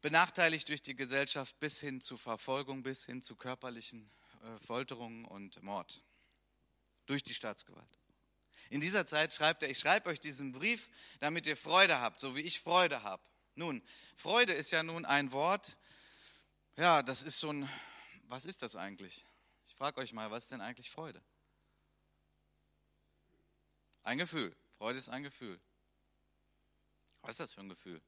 benachteiligt 0.00 0.68
durch 0.70 0.82
die 0.82 0.96
Gesellschaft 0.96 1.60
bis 1.60 1.78
hin 1.78 2.00
zu 2.00 2.16
Verfolgung, 2.16 2.82
bis 2.82 3.04
hin 3.04 3.22
zu 3.22 3.36
körperlichen 3.36 4.10
äh, 4.42 4.58
Folterungen 4.58 5.24
und 5.24 5.62
Mord 5.62 6.02
durch 7.06 7.22
die 7.22 7.32
Staatsgewalt. 7.32 8.00
In 8.70 8.80
dieser 8.80 9.06
Zeit 9.06 9.32
schreibt 9.32 9.62
er, 9.62 9.70
ich 9.70 9.78
schreibe 9.78 10.10
euch 10.10 10.18
diesen 10.18 10.50
Brief, 10.50 10.90
damit 11.20 11.46
ihr 11.46 11.56
Freude 11.56 12.00
habt, 12.00 12.20
so 12.20 12.34
wie 12.34 12.40
ich 12.40 12.58
Freude 12.58 13.04
habe. 13.04 13.22
Nun, 13.54 13.84
Freude 14.16 14.52
ist 14.52 14.72
ja 14.72 14.82
nun 14.82 15.04
ein 15.04 15.30
Wort, 15.30 15.76
ja, 16.78 17.02
das 17.02 17.24
ist 17.24 17.38
so 17.38 17.52
ein, 17.52 17.68
was 18.28 18.44
ist 18.44 18.62
das 18.62 18.76
eigentlich? 18.76 19.24
Ich 19.66 19.74
frage 19.74 20.00
euch 20.00 20.12
mal, 20.12 20.30
was 20.30 20.44
ist 20.44 20.52
denn 20.52 20.60
eigentlich 20.60 20.90
Freude? 20.90 21.20
Ein 24.04 24.18
Gefühl. 24.18 24.56
Freude 24.78 24.98
ist 24.98 25.08
ein 25.08 25.24
Gefühl. 25.24 25.60
Was 27.22 27.32
ist 27.32 27.40
das 27.40 27.52
für 27.52 27.60
ein 27.60 27.68
Gefühl? 27.68 28.00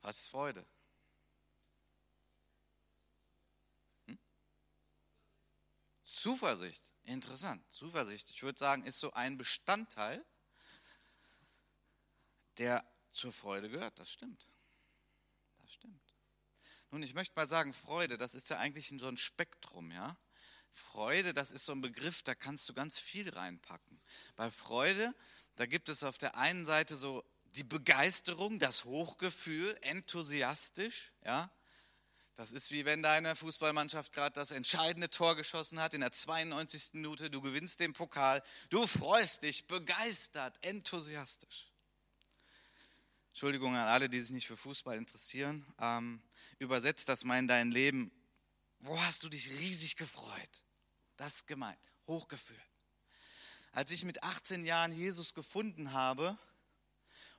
Was 0.00 0.18
ist 0.18 0.28
Freude? 0.30 0.64
Zuversicht, 6.04 6.92
interessant. 7.04 7.62
Zuversicht, 7.70 8.30
ich 8.30 8.42
würde 8.42 8.58
sagen, 8.58 8.82
ist 8.84 8.98
so 8.98 9.12
ein 9.12 9.36
Bestandteil, 9.36 10.24
der 12.56 12.84
zur 13.12 13.32
Freude 13.32 13.68
gehört. 13.68 13.98
Das 13.98 14.10
stimmt. 14.10 14.48
Das 15.58 15.72
stimmt. 15.72 16.17
Nun, 16.90 17.02
ich 17.02 17.14
möchte 17.14 17.34
mal 17.36 17.48
sagen, 17.48 17.74
Freude, 17.74 18.16
das 18.16 18.34
ist 18.34 18.48
ja 18.50 18.58
eigentlich 18.58 18.92
so 18.98 19.08
ein 19.08 19.16
Spektrum, 19.16 19.90
ja. 19.90 20.16
Freude, 20.72 21.34
das 21.34 21.50
ist 21.50 21.66
so 21.66 21.72
ein 21.72 21.80
Begriff, 21.80 22.22
da 22.22 22.34
kannst 22.34 22.68
du 22.68 22.74
ganz 22.74 22.98
viel 22.98 23.28
reinpacken. 23.28 24.00
Bei 24.36 24.50
Freude, 24.50 25.14
da 25.56 25.66
gibt 25.66 25.88
es 25.88 26.02
auf 26.02 26.18
der 26.18 26.36
einen 26.36 26.66
Seite 26.66 26.96
so 26.96 27.24
die 27.54 27.64
Begeisterung, 27.64 28.58
das 28.58 28.84
Hochgefühl, 28.84 29.76
enthusiastisch, 29.82 31.12
ja. 31.24 31.50
Das 32.34 32.52
ist 32.52 32.70
wie 32.70 32.84
wenn 32.84 33.02
deine 33.02 33.34
Fußballmannschaft 33.34 34.12
gerade 34.12 34.34
das 34.34 34.52
entscheidende 34.52 35.10
Tor 35.10 35.34
geschossen 35.34 35.80
hat 35.80 35.92
in 35.92 36.02
der 36.02 36.12
92. 36.12 36.90
Minute. 36.92 37.30
Du 37.30 37.40
gewinnst 37.40 37.80
den 37.80 37.94
Pokal. 37.94 38.44
Du 38.70 38.86
freust 38.86 39.42
dich 39.42 39.66
begeistert, 39.66 40.56
enthusiastisch. 40.62 41.72
Entschuldigung 43.38 43.76
an 43.76 43.86
alle, 43.86 44.08
die 44.08 44.18
sich 44.18 44.32
nicht 44.32 44.48
für 44.48 44.56
Fußball 44.56 44.96
interessieren. 44.96 45.64
Ähm, 45.78 46.20
übersetzt 46.58 47.08
das 47.08 47.22
mal 47.22 47.38
in 47.38 47.46
dein 47.46 47.70
Leben. 47.70 48.10
Wo 48.80 49.00
hast 49.00 49.22
du 49.22 49.28
dich 49.28 49.48
riesig 49.60 49.94
gefreut? 49.94 50.64
Das 51.16 51.36
ist 51.36 51.46
gemeint. 51.46 51.78
Hochgefühl. 52.08 52.60
Als 53.70 53.92
ich 53.92 54.04
mit 54.04 54.24
18 54.24 54.64
Jahren 54.64 54.90
Jesus 54.90 55.34
gefunden 55.34 55.92
habe, 55.92 56.36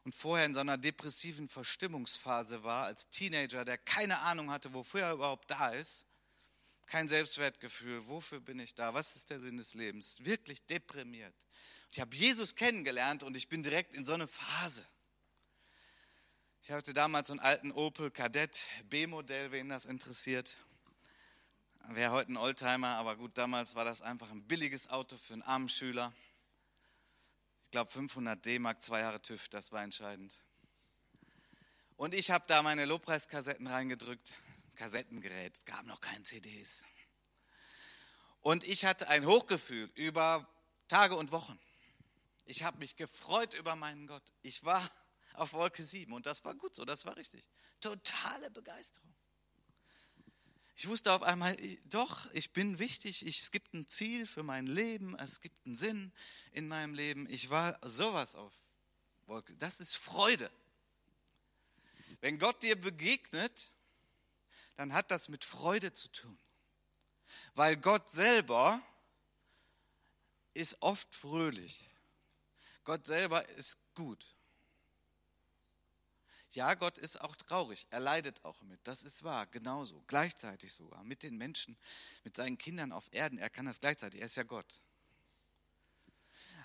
und 0.05 0.15
vorher 0.15 0.45
in 0.45 0.53
so 0.53 0.61
einer 0.61 0.77
depressiven 0.77 1.49
Verstimmungsphase 1.49 2.63
war, 2.63 2.85
als 2.85 3.09
Teenager, 3.09 3.65
der 3.65 3.77
keine 3.77 4.21
Ahnung 4.21 4.51
hatte, 4.51 4.73
wofür 4.73 5.01
er 5.01 5.11
überhaupt 5.11 5.51
da 5.51 5.71
ist, 5.71 6.05
kein 6.85 7.09
Selbstwertgefühl, 7.09 8.07
wofür 8.07 8.39
bin 8.39 8.59
ich 8.59 8.73
da, 8.73 8.93
was 8.93 9.17
ist 9.17 9.31
der 9.31 9.41
Sinn 9.41 9.57
des 9.57 9.73
Lebens, 9.73 10.23
wirklich 10.23 10.65
deprimiert. 10.65 11.35
Ich 11.91 11.99
habe 11.99 12.15
Jesus 12.15 12.55
kennengelernt 12.55 13.21
und 13.21 13.35
ich 13.35 13.49
bin 13.49 13.63
direkt 13.63 13.93
in 13.93 14.05
so 14.05 14.13
eine 14.13 14.29
Phase. 14.29 14.87
Ich 16.69 16.75
hatte 16.75 16.93
damals 16.93 17.31
einen 17.31 17.39
alten 17.39 17.71
Opel 17.71 18.11
Kadett 18.11 18.67
B-Modell, 18.91 19.51
wen 19.51 19.69
das 19.69 19.87
interessiert. 19.87 20.59
Wäre 21.87 22.11
heute 22.11 22.31
ein 22.31 22.37
Oldtimer, 22.37 22.89
aber 22.89 23.15
gut, 23.15 23.35
damals 23.39 23.73
war 23.73 23.85
das 23.85 24.03
einfach 24.03 24.29
ein 24.29 24.43
billiges 24.43 24.87
Auto 24.87 25.17
für 25.17 25.33
einen 25.33 25.41
armen 25.41 25.67
Schüler. 25.67 26.13
Ich 27.63 27.71
glaube 27.71 27.89
500 27.89 28.45
D-Mark, 28.45 28.83
zwei 28.83 28.99
Jahre 28.99 29.19
TÜV, 29.19 29.49
das 29.49 29.71
war 29.71 29.81
entscheidend. 29.81 30.31
Und 31.95 32.13
ich 32.13 32.29
habe 32.29 32.43
da 32.45 32.61
meine 32.61 32.85
Lobpreiskassetten 32.85 33.65
reingedrückt. 33.65 34.35
Kassettengerät, 34.75 35.57
es 35.57 35.65
gab 35.65 35.87
noch 35.87 36.01
keine 36.01 36.21
CDs. 36.21 36.83
Und 38.41 38.63
ich 38.63 38.85
hatte 38.85 39.07
ein 39.07 39.25
Hochgefühl 39.25 39.89
über 39.95 40.47
Tage 40.87 41.15
und 41.15 41.31
Wochen. 41.31 41.59
Ich 42.45 42.61
habe 42.61 42.77
mich 42.77 42.95
gefreut 42.95 43.55
über 43.55 43.75
meinen 43.75 44.05
Gott. 44.05 44.23
Ich 44.43 44.63
war 44.63 44.87
auf 45.39 45.53
Wolke 45.53 45.83
7 45.83 46.11
und 46.13 46.25
das 46.25 46.43
war 46.43 46.55
gut 46.55 46.75
so, 46.75 46.85
das 46.85 47.05
war 47.05 47.15
richtig. 47.17 47.47
Totale 47.79 48.51
Begeisterung. 48.51 49.13
Ich 50.75 50.87
wusste 50.87 51.11
auf 51.11 51.23
einmal, 51.23 51.57
doch, 51.85 52.31
ich 52.31 52.53
bin 52.53 52.79
wichtig, 52.79 53.25
ich, 53.25 53.41
es 53.41 53.51
gibt 53.51 53.73
ein 53.73 53.85
Ziel 53.85 54.25
für 54.25 54.43
mein 54.43 54.65
Leben, 54.65 55.13
es 55.19 55.41
gibt 55.41 55.65
einen 55.65 55.75
Sinn 55.75 56.13
in 56.53 56.69
meinem 56.69 56.93
Leben. 56.93 57.29
Ich 57.29 57.49
war 57.49 57.77
sowas 57.83 58.35
auf 58.35 58.53
Wolke. 59.25 59.55
Das 59.57 59.81
ist 59.81 59.97
Freude. 59.97 60.49
Wenn 62.21 62.39
Gott 62.39 62.63
dir 62.63 62.79
begegnet, 62.79 63.73
dann 64.77 64.93
hat 64.93 65.11
das 65.11 65.27
mit 65.27 65.43
Freude 65.43 65.91
zu 65.91 66.07
tun. 66.09 66.39
Weil 67.55 67.75
Gott 67.75 68.09
selber 68.09 68.81
ist 70.53 70.81
oft 70.81 71.13
fröhlich. 71.13 71.89
Gott 72.85 73.05
selber 73.05 73.47
ist 73.49 73.77
gut. 73.93 74.35
Ja, 76.59 76.73
Gott 76.73 76.97
ist 76.97 77.21
auch 77.21 77.37
traurig, 77.37 77.87
er 77.89 78.01
leidet 78.01 78.43
auch 78.43 78.61
mit, 78.63 78.85
das 78.85 79.01
ist 79.01 79.23
wahr, 79.23 79.47
genauso, 79.47 80.03
gleichzeitig 80.07 80.73
sogar, 80.73 81.05
mit 81.05 81.23
den 81.23 81.37
Menschen, 81.37 81.77
mit 82.25 82.35
seinen 82.35 82.57
Kindern 82.57 82.91
auf 82.91 83.07
Erden, 83.13 83.37
er 83.37 83.49
kann 83.49 83.65
das 83.65 83.79
gleichzeitig, 83.79 84.19
er 84.19 84.25
ist 84.25 84.35
ja 84.35 84.43
Gott. 84.43 84.81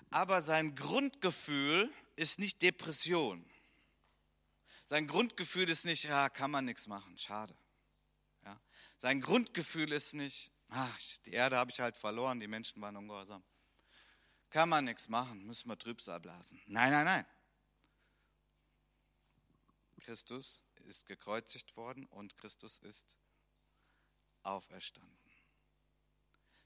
Aber 0.09 0.41
sein 0.41 0.75
Grundgefühl 0.75 1.89
ist 2.17 2.39
nicht 2.39 2.61
Depression. 2.61 3.49
Sein 4.85 5.07
Grundgefühl 5.07 5.69
ist 5.69 5.85
nicht, 5.85 6.03
ja, 6.03 6.27
kann 6.27 6.51
man 6.51 6.65
nichts 6.65 6.87
machen, 6.87 7.17
schade. 7.17 7.55
Ja. 8.43 8.59
Sein 8.97 9.21
Grundgefühl 9.21 9.93
ist 9.93 10.13
nicht, 10.13 10.51
ach, 10.67 10.99
die 11.25 11.31
Erde 11.31 11.55
habe 11.55 11.71
ich 11.71 11.79
halt 11.79 11.95
verloren, 11.95 12.41
die 12.41 12.47
Menschen 12.47 12.81
waren 12.81 12.97
ungehorsam. 12.97 13.45
Kann 14.49 14.67
man 14.67 14.83
nichts 14.83 15.07
machen, 15.07 15.45
müssen 15.45 15.69
wir 15.69 15.77
Trübsal 15.77 16.19
blasen. 16.19 16.61
Nein, 16.65 16.91
nein, 16.91 17.05
nein. 17.05 17.25
Christus 20.05 20.63
ist 20.87 21.07
gekreuzigt 21.07 21.75
worden 21.77 22.05
und 22.05 22.37
Christus 22.37 22.77
ist 22.77 23.17
auferstanden. 24.43 25.17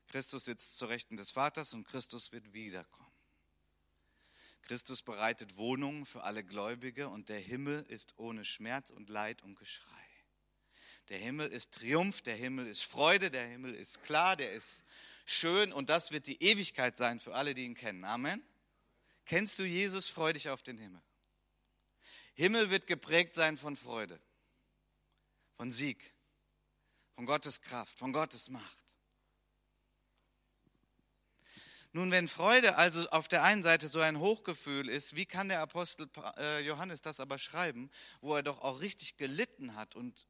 Christus 0.08 0.44
sitzt 0.44 0.78
zur 0.78 0.90
Rechten 0.90 1.16
des 1.16 1.32
Vaters 1.32 1.74
und 1.74 1.86
Christus 1.86 2.34
wird 2.34 2.52
wiederkommen. 2.52 3.14
Christus 4.64 5.02
bereitet 5.02 5.56
Wohnungen 5.56 6.06
für 6.06 6.24
alle 6.24 6.44
Gläubige 6.44 7.08
und 7.08 7.30
der 7.30 7.40
Himmel 7.40 7.84
ist 7.84 8.14
ohne 8.18 8.44
Schmerz 8.44 8.90
und 8.90 9.08
Leid 9.08 9.42
und 9.42 9.56
Geschrei. 9.56 9.88
Der 11.08 11.18
Himmel 11.18 11.48
ist 11.48 11.76
Triumph, 11.76 12.22
der 12.22 12.36
Himmel 12.36 12.68
ist 12.68 12.84
Freude, 12.84 13.32
der 13.32 13.48
Himmel 13.48 13.74
ist 13.74 14.04
klar, 14.04 14.36
der 14.36 14.52
ist 14.52 14.84
schön 15.26 15.72
und 15.72 15.90
das 15.90 16.12
wird 16.12 16.28
die 16.28 16.44
Ewigkeit 16.44 16.98
sein 16.98 17.22
für 17.22 17.34
alle, 17.36 17.54
die 17.56 17.64
ihn 17.64 17.76
kennen. 17.76 18.04
Amen. 18.04 18.44
Kennst 19.26 19.60
du 19.60 19.64
Jesus? 19.64 20.10
Freu 20.10 20.34
dich 20.34 20.50
auf 20.50 20.62
den 20.62 20.78
Himmel. 20.78 21.02
Himmel 22.40 22.70
wird 22.70 22.88
geprägt 22.88 23.34
sein 23.34 23.58
von 23.58 23.76
Freude, 23.76 24.18
von 25.58 25.74
Sieg, 25.74 26.16
von 27.16 27.26
Gottes 27.26 27.60
Kraft, 27.60 28.00
von 28.00 28.14
Gottes 28.14 28.48
Macht. 28.48 28.78
Nun, 31.92 32.12
wenn 32.12 32.30
Freude 32.30 32.78
also 32.78 33.10
auf 33.10 33.28
der 33.28 33.44
einen 33.44 33.62
Seite 33.62 33.90
so 33.90 34.00
ein 34.00 34.20
Hochgefühl 34.20 34.88
ist, 34.88 35.18
wie 35.18 35.26
kann 35.26 35.50
der 35.50 35.60
Apostel 35.60 36.10
äh, 36.38 36.62
Johannes 36.62 37.02
das 37.02 37.20
aber 37.20 37.38
schreiben, 37.40 37.92
wo 38.22 38.34
er 38.38 38.44
doch 38.44 38.60
auch 38.60 38.80
richtig 38.80 39.18
gelitten 39.18 39.76
hat 39.76 39.98
und 39.98 40.26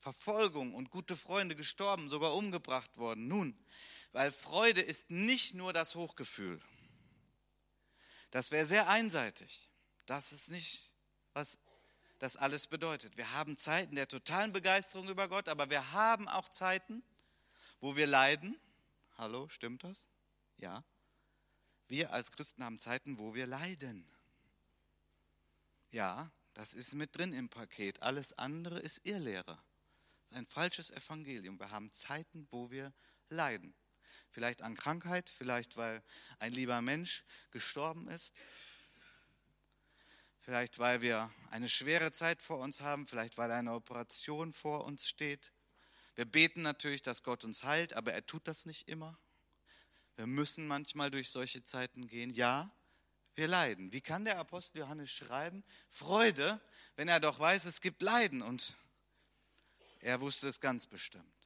Verfolgung 0.00 0.74
und 0.74 0.90
gute 0.90 1.16
Freunde 1.16 1.54
gestorben, 1.54 2.08
sogar 2.08 2.34
umgebracht 2.34 2.96
worden? 2.96 3.28
Nun, 3.28 3.56
weil 4.10 4.32
Freude 4.32 4.80
ist 4.80 5.12
nicht 5.12 5.54
nur 5.54 5.72
das 5.72 5.94
Hochgefühl. 5.94 6.60
Das 8.32 8.50
wäre 8.50 8.66
sehr 8.66 8.88
einseitig. 8.88 9.70
Das 10.06 10.32
ist 10.32 10.50
nicht 10.50 10.91
was 11.34 11.58
das 12.18 12.36
alles 12.36 12.68
bedeutet. 12.68 13.16
Wir 13.16 13.32
haben 13.32 13.56
Zeiten 13.56 13.96
der 13.96 14.06
totalen 14.06 14.52
Begeisterung 14.52 15.08
über 15.08 15.28
Gott, 15.28 15.48
aber 15.48 15.70
wir 15.70 15.92
haben 15.92 16.28
auch 16.28 16.48
Zeiten, 16.48 17.02
wo 17.80 17.96
wir 17.96 18.06
leiden. 18.06 18.58
Hallo, 19.18 19.48
stimmt 19.48 19.82
das? 19.82 20.08
Ja. 20.56 20.84
Wir 21.88 22.12
als 22.12 22.30
Christen 22.30 22.64
haben 22.64 22.78
Zeiten, 22.78 23.18
wo 23.18 23.34
wir 23.34 23.46
leiden. 23.46 24.08
Ja, 25.90 26.30
das 26.54 26.74
ist 26.74 26.94
mit 26.94 27.16
drin 27.16 27.32
im 27.32 27.48
Paket. 27.48 28.00
Alles 28.02 28.38
andere 28.38 28.78
ist 28.78 29.04
Irrlehre. 29.04 29.58
Das 30.28 30.30
ist 30.30 30.36
ein 30.38 30.46
falsches 30.46 30.90
Evangelium. 30.90 31.58
Wir 31.58 31.70
haben 31.70 31.92
Zeiten, 31.92 32.46
wo 32.50 32.70
wir 32.70 32.92
leiden. 33.28 33.74
Vielleicht 34.30 34.62
an 34.62 34.76
Krankheit, 34.76 35.28
vielleicht 35.28 35.76
weil 35.76 36.02
ein 36.38 36.52
lieber 36.52 36.80
Mensch 36.80 37.24
gestorben 37.50 38.08
ist. 38.08 38.32
Vielleicht 40.42 40.80
weil 40.80 41.02
wir 41.02 41.32
eine 41.50 41.68
schwere 41.68 42.10
Zeit 42.10 42.42
vor 42.42 42.58
uns 42.58 42.80
haben, 42.80 43.06
vielleicht 43.06 43.38
weil 43.38 43.52
eine 43.52 43.74
Operation 43.74 44.52
vor 44.52 44.84
uns 44.84 45.06
steht. 45.06 45.52
Wir 46.16 46.24
beten 46.24 46.62
natürlich, 46.62 47.00
dass 47.00 47.22
Gott 47.22 47.44
uns 47.44 47.62
heilt, 47.62 47.92
aber 47.92 48.12
er 48.12 48.26
tut 48.26 48.48
das 48.48 48.66
nicht 48.66 48.88
immer. 48.88 49.16
Wir 50.16 50.26
müssen 50.26 50.66
manchmal 50.66 51.12
durch 51.12 51.30
solche 51.30 51.62
Zeiten 51.62 52.08
gehen. 52.08 52.34
Ja, 52.34 52.74
wir 53.34 53.46
leiden. 53.46 53.92
Wie 53.92 54.00
kann 54.00 54.24
der 54.24 54.38
Apostel 54.38 54.78
Johannes 54.78 55.12
schreiben? 55.12 55.62
Freude, 55.88 56.60
wenn 56.96 57.06
er 57.06 57.20
doch 57.20 57.38
weiß, 57.38 57.64
es 57.66 57.80
gibt 57.80 58.02
Leiden. 58.02 58.42
Und 58.42 58.76
er 60.00 60.20
wusste 60.20 60.48
es 60.48 60.60
ganz 60.60 60.88
bestimmt. 60.88 61.41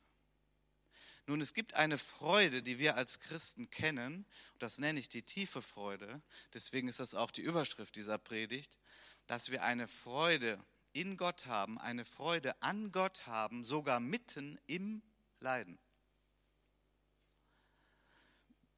Nun, 1.27 1.41
es 1.41 1.55
gibt 1.55 1.75
eine 1.75 1.99
Freude, 1.99 2.63
die 2.63 2.79
wir 2.79 2.97
als 2.97 3.19
Christen 3.19 3.69
kennen, 3.69 4.27
und 4.53 4.63
das 4.63 4.79
nenne 4.79 5.01
ich 5.01 5.09
die 5.09 5.23
tiefe 5.23 5.61
Freude, 5.61 6.23
deswegen 6.55 6.87
ist 6.87 7.01
das 7.01 7.17
auch 7.17 7.33
die 7.33 7.43
Überschrift 7.43 7.97
dieser 7.97 8.17
Predigt, 8.17 8.79
dass 9.27 9.51
wir 9.51 9.65
eine 9.65 9.89
Freude 9.89 10.65
in 10.93 11.17
Gott 11.17 11.47
haben, 11.47 11.79
eine 11.81 12.05
Freude 12.05 12.61
an 12.63 12.93
Gott 12.93 13.27
haben, 13.27 13.65
sogar 13.65 13.99
mitten 13.99 14.59
im 14.67 15.03
Leiden. 15.41 15.79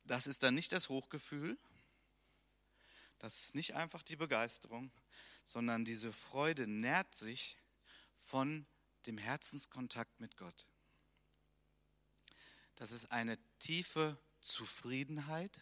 Das 0.05 0.27
ist 0.27 0.43
dann 0.43 0.55
nicht 0.55 0.73
das 0.73 0.89
Hochgefühl, 0.89 1.59
das 3.19 3.37
ist 3.39 3.55
nicht 3.55 3.75
einfach 3.75 4.03
die 4.03 4.17
Begeisterung, 4.17 4.91
sondern 5.45 5.85
diese 5.85 6.15
Freude 6.15 6.67
nährt 6.67 7.15
sich 7.15 7.59
von 8.17 8.67
dem 9.07 9.19
Herzenskontakt 9.19 10.19
mit 10.21 10.39
Gott. 10.39 10.67
Das 12.79 12.91
ist 12.91 13.13
eine 13.13 13.39
tiefe 13.59 14.17
Zufriedenheit. 14.41 15.61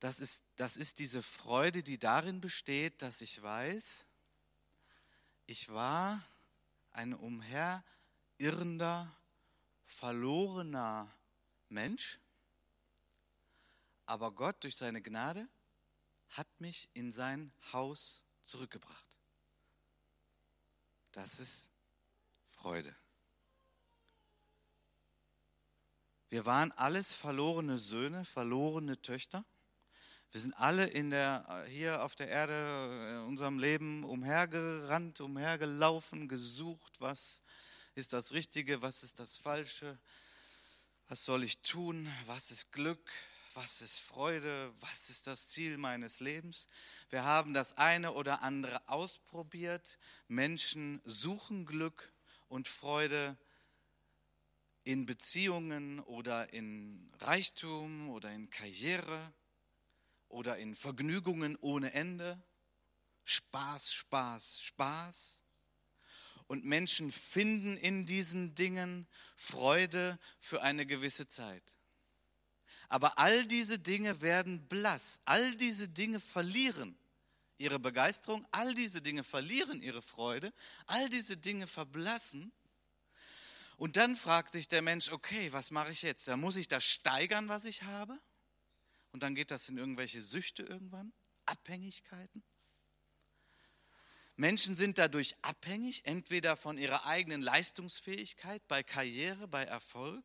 Das 0.00 0.20
ist, 0.20 0.42
das 0.56 0.76
ist 0.76 1.00
diese 1.00 1.22
Freude, 1.22 1.82
die 1.82 1.98
darin 1.98 2.40
besteht, 2.40 3.02
dass 3.02 3.20
ich 3.20 3.42
weiß, 3.42 4.06
ich 5.46 5.68
war 5.70 6.24
ein 6.92 7.14
umherirrender, 7.14 9.14
verlorener 9.84 11.12
Mensch 11.68 12.20
aber 14.08 14.32
Gott 14.32 14.64
durch 14.64 14.74
seine 14.74 15.02
Gnade 15.02 15.46
hat 16.30 16.48
mich 16.60 16.88
in 16.94 17.12
sein 17.12 17.52
Haus 17.74 18.24
zurückgebracht. 18.40 19.18
Das 21.12 21.40
ist 21.40 21.68
Freude. 22.46 22.96
Wir 26.30 26.44
waren 26.44 26.72
alles 26.72 27.14
verlorene 27.14 27.78
Söhne, 27.78 28.22
verlorene 28.26 29.00
Töchter. 29.00 29.46
Wir 30.30 30.42
sind 30.42 30.52
alle 30.52 30.84
in 30.84 31.08
der, 31.08 31.64
hier 31.70 32.02
auf 32.04 32.16
der 32.16 32.28
Erde 32.28 33.14
in 33.14 33.28
unserem 33.28 33.58
Leben 33.58 34.04
umhergerannt, 34.04 35.22
umhergelaufen, 35.22 36.28
gesucht, 36.28 37.00
was 37.00 37.42
ist 37.94 38.12
das 38.12 38.32
Richtige, 38.32 38.82
was 38.82 39.02
ist 39.02 39.18
das 39.20 39.38
Falsche, 39.38 39.98
was 41.08 41.24
soll 41.24 41.44
ich 41.44 41.62
tun, 41.62 42.12
was 42.26 42.50
ist 42.50 42.72
Glück, 42.72 43.10
was 43.54 43.80
ist 43.80 43.98
Freude, 43.98 44.70
was 44.80 45.08
ist 45.08 45.26
das 45.26 45.48
Ziel 45.48 45.78
meines 45.78 46.20
Lebens. 46.20 46.68
Wir 47.08 47.24
haben 47.24 47.54
das 47.54 47.78
eine 47.78 48.12
oder 48.12 48.42
andere 48.42 48.86
ausprobiert. 48.86 49.96
Menschen 50.28 51.00
suchen 51.06 51.64
Glück 51.64 52.12
und 52.48 52.68
Freude 52.68 53.38
in 54.88 55.04
Beziehungen 55.04 56.00
oder 56.00 56.50
in 56.54 57.12
Reichtum 57.20 58.08
oder 58.08 58.32
in 58.32 58.48
Karriere 58.48 59.34
oder 60.28 60.56
in 60.56 60.74
Vergnügungen 60.74 61.58
ohne 61.60 61.92
Ende. 61.92 62.42
Spaß, 63.24 63.92
Spaß, 63.92 64.62
Spaß. 64.62 65.40
Und 66.46 66.64
Menschen 66.64 67.12
finden 67.12 67.76
in 67.76 68.06
diesen 68.06 68.54
Dingen 68.54 69.06
Freude 69.36 70.18
für 70.40 70.62
eine 70.62 70.86
gewisse 70.86 71.28
Zeit. 71.28 71.76
Aber 72.88 73.18
all 73.18 73.44
diese 73.44 73.78
Dinge 73.78 74.22
werden 74.22 74.68
blass. 74.68 75.20
All 75.26 75.54
diese 75.56 75.90
Dinge 75.90 76.18
verlieren 76.18 76.98
ihre 77.58 77.78
Begeisterung. 77.78 78.46
All 78.52 78.74
diese 78.74 79.02
Dinge 79.02 79.22
verlieren 79.22 79.82
ihre 79.82 80.00
Freude. 80.00 80.50
All 80.86 81.10
diese 81.10 81.36
Dinge 81.36 81.66
verblassen. 81.66 82.52
Und 83.78 83.96
dann 83.96 84.16
fragt 84.16 84.52
sich 84.52 84.68
der 84.68 84.82
Mensch, 84.82 85.10
okay, 85.10 85.52
was 85.52 85.70
mache 85.70 85.92
ich 85.92 86.02
jetzt? 86.02 86.28
Da 86.28 86.36
muss 86.36 86.56
ich 86.56 86.68
das 86.68 86.84
steigern, 86.84 87.48
was 87.48 87.64
ich 87.64 87.84
habe. 87.84 88.18
Und 89.12 89.22
dann 89.22 89.34
geht 89.34 89.50
das 89.50 89.68
in 89.68 89.78
irgendwelche 89.78 90.20
Süchte 90.20 90.62
irgendwann, 90.62 91.12
Abhängigkeiten. 91.46 92.42
Menschen 94.36 94.76
sind 94.76 94.98
dadurch 94.98 95.34
abhängig, 95.42 96.04
entweder 96.04 96.56
von 96.56 96.76
ihrer 96.76 97.06
eigenen 97.06 97.40
Leistungsfähigkeit 97.40 98.66
bei 98.68 98.82
Karriere, 98.82 99.48
bei 99.48 99.64
Erfolg, 99.64 100.24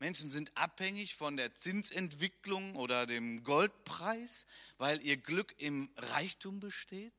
Menschen 0.00 0.30
sind 0.30 0.56
abhängig 0.56 1.16
von 1.16 1.36
der 1.36 1.54
Zinsentwicklung 1.54 2.76
oder 2.76 3.06
dem 3.06 3.42
Goldpreis, 3.42 4.46
weil 4.76 5.02
ihr 5.04 5.16
Glück 5.16 5.54
im 5.58 5.90
Reichtum 5.96 6.60
besteht. 6.60 7.14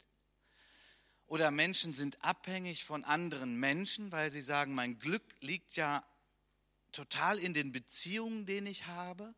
Oder 1.30 1.52
Menschen 1.52 1.94
sind 1.94 2.24
abhängig 2.24 2.84
von 2.84 3.04
anderen 3.04 3.56
Menschen, 3.56 4.12
weil 4.12 4.32
sie 4.32 4.42
sagen, 4.42 4.74
mein 4.74 4.98
Glück 4.98 5.22
liegt 5.42 5.76
ja 5.76 6.04
total 6.92 7.38
in 7.38 7.54
den 7.54 7.72
Beziehungen, 7.72 8.48
den 8.48 8.65
ich 8.65 8.88
habe. 8.88 9.36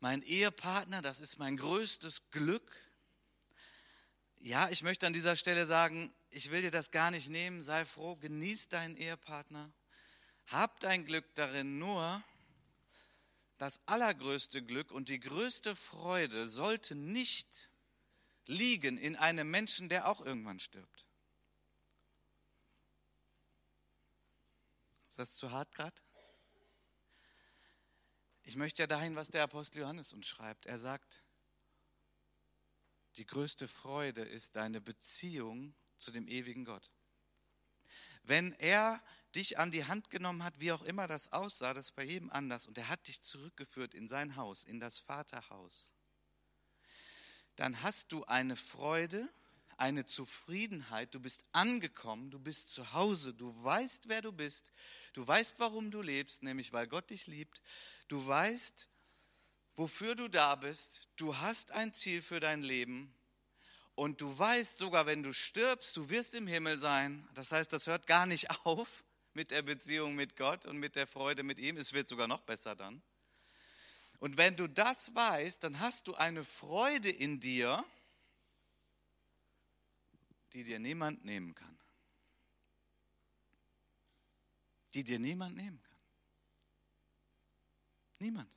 Mein 0.00 0.22
Ehepartner, 0.22 1.02
das 1.02 1.20
ist 1.20 1.38
mein 1.38 1.58
größtes 1.58 2.30
Glück. 2.30 2.74
Ja, 4.38 4.70
ich 4.70 4.82
möchte 4.82 5.06
an 5.06 5.12
dieser 5.12 5.36
Stelle 5.36 5.66
sagen, 5.66 6.10
ich 6.30 6.50
will 6.50 6.62
dir 6.62 6.70
das 6.70 6.90
gar 6.90 7.10
nicht 7.10 7.28
nehmen. 7.28 7.62
Sei 7.62 7.84
froh, 7.84 8.16
genieß 8.16 8.70
deinen 8.70 8.96
Ehepartner. 8.96 9.70
Hab 10.46 10.80
dein 10.80 11.04
Glück 11.04 11.26
darin 11.34 11.78
nur, 11.78 12.24
das 13.58 13.82
allergrößte 13.84 14.62
Glück 14.62 14.90
und 14.90 15.10
die 15.10 15.20
größte 15.20 15.76
Freude 15.76 16.48
sollte 16.48 16.94
nicht 16.94 17.68
liegen 18.46 18.96
in 18.96 19.16
einem 19.16 19.50
Menschen, 19.50 19.90
der 19.90 20.08
auch 20.08 20.24
irgendwann 20.24 20.60
stirbt. 20.60 21.09
Ist 25.10 25.18
das 25.18 25.34
zu 25.34 25.50
hart 25.50 25.74
gerade? 25.74 26.00
Ich 28.42 28.56
möchte 28.56 28.82
ja 28.82 28.86
dahin, 28.86 29.16
was 29.16 29.28
der 29.28 29.42
Apostel 29.42 29.80
Johannes 29.80 30.12
uns 30.12 30.26
schreibt. 30.26 30.66
Er 30.66 30.78
sagt, 30.78 31.22
die 33.16 33.26
größte 33.26 33.66
Freude 33.68 34.22
ist 34.22 34.56
deine 34.56 34.80
Beziehung 34.80 35.74
zu 35.98 36.12
dem 36.12 36.28
ewigen 36.28 36.64
Gott. 36.64 36.90
Wenn 38.22 38.52
er 38.52 39.02
dich 39.34 39.58
an 39.58 39.72
die 39.72 39.84
Hand 39.84 40.10
genommen 40.10 40.44
hat, 40.44 40.60
wie 40.60 40.72
auch 40.72 40.82
immer 40.82 41.08
das 41.08 41.32
aussah, 41.32 41.74
das 41.74 41.90
bei 41.90 42.04
jedem 42.04 42.30
anders, 42.30 42.66
und 42.66 42.78
er 42.78 42.88
hat 42.88 43.06
dich 43.08 43.20
zurückgeführt 43.20 43.94
in 43.94 44.08
sein 44.08 44.36
Haus, 44.36 44.64
in 44.64 44.78
das 44.78 44.98
Vaterhaus, 45.00 45.90
dann 47.56 47.82
hast 47.82 48.12
du 48.12 48.24
eine 48.24 48.56
Freude, 48.56 49.28
eine 49.80 50.04
Zufriedenheit, 50.04 51.14
du 51.14 51.20
bist 51.20 51.44
angekommen, 51.52 52.30
du 52.30 52.38
bist 52.38 52.70
zu 52.70 52.92
Hause, 52.92 53.32
du 53.34 53.52
weißt, 53.64 54.08
wer 54.08 54.20
du 54.22 54.32
bist, 54.32 54.72
du 55.14 55.26
weißt, 55.26 55.58
warum 55.58 55.90
du 55.90 56.02
lebst, 56.02 56.42
nämlich 56.42 56.72
weil 56.72 56.86
Gott 56.86 57.10
dich 57.10 57.26
liebt, 57.26 57.62
du 58.08 58.24
weißt, 58.26 58.88
wofür 59.74 60.14
du 60.14 60.28
da 60.28 60.54
bist, 60.56 61.08
du 61.16 61.36
hast 61.38 61.72
ein 61.72 61.92
Ziel 61.94 62.20
für 62.20 62.40
dein 62.40 62.62
Leben 62.62 63.14
und 63.94 64.20
du 64.20 64.38
weißt 64.38 64.78
sogar, 64.78 65.06
wenn 65.06 65.22
du 65.22 65.32
stirbst, 65.32 65.96
du 65.96 66.08
wirst 66.10 66.34
im 66.34 66.46
Himmel 66.46 66.78
sein. 66.78 67.28
Das 67.34 67.52
heißt, 67.52 67.72
das 67.72 67.86
hört 67.86 68.06
gar 68.06 68.26
nicht 68.26 68.50
auf 68.64 69.04
mit 69.32 69.50
der 69.50 69.62
Beziehung 69.62 70.14
mit 70.14 70.36
Gott 70.36 70.66
und 70.66 70.78
mit 70.78 70.96
der 70.96 71.06
Freude 71.06 71.42
mit 71.42 71.58
ihm. 71.58 71.76
Es 71.76 71.92
wird 71.92 72.08
sogar 72.08 72.28
noch 72.28 72.40
besser 72.42 72.76
dann. 72.76 73.02
Und 74.18 74.36
wenn 74.36 74.56
du 74.56 74.68
das 74.68 75.14
weißt, 75.14 75.64
dann 75.64 75.80
hast 75.80 76.06
du 76.06 76.14
eine 76.14 76.44
Freude 76.44 77.10
in 77.10 77.40
dir, 77.40 77.84
die 80.52 80.64
dir 80.64 80.78
niemand 80.78 81.24
nehmen 81.24 81.54
kann. 81.54 81.78
Die 84.94 85.04
dir 85.04 85.18
niemand 85.18 85.56
nehmen 85.56 85.82
kann. 85.82 85.98
Niemand. 88.18 88.56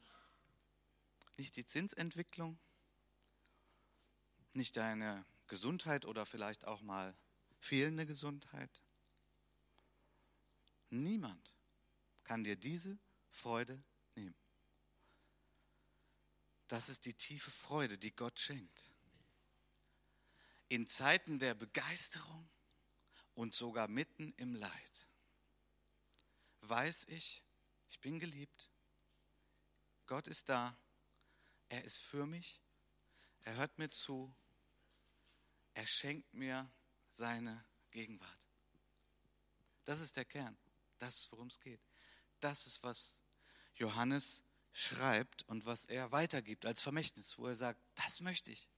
Nicht 1.38 1.56
die 1.56 1.66
Zinsentwicklung, 1.66 2.60
nicht 4.54 4.78
deine 4.78 5.26
Gesundheit 5.48 6.06
oder 6.06 6.26
vielleicht 6.26 6.66
auch 6.66 6.82
mal 6.82 7.16
fehlende 7.60 8.06
Gesundheit. 8.06 8.84
Niemand 10.90 11.54
kann 12.24 12.44
dir 12.44 12.56
diese 12.56 12.98
Freude 13.32 13.82
nehmen. 14.16 14.36
Das 16.68 16.90
ist 16.90 17.06
die 17.06 17.14
tiefe 17.14 17.52
Freude, 17.52 17.98
die 17.98 18.16
Gott 18.16 18.40
schenkt. 18.40 18.93
In 20.70 20.88
Zeiten 20.88 21.40
der 21.40 21.54
Begeisterung 21.54 22.50
und 23.36 23.54
sogar 23.54 23.88
mitten 23.88 24.34
im 24.38 24.56
Leid 24.56 25.08
weiß 26.62 27.06
ich, 27.10 27.44
ich 27.90 28.00
bin 28.00 28.20
geliebt, 28.20 28.72
Gott 30.06 30.28
ist 30.28 30.50
da, 30.50 30.78
er 31.70 31.84
ist 31.84 31.98
für 31.98 32.26
mich, 32.26 32.62
er 33.42 33.56
hört 33.56 33.78
mir 33.78 33.90
zu, 33.90 34.34
er 35.74 35.86
schenkt 35.86 36.34
mir 36.34 36.72
seine 37.12 37.66
Gegenwart. 37.92 38.50
Das 39.86 40.02
ist 40.02 40.16
der 40.16 40.26
Kern, 40.26 40.58
das 40.98 41.16
ist, 41.16 41.32
worum 41.32 41.48
es 41.48 41.60
geht. 41.60 41.82
Das 42.40 42.68
ist, 42.68 42.84
was 42.84 43.20
Johannes 43.76 44.44
schreibt 44.72 45.44
und 45.44 45.66
was 45.66 45.86
er 45.86 46.12
weitergibt 46.12 46.66
als 46.66 46.82
Vermächtnis, 46.82 47.38
wo 47.38 47.48
er 47.48 47.56
sagt, 47.56 47.80
das 47.96 48.22
möchte 48.22 48.52
ich. 48.52 48.70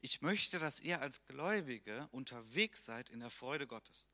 Ich 0.00 0.22
möchte, 0.22 0.58
dass 0.58 0.80
ihr 0.80 1.00
als 1.00 1.26
Gläubige 1.26 2.08
unterwegs 2.12 2.84
seid 2.84 3.10
in 3.10 3.20
der 3.20 3.30
Freude 3.30 3.66
Gottes. 3.66 4.06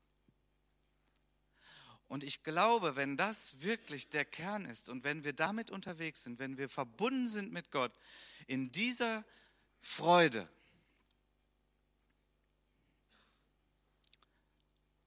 Und 2.07 2.23
ich 2.23 2.43
glaube, 2.43 2.95
wenn 2.95 3.17
das 3.17 3.61
wirklich 3.61 4.09
der 4.09 4.25
Kern 4.25 4.65
ist 4.65 4.89
und 4.89 5.03
wenn 5.03 5.23
wir 5.23 5.33
damit 5.33 5.71
unterwegs 5.71 6.23
sind, 6.23 6.37
wenn 6.37 6.57
wir 6.57 6.69
verbunden 6.69 7.27
sind 7.27 7.51
mit 7.51 7.71
Gott, 7.71 7.91
in 8.45 8.71
dieser 8.71 9.25
Freude, 9.81 10.47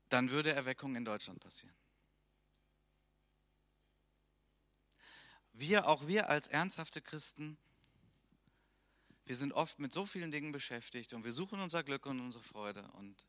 dann 0.08 0.30
würde 0.30 0.52
Erweckung 0.52 0.96
in 0.96 1.04
Deutschland 1.04 1.40
passieren. 1.40 1.76
Wir, 5.52 5.86
auch 5.86 6.06
wir 6.06 6.28
als 6.28 6.48
ernsthafte 6.48 7.00
Christen, 7.00 7.56
wir 9.26 9.36
sind 9.36 9.52
oft 9.52 9.78
mit 9.78 9.92
so 9.92 10.06
vielen 10.06 10.30
Dingen 10.30 10.52
beschäftigt 10.52 11.12
und 11.12 11.24
wir 11.24 11.32
suchen 11.32 11.60
unser 11.60 11.82
Glück 11.82 12.06
und 12.06 12.20
unsere 12.20 12.42
Freude 12.42 12.90
und 12.92 13.26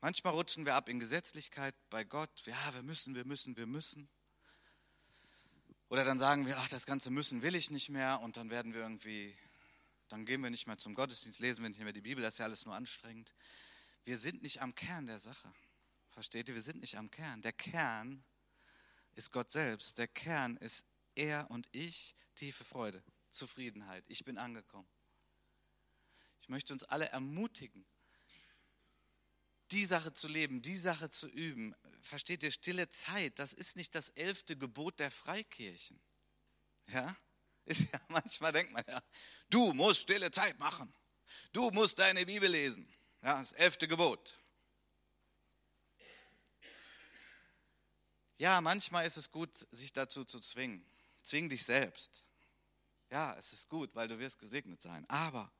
Manchmal 0.00 0.32
rutschen 0.32 0.64
wir 0.64 0.76
ab 0.76 0.88
in 0.88 1.00
Gesetzlichkeit 1.00 1.74
bei 1.90 2.04
Gott. 2.04 2.30
Ja, 2.46 2.72
wir 2.72 2.84
müssen, 2.84 3.16
wir 3.16 3.24
müssen, 3.24 3.56
wir 3.56 3.66
müssen. 3.66 4.08
Oder 5.88 6.04
dann 6.04 6.20
sagen 6.20 6.46
wir, 6.46 6.56
ach, 6.58 6.68
das 6.68 6.86
ganze 6.86 7.10
Müssen 7.10 7.42
will 7.42 7.56
ich 7.56 7.72
nicht 7.72 7.88
mehr 7.88 8.20
und 8.20 8.36
dann 8.36 8.48
werden 8.48 8.74
wir 8.74 8.82
irgendwie, 8.82 9.36
dann 10.08 10.24
gehen 10.24 10.40
wir 10.40 10.50
nicht 10.50 10.68
mehr 10.68 10.78
zum 10.78 10.94
Gottesdienst, 10.94 11.40
lesen 11.40 11.64
wir 11.64 11.70
nicht 11.70 11.82
mehr 11.82 11.92
die 11.92 12.00
Bibel, 12.00 12.22
das 12.22 12.34
ist 12.34 12.38
ja 12.38 12.44
alles 12.44 12.64
nur 12.64 12.76
anstrengend. 12.76 13.34
Wir 14.04 14.18
sind 14.18 14.40
nicht 14.40 14.62
am 14.62 14.72
Kern 14.76 15.06
der 15.06 15.18
Sache. 15.18 15.52
Versteht 16.10 16.48
ihr? 16.48 16.54
Wir 16.54 16.62
sind 16.62 16.80
nicht 16.80 16.96
am 16.96 17.10
Kern. 17.10 17.42
Der 17.42 17.52
Kern 17.52 18.24
ist 19.14 19.32
Gott 19.32 19.50
selbst. 19.50 19.98
Der 19.98 20.06
Kern 20.06 20.56
ist 20.58 20.84
er 21.16 21.50
und 21.50 21.68
ich, 21.72 22.16
tiefe 22.36 22.64
Freude, 22.64 23.02
Zufriedenheit. 23.30 24.04
Ich 24.08 24.24
bin 24.24 24.38
angekommen. 24.38 24.88
Ich 26.40 26.48
möchte 26.48 26.72
uns 26.72 26.84
alle 26.84 27.08
ermutigen, 27.08 27.84
die 29.70 29.84
Sache 29.84 30.12
zu 30.14 30.28
leben, 30.28 30.62
die 30.62 30.78
Sache 30.78 31.10
zu 31.10 31.28
üben. 31.28 31.74
Versteht 32.00 32.42
ihr, 32.42 32.50
stille 32.50 32.88
Zeit, 32.90 33.38
das 33.38 33.52
ist 33.52 33.76
nicht 33.76 33.94
das 33.94 34.08
elfte 34.10 34.56
Gebot 34.56 34.98
der 34.98 35.10
Freikirchen. 35.10 36.00
Ja? 36.86 37.16
Ist 37.64 37.92
ja, 37.92 38.00
manchmal 38.08 38.52
denkt 38.52 38.72
man 38.72 38.84
ja, 38.86 39.02
du 39.50 39.74
musst 39.74 40.00
stille 40.00 40.30
Zeit 40.30 40.58
machen. 40.58 40.92
Du 41.52 41.70
musst 41.70 41.98
deine 41.98 42.24
Bibel 42.24 42.50
lesen. 42.50 42.88
Ja, 43.22 43.38
das 43.38 43.52
elfte 43.52 43.88
Gebot. 43.88 44.38
Ja, 48.38 48.60
manchmal 48.60 49.06
ist 49.06 49.16
es 49.16 49.30
gut, 49.30 49.66
sich 49.72 49.92
dazu 49.92 50.24
zu 50.24 50.40
zwingen. 50.40 50.88
Zwing 51.22 51.48
dich 51.48 51.64
selbst. 51.64 52.24
Ja, 53.10 53.34
es 53.38 53.52
ist 53.52 53.68
gut, 53.68 53.94
weil 53.94 54.08
du 54.08 54.18
wirst 54.18 54.38
gesegnet 54.38 54.82
sein. 54.82 55.08
Aber 55.08 55.50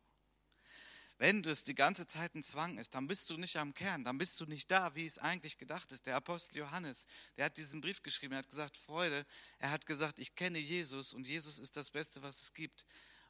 wenn 1.18 1.42
es 1.44 1.64
die 1.64 1.74
ganze 1.74 2.06
Zeit 2.06 2.34
ein 2.36 2.44
Zwang 2.44 2.78
ist, 2.78 2.94
dann 2.94 3.08
bist 3.08 3.28
du 3.28 3.36
nicht 3.36 3.56
am 3.56 3.74
Kern, 3.74 4.04
dann 4.04 4.18
bist 4.18 4.38
du 4.38 4.46
nicht 4.46 4.70
da, 4.70 4.94
wie 4.94 5.04
es 5.04 5.18
eigentlich 5.18 5.58
gedacht 5.58 5.90
ist. 5.90 6.06
Der 6.06 6.14
Apostel 6.14 6.58
Johannes, 6.58 7.06
der 7.36 7.46
hat 7.46 7.56
diesen 7.56 7.80
Brief 7.80 8.02
geschrieben, 8.02 8.34
er 8.34 8.38
hat 8.38 8.48
gesagt, 8.48 8.76
Freude, 8.76 9.26
er 9.58 9.70
hat 9.70 9.84
gesagt, 9.86 10.20
ich 10.20 10.36
kenne 10.36 10.58
Jesus 10.58 11.12
und 11.14 11.26
Jesus 11.26 11.58
ist 11.58 11.76
das 11.76 11.90
Beste, 11.90 12.22
was 12.22 12.42
es 12.42 12.54
gibt. 12.54 12.84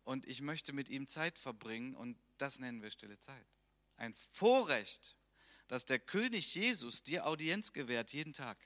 Und 0.05 0.27
ich 0.27 0.43
möchte 0.43 0.75
mit 0.75 0.91
ihm 0.91 1.07
Zeit 1.07 1.39
verbringen 1.39 1.95
und 1.95 2.19
das 2.37 2.59
nennen 2.59 2.83
wir 2.83 2.91
stille 2.91 3.19
Zeit. 3.21 3.47
Ein 3.97 4.15
Vorrecht, 4.15 5.17
dass 5.67 5.87
der 5.87 5.99
König 5.99 6.55
Jesus 6.55 7.03
dir 7.03 7.27
Audienz 7.27 7.73
gewährt 7.73 8.13
jeden 8.13 8.35
Tag. 8.35 8.59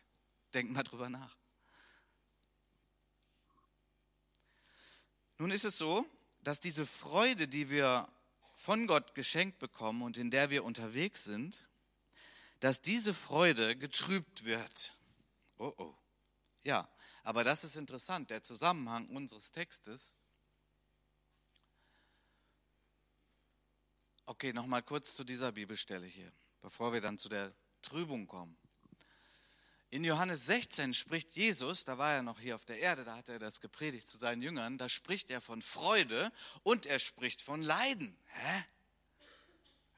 Denk 0.53 0.71
mal 0.71 0.83
drüber 0.83 1.09
nach. 1.09 1.37
Nun 5.43 5.51
ist 5.51 5.65
es 5.65 5.77
so, 5.77 6.07
dass 6.45 6.61
diese 6.61 6.87
Freude, 6.87 7.49
die 7.49 7.69
wir 7.69 8.09
von 8.55 8.87
Gott 8.87 9.17
geschenkt 9.17 9.59
bekommen 9.59 10.03
und 10.03 10.17
in 10.17 10.31
der 10.31 10.51
wir 10.51 10.63
unterwegs 10.63 11.25
sind, 11.25 11.67
dass 12.61 12.81
diese 12.81 13.13
Freude 13.13 13.75
getrübt 13.77 14.45
wird. 14.45 14.97
Oh 15.59 15.75
oh. 15.79 15.97
Ja, 16.63 16.89
aber 17.25 17.43
das 17.43 17.65
ist 17.65 17.75
interessant, 17.75 18.31
der 18.31 18.45
Zusammenhang 18.45 19.09
unseres 19.09 19.51
Textes. 19.51 20.17
Okay, 24.27 24.53
nochmal 24.53 24.85
kurz 24.85 25.17
zu 25.17 25.25
dieser 25.25 25.51
Bibelstelle 25.51 26.07
hier, 26.07 26.33
bevor 26.61 26.93
wir 26.93 27.01
dann 27.01 27.19
zu 27.19 27.29
der 27.29 27.53
Trübung 27.83 28.29
kommen. 28.29 28.57
In 29.93 30.05
Johannes 30.05 30.47
16 30.47 30.95
spricht 30.95 31.35
Jesus, 31.35 31.85
da 31.85 31.99
war 31.99 32.15
er 32.15 32.23
noch 32.23 32.41
hier 32.41 32.55
auf 32.55 32.65
der 32.65 32.79
Erde, 32.79 33.05
da 33.05 33.15
hat 33.15 33.29
er 33.29 33.39
das 33.39 33.61
gepredigt 33.61 34.09
zu 34.09 34.17
seinen 34.17 34.41
Jüngern, 34.41 34.79
da 34.79 34.89
spricht 34.89 35.31
er 35.31 35.43
von 35.43 35.61
Freude 35.61 36.33
und 36.63 36.87
er 36.87 36.99
spricht 36.99 37.43
von 37.43 37.61
Leiden. 37.61 38.17
Hä? 38.29 38.65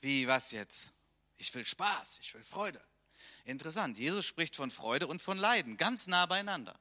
Wie, 0.01 0.27
was 0.27 0.51
jetzt? 0.51 0.93
Ich 1.37 1.55
will 1.55 1.65
Spaß, 1.65 2.19
ich 2.19 2.35
will 2.35 2.43
Freude. 2.43 2.85
Interessant, 3.45 3.97
Jesus 3.97 4.27
spricht 4.27 4.57
von 4.57 4.73
Freude 4.73 5.07
und 5.07 5.23
von 5.23 5.39
Leiden, 5.39 5.77
ganz 5.77 6.09
nah 6.09 6.27
beieinander. 6.27 6.77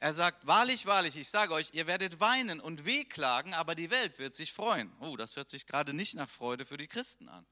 Er 0.00 0.14
sagt, 0.14 0.46
wahrlich, 0.46 0.86
wahrlich, 0.86 1.16
ich 1.18 1.28
sage 1.28 1.52
euch, 1.52 1.68
ihr 1.74 1.86
werdet 1.86 2.18
weinen 2.18 2.60
und 2.60 2.86
wehklagen, 2.86 3.52
aber 3.52 3.74
die 3.74 3.90
Welt 3.90 4.18
wird 4.18 4.34
sich 4.34 4.54
freuen. 4.54 4.90
Oh, 5.00 5.18
das 5.18 5.36
hört 5.36 5.50
sich 5.50 5.66
gerade 5.66 5.92
nicht 5.92 6.14
nach 6.14 6.30
Freude 6.30 6.64
für 6.64 6.78
die 6.78 6.88
Christen 6.88 7.28
an. 7.28 7.44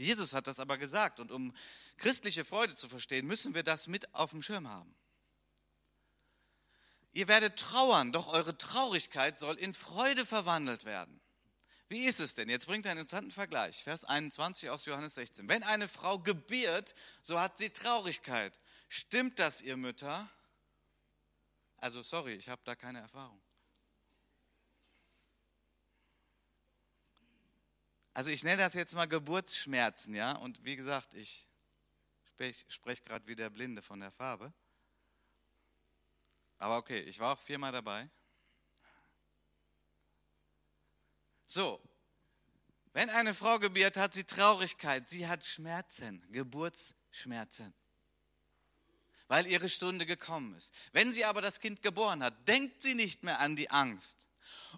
Jesus 0.00 0.32
hat 0.32 0.46
das 0.46 0.60
aber 0.60 0.78
gesagt 0.78 1.20
und 1.20 1.30
um 1.30 1.54
christliche 1.96 2.44
Freude 2.44 2.74
zu 2.74 2.88
verstehen, 2.88 3.26
müssen 3.26 3.54
wir 3.54 3.62
das 3.62 3.86
mit 3.86 4.14
auf 4.14 4.30
dem 4.30 4.42
Schirm 4.42 4.68
haben. 4.68 4.94
Ihr 7.12 7.28
werdet 7.28 7.58
trauern, 7.58 8.12
doch 8.12 8.28
eure 8.32 8.56
Traurigkeit 8.56 9.38
soll 9.38 9.56
in 9.56 9.74
Freude 9.74 10.24
verwandelt 10.24 10.84
werden. 10.84 11.20
Wie 11.88 12.04
ist 12.04 12.20
es 12.20 12.34
denn? 12.34 12.48
Jetzt 12.48 12.66
bringt 12.66 12.86
er 12.86 12.92
einen 12.92 13.00
interessanten 13.00 13.32
Vergleich. 13.32 13.82
Vers 13.82 14.04
21 14.04 14.70
aus 14.70 14.84
Johannes 14.84 15.16
16. 15.16 15.48
Wenn 15.48 15.64
eine 15.64 15.88
Frau 15.88 16.20
gebiert, 16.20 16.94
so 17.20 17.40
hat 17.40 17.58
sie 17.58 17.70
Traurigkeit. 17.70 18.56
Stimmt 18.88 19.40
das, 19.40 19.60
ihr 19.60 19.76
Mütter? 19.76 20.30
Also 21.78 22.02
sorry, 22.02 22.34
ich 22.34 22.48
habe 22.48 22.62
da 22.64 22.76
keine 22.76 23.00
Erfahrung. 23.00 23.40
Also 28.12 28.30
ich 28.30 28.42
nenne 28.42 28.62
das 28.62 28.74
jetzt 28.74 28.94
mal 28.94 29.06
Geburtsschmerzen, 29.06 30.14
ja. 30.14 30.32
Und 30.32 30.64
wie 30.64 30.76
gesagt, 30.76 31.14
ich 31.14 31.46
spreche 32.24 32.64
sprech 32.68 33.04
gerade 33.04 33.26
wie 33.26 33.36
der 33.36 33.50
Blinde 33.50 33.82
von 33.82 34.00
der 34.00 34.10
Farbe. 34.10 34.52
Aber 36.58 36.76
okay, 36.76 37.00
ich 37.00 37.18
war 37.18 37.34
auch 37.34 37.40
viermal 37.40 37.72
dabei. 37.72 38.08
So, 41.46 41.80
wenn 42.92 43.10
eine 43.10 43.34
Frau 43.34 43.58
gebiert, 43.58 43.96
hat 43.96 44.14
sie 44.14 44.24
Traurigkeit, 44.24 45.08
sie 45.08 45.26
hat 45.26 45.44
Schmerzen, 45.44 46.24
Geburtsschmerzen, 46.32 47.72
weil 49.28 49.46
ihre 49.46 49.68
Stunde 49.68 50.06
gekommen 50.06 50.54
ist. 50.54 50.72
Wenn 50.92 51.12
sie 51.12 51.24
aber 51.24 51.40
das 51.40 51.60
Kind 51.60 51.82
geboren 51.82 52.22
hat, 52.22 52.48
denkt 52.48 52.82
sie 52.82 52.94
nicht 52.94 53.22
mehr 53.22 53.40
an 53.40 53.56
die 53.56 53.70
Angst, 53.70 54.29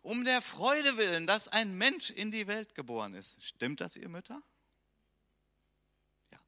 um 0.03 0.25
der 0.25 0.43
Freude 0.43 0.97
willen, 0.97 1.27
dass 1.27 1.49
ein 1.49 1.77
Mensch 1.77 2.11
in 2.11 2.31
die 2.31 2.47
Welt 2.47 2.75
geboren 2.75 3.15
ist. 3.15 3.43
Stimmt 3.45 3.81
das, 3.81 3.97
ihr 3.97 4.09
Mütter? 4.09 4.43
Ja. 6.31 6.39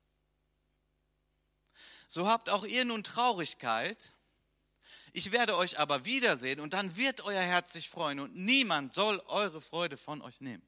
So 2.08 2.26
habt 2.28 2.50
auch 2.50 2.64
ihr 2.64 2.84
nun 2.84 3.04
Traurigkeit. 3.04 4.12
Ich 5.12 5.30
werde 5.30 5.56
euch 5.56 5.78
aber 5.78 6.04
wiedersehen 6.04 6.58
und 6.58 6.72
dann 6.72 6.96
wird 6.96 7.20
euer 7.20 7.42
Herz 7.42 7.72
sich 7.72 7.88
freuen 7.88 8.18
und 8.18 8.34
niemand 8.34 8.94
soll 8.94 9.20
eure 9.26 9.60
Freude 9.60 9.96
von 9.96 10.20
euch 10.22 10.40
nehmen. 10.40 10.66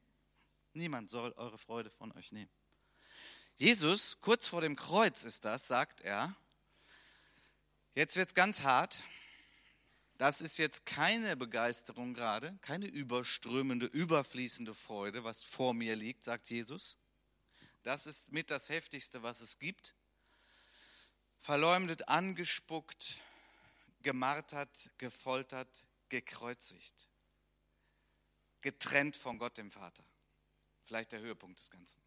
Niemand 0.71 1.09
soll 1.09 1.33
eure 1.33 1.57
Freude 1.57 1.89
von 1.89 2.11
euch 2.13 2.31
nehmen. 2.31 2.51
Jesus, 3.57 4.21
kurz 4.21 4.47
vor 4.47 4.61
dem 4.61 4.75
Kreuz 4.75 5.23
ist 5.23 5.43
das, 5.43 5.67
sagt 5.67 6.01
er, 6.01 6.35
jetzt 7.95 8.15
wird 8.15 8.29
es 8.29 8.35
ganz 8.35 8.61
hart, 8.61 9.03
Das 10.17 10.41
ist 10.41 10.57
jetzt 10.57 10.87
keine 10.87 11.37
Begeisterung 11.37 12.15
gerade, 12.15 12.57
keine 12.61 12.87
überströmende, 12.87 13.85
überfließende 13.85 14.73
Freude, 14.73 15.23
was 15.23 15.43
vor 15.43 15.75
mir 15.75 15.95
liegt, 15.95 16.23
sagt 16.23 16.49
Jesus. 16.49 16.97
Das 17.83 18.07
ist 18.07 18.31
mit 18.31 18.49
das 18.49 18.69
Heftigste, 18.69 19.21
was 19.21 19.41
es 19.41 19.59
gibt. 19.59 19.93
Verleumdet, 21.39 22.09
angespuckt, 22.09 23.21
gemartert, 24.01 24.89
gefoltert, 24.97 25.85
gekreuzigt. 26.09 27.07
Getrennt 28.61 29.15
von 29.15 29.37
Gott, 29.37 29.57
dem 29.57 29.69
Vater. 29.69 30.03
Vielleicht 30.85 31.11
der 31.11 31.19
Höhepunkt 31.19 31.59
des 31.59 31.69
Ganzen. 31.69 32.01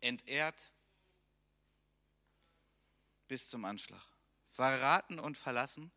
Entehrt 0.00 0.72
bis 3.28 3.46
zum 3.46 3.64
Anschlag. 3.64 4.02
Verraten 4.48 5.20
und 5.20 5.38
verlassen 5.38 5.92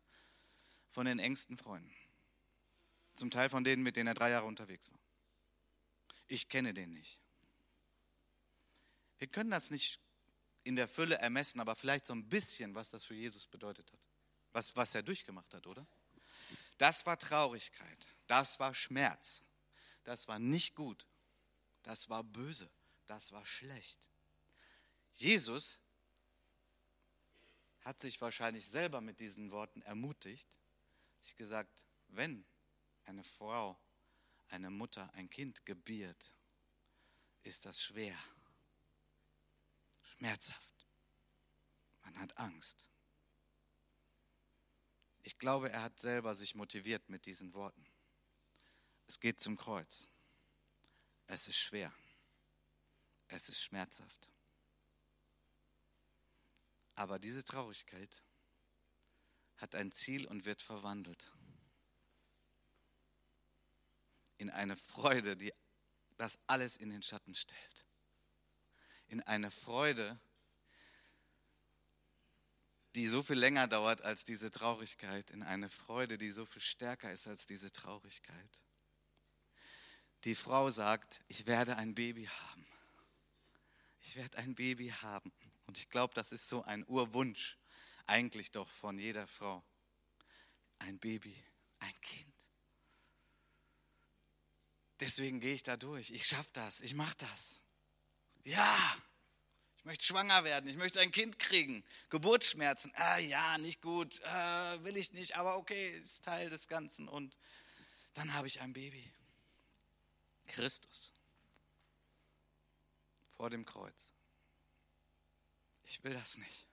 von 0.92 1.06
den 1.06 1.18
engsten 1.18 1.56
Freunden. 1.56 1.92
Zum 3.14 3.30
Teil 3.30 3.48
von 3.48 3.64
denen, 3.64 3.82
mit 3.82 3.96
denen 3.96 4.08
er 4.08 4.14
drei 4.14 4.30
Jahre 4.30 4.46
unterwegs 4.46 4.90
war. 4.90 4.98
Ich 6.28 6.48
kenne 6.48 6.72
den 6.72 6.92
nicht. 6.92 7.20
Wir 9.18 9.26
können 9.26 9.50
das 9.50 9.70
nicht 9.70 10.00
in 10.64 10.76
der 10.76 10.88
Fülle 10.88 11.16
ermessen, 11.16 11.60
aber 11.60 11.74
vielleicht 11.74 12.06
so 12.06 12.14
ein 12.14 12.28
bisschen, 12.28 12.74
was 12.74 12.90
das 12.90 13.04
für 13.04 13.14
Jesus 13.14 13.46
bedeutet 13.46 13.90
hat. 13.92 14.00
Was, 14.52 14.76
was 14.76 14.94
er 14.94 15.02
durchgemacht 15.02 15.52
hat, 15.54 15.66
oder? 15.66 15.86
Das 16.78 17.06
war 17.06 17.18
Traurigkeit. 17.18 18.06
Das 18.26 18.60
war 18.60 18.74
Schmerz. 18.74 19.44
Das 20.04 20.28
war 20.28 20.38
nicht 20.38 20.74
gut. 20.74 21.06
Das 21.82 22.10
war 22.10 22.22
böse. 22.22 22.70
Das 23.06 23.32
war 23.32 23.44
schlecht. 23.46 23.98
Jesus 25.14 25.78
hat 27.80 28.00
sich 28.00 28.20
wahrscheinlich 28.20 28.66
selber 28.66 29.00
mit 29.00 29.20
diesen 29.20 29.50
Worten 29.50 29.82
ermutigt, 29.82 30.48
sich 31.24 31.36
gesagt, 31.36 31.84
wenn 32.08 32.44
eine 33.04 33.24
Frau, 33.24 33.78
eine 34.48 34.70
Mutter 34.70 35.12
ein 35.14 35.30
Kind 35.30 35.64
gebiert, 35.64 36.34
ist 37.42 37.64
das 37.64 37.82
schwer, 37.82 38.18
schmerzhaft. 40.02 40.86
Man 42.02 42.18
hat 42.18 42.36
Angst. 42.36 42.88
Ich 45.22 45.38
glaube, 45.38 45.70
er 45.70 45.82
hat 45.82 45.98
selber 45.98 46.34
sich 46.34 46.54
motiviert 46.54 47.08
mit 47.08 47.26
diesen 47.26 47.54
Worten. 47.54 47.86
Es 49.06 49.20
geht 49.20 49.40
zum 49.40 49.56
Kreuz. 49.56 50.08
Es 51.26 51.46
ist 51.46 51.56
schwer. 51.56 51.92
Es 53.28 53.48
ist 53.48 53.60
schmerzhaft. 53.60 54.30
Aber 56.94 57.18
diese 57.18 57.44
Traurigkeit 57.44 58.22
hat 59.62 59.74
ein 59.76 59.92
Ziel 59.92 60.26
und 60.26 60.44
wird 60.44 60.60
verwandelt 60.60 61.32
in 64.42 64.50
eine 64.50 64.76
Freude, 64.76 65.36
die 65.36 65.52
das 66.16 66.36
alles 66.48 66.76
in 66.76 66.90
den 66.90 67.02
Schatten 67.02 67.34
stellt. 67.34 67.86
In 69.06 69.22
eine 69.22 69.52
Freude, 69.52 70.18
die 72.96 73.06
so 73.06 73.22
viel 73.22 73.38
länger 73.38 73.68
dauert 73.68 74.02
als 74.02 74.24
diese 74.24 74.50
Traurigkeit, 74.50 75.30
in 75.30 75.44
eine 75.44 75.68
Freude, 75.68 76.18
die 76.18 76.30
so 76.30 76.44
viel 76.44 76.60
stärker 76.60 77.12
ist 77.12 77.28
als 77.28 77.46
diese 77.46 77.70
Traurigkeit. 77.70 78.60
Die 80.24 80.34
Frau 80.34 80.70
sagt, 80.70 81.22
ich 81.28 81.46
werde 81.46 81.76
ein 81.76 81.94
Baby 81.94 82.24
haben. 82.24 82.66
Ich 84.00 84.16
werde 84.16 84.38
ein 84.38 84.56
Baby 84.56 84.88
haben. 84.88 85.32
Und 85.66 85.78
ich 85.78 85.88
glaube, 85.88 86.14
das 86.14 86.32
ist 86.32 86.48
so 86.48 86.62
ein 86.64 86.84
Urwunsch 86.88 87.58
eigentlich 88.06 88.50
doch 88.50 88.70
von 88.70 88.98
jeder 88.98 89.26
Frau. 89.26 89.62
Ein 90.78 90.98
Baby, 90.98 91.36
ein 91.78 92.00
Kind. 92.00 92.34
Deswegen 95.00 95.40
gehe 95.40 95.54
ich 95.54 95.62
da 95.62 95.76
durch. 95.76 96.10
Ich 96.10 96.26
schaffe 96.26 96.50
das. 96.52 96.80
Ich 96.80 96.94
mache 96.94 97.16
das. 97.18 97.60
Ja, 98.44 98.96
ich 99.78 99.84
möchte 99.84 100.04
schwanger 100.04 100.44
werden. 100.44 100.70
Ich 100.70 100.76
möchte 100.76 101.00
ein 101.00 101.10
Kind 101.10 101.40
kriegen. 101.40 101.84
Geburtsschmerzen. 102.08 102.92
Ah 102.94 103.18
ja, 103.18 103.58
nicht 103.58 103.82
gut. 103.82 104.22
Ah, 104.22 104.78
will 104.84 104.96
ich 104.96 105.12
nicht. 105.12 105.36
Aber 105.36 105.56
okay, 105.56 105.90
ist 105.98 106.24
Teil 106.24 106.50
des 106.50 106.68
Ganzen. 106.68 107.08
Und 107.08 107.36
dann 108.14 108.32
habe 108.34 108.46
ich 108.46 108.60
ein 108.60 108.72
Baby. 108.72 109.12
Christus. 110.46 111.12
Vor 113.36 113.50
dem 113.50 113.64
Kreuz. 113.64 114.12
Ich 115.84 116.04
will 116.04 116.14
das 116.14 116.38
nicht. 116.38 116.71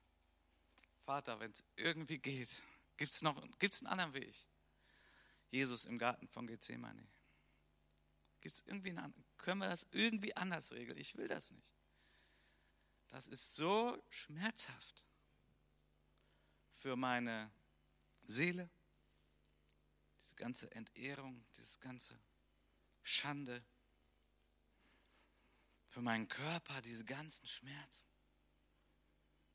Vater, 1.10 1.40
wenn 1.40 1.50
es 1.50 1.64
irgendwie 1.74 2.18
geht, 2.18 2.62
gibt 2.96 3.12
es 3.12 3.20
noch 3.20 3.34
gibt's 3.58 3.80
einen 3.80 3.88
anderen 3.88 4.14
Weg? 4.14 4.32
Jesus 5.50 5.84
im 5.84 5.98
Garten 5.98 6.28
von 6.28 6.46
Gethsemane. 6.46 7.04
Gibt 8.40 8.54
es 8.54 8.62
irgendwie 8.64 8.90
einen? 8.90 9.24
Können 9.36 9.58
wir 9.58 9.68
das 9.68 9.88
irgendwie 9.90 10.36
anders 10.36 10.70
regeln? 10.70 10.96
Ich 10.96 11.16
will 11.16 11.26
das 11.26 11.50
nicht. 11.50 11.66
Das 13.08 13.26
ist 13.26 13.56
so 13.56 14.00
schmerzhaft 14.08 15.04
für 16.74 16.94
meine 16.94 17.50
Seele. 18.22 18.70
Diese 20.22 20.36
ganze 20.36 20.70
Entehrung, 20.70 21.44
dieses 21.56 21.80
ganze 21.80 22.16
Schande. 23.02 23.64
Für 25.88 26.02
meinen 26.02 26.28
Körper, 26.28 26.80
diese 26.82 27.04
ganzen 27.04 27.48
Schmerzen. 27.48 28.09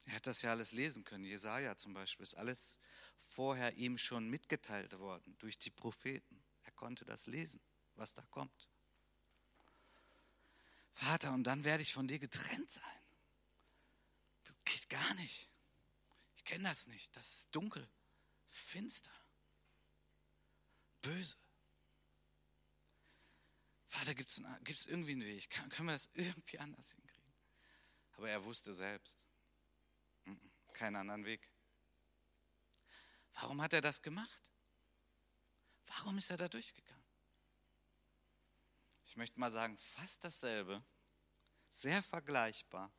Er 0.06 0.16
hat 0.16 0.28
das 0.28 0.42
ja 0.42 0.52
alles 0.52 0.72
lesen 0.72 1.04
können. 1.04 1.26
Jesaja 1.26 1.76
zum 1.78 1.94
Beispiel 1.94 2.24
ist 2.24 2.36
alles 2.36 2.78
vorher 3.18 3.74
ihm 3.76 3.98
schon 3.98 4.30
mitgeteilt 4.30 4.98
worden 5.00 5.36
durch 5.40 5.58
die 5.58 5.72
Propheten. 5.72 6.44
Er 6.64 6.72
konnte 6.72 7.06
das 7.06 7.26
lesen, 7.28 7.60
was 7.96 8.14
da 8.14 8.22
kommt. 8.30 8.70
Vater, 10.94 11.34
und 11.34 11.44
dann 11.44 11.64
werde 11.64 11.84
ich 11.84 11.94
von 11.94 12.08
dir 12.08 12.20
getrennt 12.20 12.72
sein. 12.72 12.84
Das 14.46 14.56
geht 14.64 14.90
gar 14.90 15.14
nicht. 15.16 15.50
Ich 16.36 16.46
kenne 16.46 16.64
das 16.70 16.88
nicht. 16.88 17.16
Das 17.18 17.38
ist 17.38 17.56
dunkel, 17.56 17.88
finster, 18.50 19.12
böse. 21.02 21.36
Vater, 23.88 24.14
gibt 24.14 24.30
es 24.32 24.86
irgendwie 24.86 25.14
einen 25.14 25.26
Weg? 25.26 25.50
Können 25.50 25.88
wir 25.88 25.94
das 25.94 26.10
irgendwie 26.14 26.60
anders 26.60 26.92
hinkriegen? 26.92 27.34
Aber 28.14 28.30
er 28.30 28.44
wusste 28.46 28.74
selbst, 28.74 29.26
keinen 30.76 30.98
anderen 30.98 31.26
Weg. 31.26 31.50
Warum 33.34 33.62
hat 33.62 33.74
er 33.74 33.82
das 33.82 34.02
gemacht? 34.02 34.44
Warum 35.88 36.18
ist 36.18 36.30
er 36.30 36.38
da 36.38 36.48
durchgegangen? 36.48 37.04
Ich 39.06 39.16
möchte 39.16 39.40
mal 39.40 39.52
sagen, 39.52 39.78
fast 39.78 40.24
dasselbe, 40.24 40.84
sehr 41.70 42.04
vergleichbar 42.04 42.92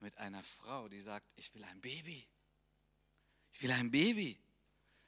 mit 0.00 0.16
einer 0.18 0.42
Frau, 0.44 0.88
die 0.88 1.00
sagt, 1.00 1.26
ich 1.36 1.52
will 1.54 1.64
ein 1.64 1.80
Baby. 1.80 2.26
Ich 3.52 3.62
will 3.62 3.72
ein 3.72 3.90
Baby. 3.90 4.38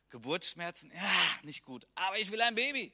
Geburtsschmerzen, 0.09 0.91
ja, 0.93 1.39
nicht 1.43 1.63
gut, 1.63 1.87
aber 1.95 2.19
ich 2.19 2.31
will 2.31 2.41
ein 2.41 2.55
Baby. 2.55 2.93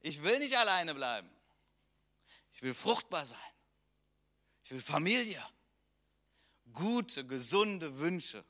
Ich 0.00 0.22
will 0.22 0.38
nicht 0.38 0.56
alleine 0.56 0.94
bleiben. 0.94 1.30
Ich 2.52 2.62
will 2.62 2.72
fruchtbar 2.72 3.26
sein. 3.26 3.38
Ich 4.62 4.70
will 4.70 4.80
Familie. 4.80 5.44
Gute, 6.74 7.26
gesunde 7.26 7.98
Wünsche 8.00 8.44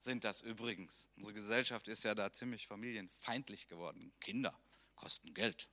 sind 0.00 0.24
das 0.24 0.42
übrigens. 0.42 1.08
Unsere 1.16 1.34
Gesellschaft 1.34 1.86
ist 1.88 2.02
ja 2.02 2.14
da 2.14 2.32
ziemlich 2.32 2.66
familienfeindlich 2.66 3.68
geworden. 3.68 4.12
Kinder 4.20 4.58
kosten 4.96 5.32
Geld. 5.34 5.70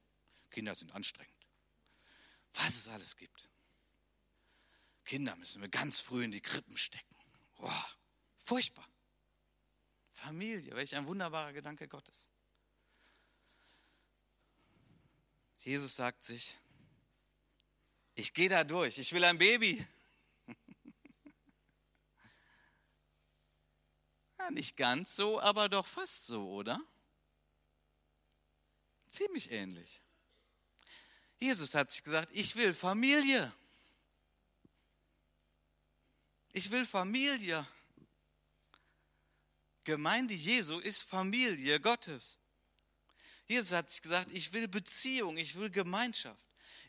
Kinder 0.51 0.75
sind 0.75 0.91
anstrengend. 0.91 1.34
Was 2.53 2.75
es 2.75 2.88
alles 2.88 3.15
gibt. 3.15 3.49
Kinder 5.05 5.36
müssen 5.36 5.61
wir 5.61 5.69
ganz 5.69 5.99
früh 5.99 6.23
in 6.23 6.32
die 6.32 6.41
Krippen 6.41 6.77
stecken. 6.77 7.15
Boah, 7.55 7.97
furchtbar. 8.38 8.88
Familie, 10.11 10.75
welch 10.75 10.95
ein 10.95 11.07
wunderbarer 11.07 11.53
Gedanke 11.53 11.88
Gottes. 11.88 12.27
Jesus 15.57 15.95
sagt 15.95 16.23
sich, 16.23 16.55
ich 18.15 18.34
gehe 18.34 18.49
da 18.49 18.63
durch, 18.63 18.97
ich 18.97 19.13
will 19.13 19.23
ein 19.23 19.38
Baby. 19.38 19.86
Ja, 24.40 24.52
nicht 24.52 24.78
ganz 24.78 25.16
so, 25.16 25.40
aber 25.42 25.70
doch 25.70 25.86
fast 25.86 26.26
so, 26.26 26.50
oder? 26.50 26.82
Ziemlich 29.16 29.52
ähnlich. 29.52 30.02
Jesus 31.40 31.76
hat 31.76 31.92
sich 31.92 32.04
gesagt, 32.04 32.30
ich 32.32 32.56
will 32.56 32.74
Familie. 32.74 33.54
Ich 36.54 36.72
will 36.72 36.86
Familie. 36.86 37.68
Gemeinde 39.84 40.34
Jesu 40.34 40.80
ist 40.80 41.04
Familie 41.04 41.80
Gottes. 41.80 42.40
Jesus 43.48 43.72
hat 43.72 43.90
sich 43.90 44.02
gesagt, 44.02 44.30
ich 44.32 44.54
will 44.54 44.68
Beziehung, 44.68 45.38
ich 45.38 45.56
will 45.56 45.70
Gemeinschaft. 45.70 46.40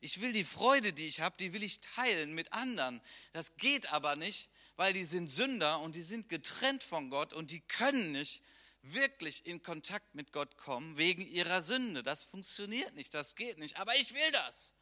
Ich 0.00 0.20
will 0.20 0.32
die 0.32 0.44
Freude, 0.44 0.92
die 0.92 1.06
ich 1.06 1.20
habe, 1.20 1.36
die 1.38 1.52
will 1.52 1.62
ich 1.62 1.80
teilen 1.80 2.34
mit 2.34 2.52
anderen. 2.52 3.00
Das 3.32 3.56
geht 3.56 3.92
aber 3.92 4.16
nicht, 4.16 4.48
weil 4.80 4.94
die 4.94 5.04
sind 5.04 5.30
Sünder 5.30 5.80
und 5.80 5.94
die 5.94 6.02
sind 6.02 6.30
getrennt 6.30 6.82
von 6.82 7.10
Gott 7.10 7.34
und 7.34 7.50
die 7.50 7.60
können 7.60 8.12
nicht 8.12 8.42
wirklich 8.80 9.44
in 9.44 9.62
Kontakt 9.62 10.14
mit 10.14 10.32
Gott 10.32 10.56
kommen 10.56 10.96
wegen 10.96 11.26
ihrer 11.26 11.60
Sünde. 11.60 12.02
Das 12.02 12.24
funktioniert 12.24 12.94
nicht, 12.94 13.12
das 13.12 13.34
geht 13.34 13.58
nicht. 13.58 13.76
Aber 13.76 13.94
ich 13.96 14.14
will 14.14 14.32
das. 14.32 14.72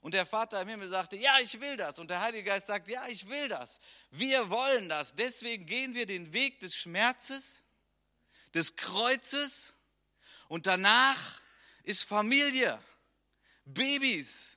Und 0.00 0.14
der 0.14 0.26
Vater 0.26 0.62
im 0.62 0.68
Himmel 0.68 0.86
sagte, 0.86 1.16
ja, 1.16 1.40
ich 1.40 1.60
will 1.60 1.76
das. 1.76 1.98
Und 1.98 2.08
der 2.08 2.20
Heilige 2.20 2.44
Geist 2.44 2.68
sagt, 2.68 2.86
ja, 2.86 3.08
ich 3.08 3.28
will 3.28 3.48
das. 3.48 3.80
Wir 4.12 4.48
wollen 4.48 4.88
das. 4.88 5.16
Deswegen 5.16 5.66
gehen 5.66 5.92
wir 5.96 6.06
den 6.06 6.32
Weg 6.32 6.60
des 6.60 6.76
Schmerzes, 6.76 7.64
des 8.54 8.76
Kreuzes 8.76 9.74
und 10.46 10.68
danach 10.68 11.40
ist 11.82 12.04
Familie, 12.04 12.80
Babys, 13.64 14.56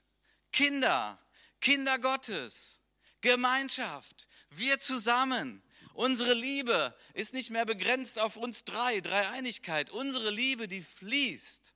Kinder, 0.52 1.20
Kinder 1.60 1.98
Gottes, 1.98 2.78
Gemeinschaft, 3.22 4.28
wir 4.52 4.80
zusammen. 4.80 5.64
Unsere 5.94 6.34
Liebe 6.34 6.98
ist 7.14 7.34
nicht 7.34 7.50
mehr 7.50 7.66
begrenzt 7.66 8.20
auf 8.20 8.38
uns 8.38 8.64
drei, 8.64 9.02
Dreieinigkeit. 9.02 9.90
Unsere 9.90 10.30
Liebe, 10.30 10.68
die 10.68 10.82
fließt 10.82 11.74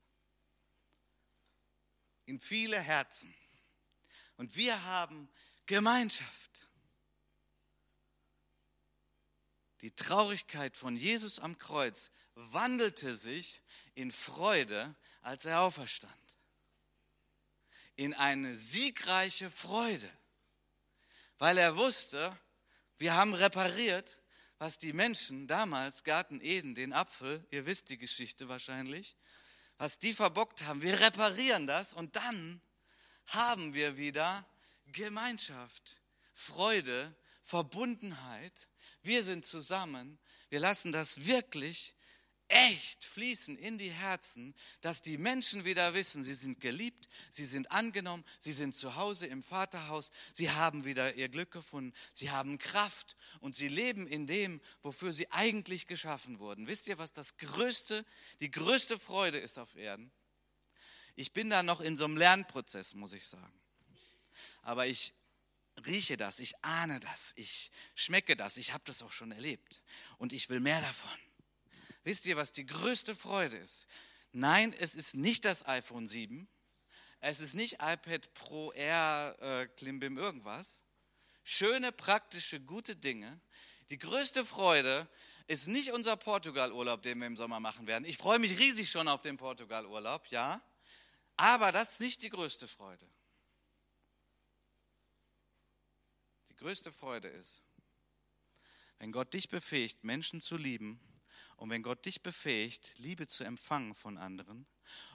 in 2.25 2.39
viele 2.39 2.79
Herzen. 2.79 3.33
Und 4.37 4.55
wir 4.55 4.83
haben 4.83 5.29
Gemeinschaft. 5.65 6.67
Die 9.81 9.91
Traurigkeit 9.91 10.77
von 10.77 10.95
Jesus 10.95 11.39
am 11.39 11.57
Kreuz 11.57 12.09
wandelte 12.33 13.15
sich 13.15 13.61
in 13.93 14.11
Freude, 14.11 14.95
als 15.21 15.45
er 15.45 15.61
auferstand. 15.61 16.37
In 17.95 18.13
eine 18.13 18.55
siegreiche 18.55 19.49
Freude, 19.49 20.11
weil 21.37 21.57
er 21.57 21.77
wusste, 21.77 22.37
wir 22.97 23.13
haben 23.13 23.33
repariert, 23.33 24.19
was 24.57 24.77
die 24.77 24.93
Menschen 24.93 25.47
damals, 25.47 26.03
Garten 26.03 26.39
Eden, 26.41 26.75
den 26.75 26.93
Apfel, 26.93 27.45
ihr 27.51 27.65
wisst 27.65 27.89
die 27.89 27.97
Geschichte 27.97 28.47
wahrscheinlich, 28.47 29.17
was 29.77 29.99
die 29.99 30.13
verbockt 30.13 30.63
haben. 30.63 30.81
Wir 30.81 30.99
reparieren 30.99 31.67
das 31.67 31.93
und 31.93 32.15
dann 32.15 32.61
haben 33.27 33.73
wir 33.73 33.97
wieder 33.97 34.47
Gemeinschaft, 34.87 36.01
Freude, 36.33 37.15
Verbundenheit. 37.41 38.67
Wir 39.03 39.23
sind 39.23 39.45
zusammen. 39.45 40.17
Wir 40.49 40.59
lassen 40.59 40.91
das 40.91 41.25
wirklich 41.25 41.95
echt 42.47 43.03
fließen 43.03 43.57
in 43.57 43.77
die 43.77 43.89
Herzen, 43.89 44.55
dass 44.81 45.01
die 45.01 45.17
Menschen 45.17 45.65
wieder 45.65 45.93
wissen, 45.93 46.23
sie 46.23 46.33
sind 46.33 46.59
geliebt, 46.59 47.07
sie 47.31 47.45
sind 47.45 47.71
angenommen, 47.71 48.23
sie 48.39 48.51
sind 48.51 48.75
zu 48.75 48.95
Hause 48.95 49.25
im 49.25 49.43
Vaterhaus, 49.43 50.11
sie 50.33 50.51
haben 50.51 50.85
wieder 50.85 51.15
ihr 51.15 51.29
Glück 51.29 51.51
gefunden, 51.51 51.93
sie 52.13 52.31
haben 52.31 52.57
Kraft 52.57 53.15
und 53.39 53.55
sie 53.55 53.67
leben 53.67 54.07
in 54.07 54.27
dem, 54.27 54.61
wofür 54.81 55.13
sie 55.13 55.31
eigentlich 55.31 55.87
geschaffen 55.87 56.39
wurden. 56.39 56.67
Wisst 56.67 56.87
ihr, 56.87 56.97
was 56.97 57.13
das 57.13 57.37
größte, 57.37 58.05
die 58.39 58.51
größte 58.51 58.99
Freude 58.99 59.39
ist 59.39 59.57
auf 59.57 59.75
Erden? 59.75 60.11
Ich 61.15 61.33
bin 61.33 61.49
da 61.49 61.63
noch 61.63 61.81
in 61.81 61.97
so 61.97 62.05
einem 62.05 62.17
Lernprozess, 62.17 62.93
muss 62.93 63.13
ich 63.13 63.25
sagen. 63.25 63.59
Aber 64.61 64.85
ich 64.85 65.13
rieche 65.85 66.17
das, 66.17 66.39
ich 66.39 66.63
ahne 66.63 66.99
das, 66.99 67.33
ich 67.35 67.71
schmecke 67.95 68.35
das, 68.35 68.57
ich 68.57 68.73
habe 68.73 68.83
das 68.85 69.01
auch 69.01 69.11
schon 69.11 69.31
erlebt 69.31 69.81
und 70.17 70.33
ich 70.33 70.49
will 70.49 70.59
mehr 70.59 70.81
davon. 70.81 71.09
Wisst 72.05 72.27
ihr, 72.27 72.37
was 72.37 72.51
die 72.51 72.67
größte 72.67 73.15
Freude 73.15 73.57
ist? 73.57 73.87
Nein, 74.31 74.73
es 74.73 74.93
ist 74.93 75.15
nicht 75.15 75.43
das 75.43 75.65
iPhone 75.65 76.07
7. 76.07 76.47
Es 77.19 77.39
ist 77.39 77.55
nicht 77.55 77.81
iPad 77.81 78.31
Pro 78.35 78.71
R, 78.73 79.35
äh, 79.41 79.67
Klimbim, 79.75 80.19
irgendwas. 80.19 80.83
Schöne, 81.43 81.91
praktische, 81.91 82.61
gute 82.61 82.95
Dinge. 82.95 83.41
Die 83.89 83.97
größte 83.97 84.45
Freude 84.45 85.09
ist 85.47 85.67
nicht 85.67 85.93
unser 85.93 86.15
Portugal-Urlaub, 86.15 87.01
den 87.01 87.17
wir 87.17 87.25
im 87.25 87.37
Sommer 87.37 87.59
machen 87.59 87.87
werden. 87.87 88.05
Ich 88.05 88.17
freue 88.17 88.37
mich 88.37 88.59
riesig 88.59 88.91
schon 88.91 89.07
auf 89.07 89.23
den 89.23 89.37
Portugal-Urlaub, 89.37 90.27
ja. 90.27 90.61
Aber 91.37 91.71
das 91.71 91.93
ist 91.93 92.01
nicht 92.01 92.21
die 92.21 92.29
größte 92.29 92.67
Freude. 92.67 93.09
Die 96.49 96.55
größte 96.55 96.91
Freude 96.91 97.29
ist, 97.29 97.63
wenn 98.99 99.11
Gott 99.11 99.33
dich 99.33 99.49
befähigt, 99.49 100.03
Menschen 100.03 100.39
zu 100.39 100.55
lieben 100.55 100.99
und 101.57 101.69
wenn 101.69 101.83
Gott 101.83 102.05
dich 102.05 102.21
befähigt, 102.21 102.97
Liebe 102.99 103.27
zu 103.27 103.43
empfangen 103.43 103.95
von 103.95 104.17
anderen, 104.17 104.65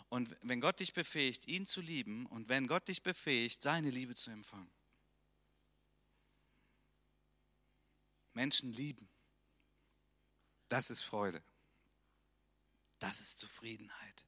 und 0.09 0.36
wenn 0.43 0.61
Gott 0.61 0.80
dich 0.80 0.93
befähigt, 0.93 1.47
ihn 1.47 1.66
zu 1.66 1.80
lieben, 1.80 2.26
und 2.26 2.49
wenn 2.49 2.66
Gott 2.66 2.88
dich 2.88 3.03
befähigt, 3.03 3.62
seine 3.62 3.91
Liebe 3.91 4.16
zu 4.16 4.30
empfangen. 4.30 4.70
Menschen 8.34 8.72
lieben. 8.72 9.09
Das 10.68 10.91
ist 10.91 11.03
Freude. 11.03 11.43
Das 12.99 13.20
ist 13.20 13.38
Zufriedenheit. 13.38 14.24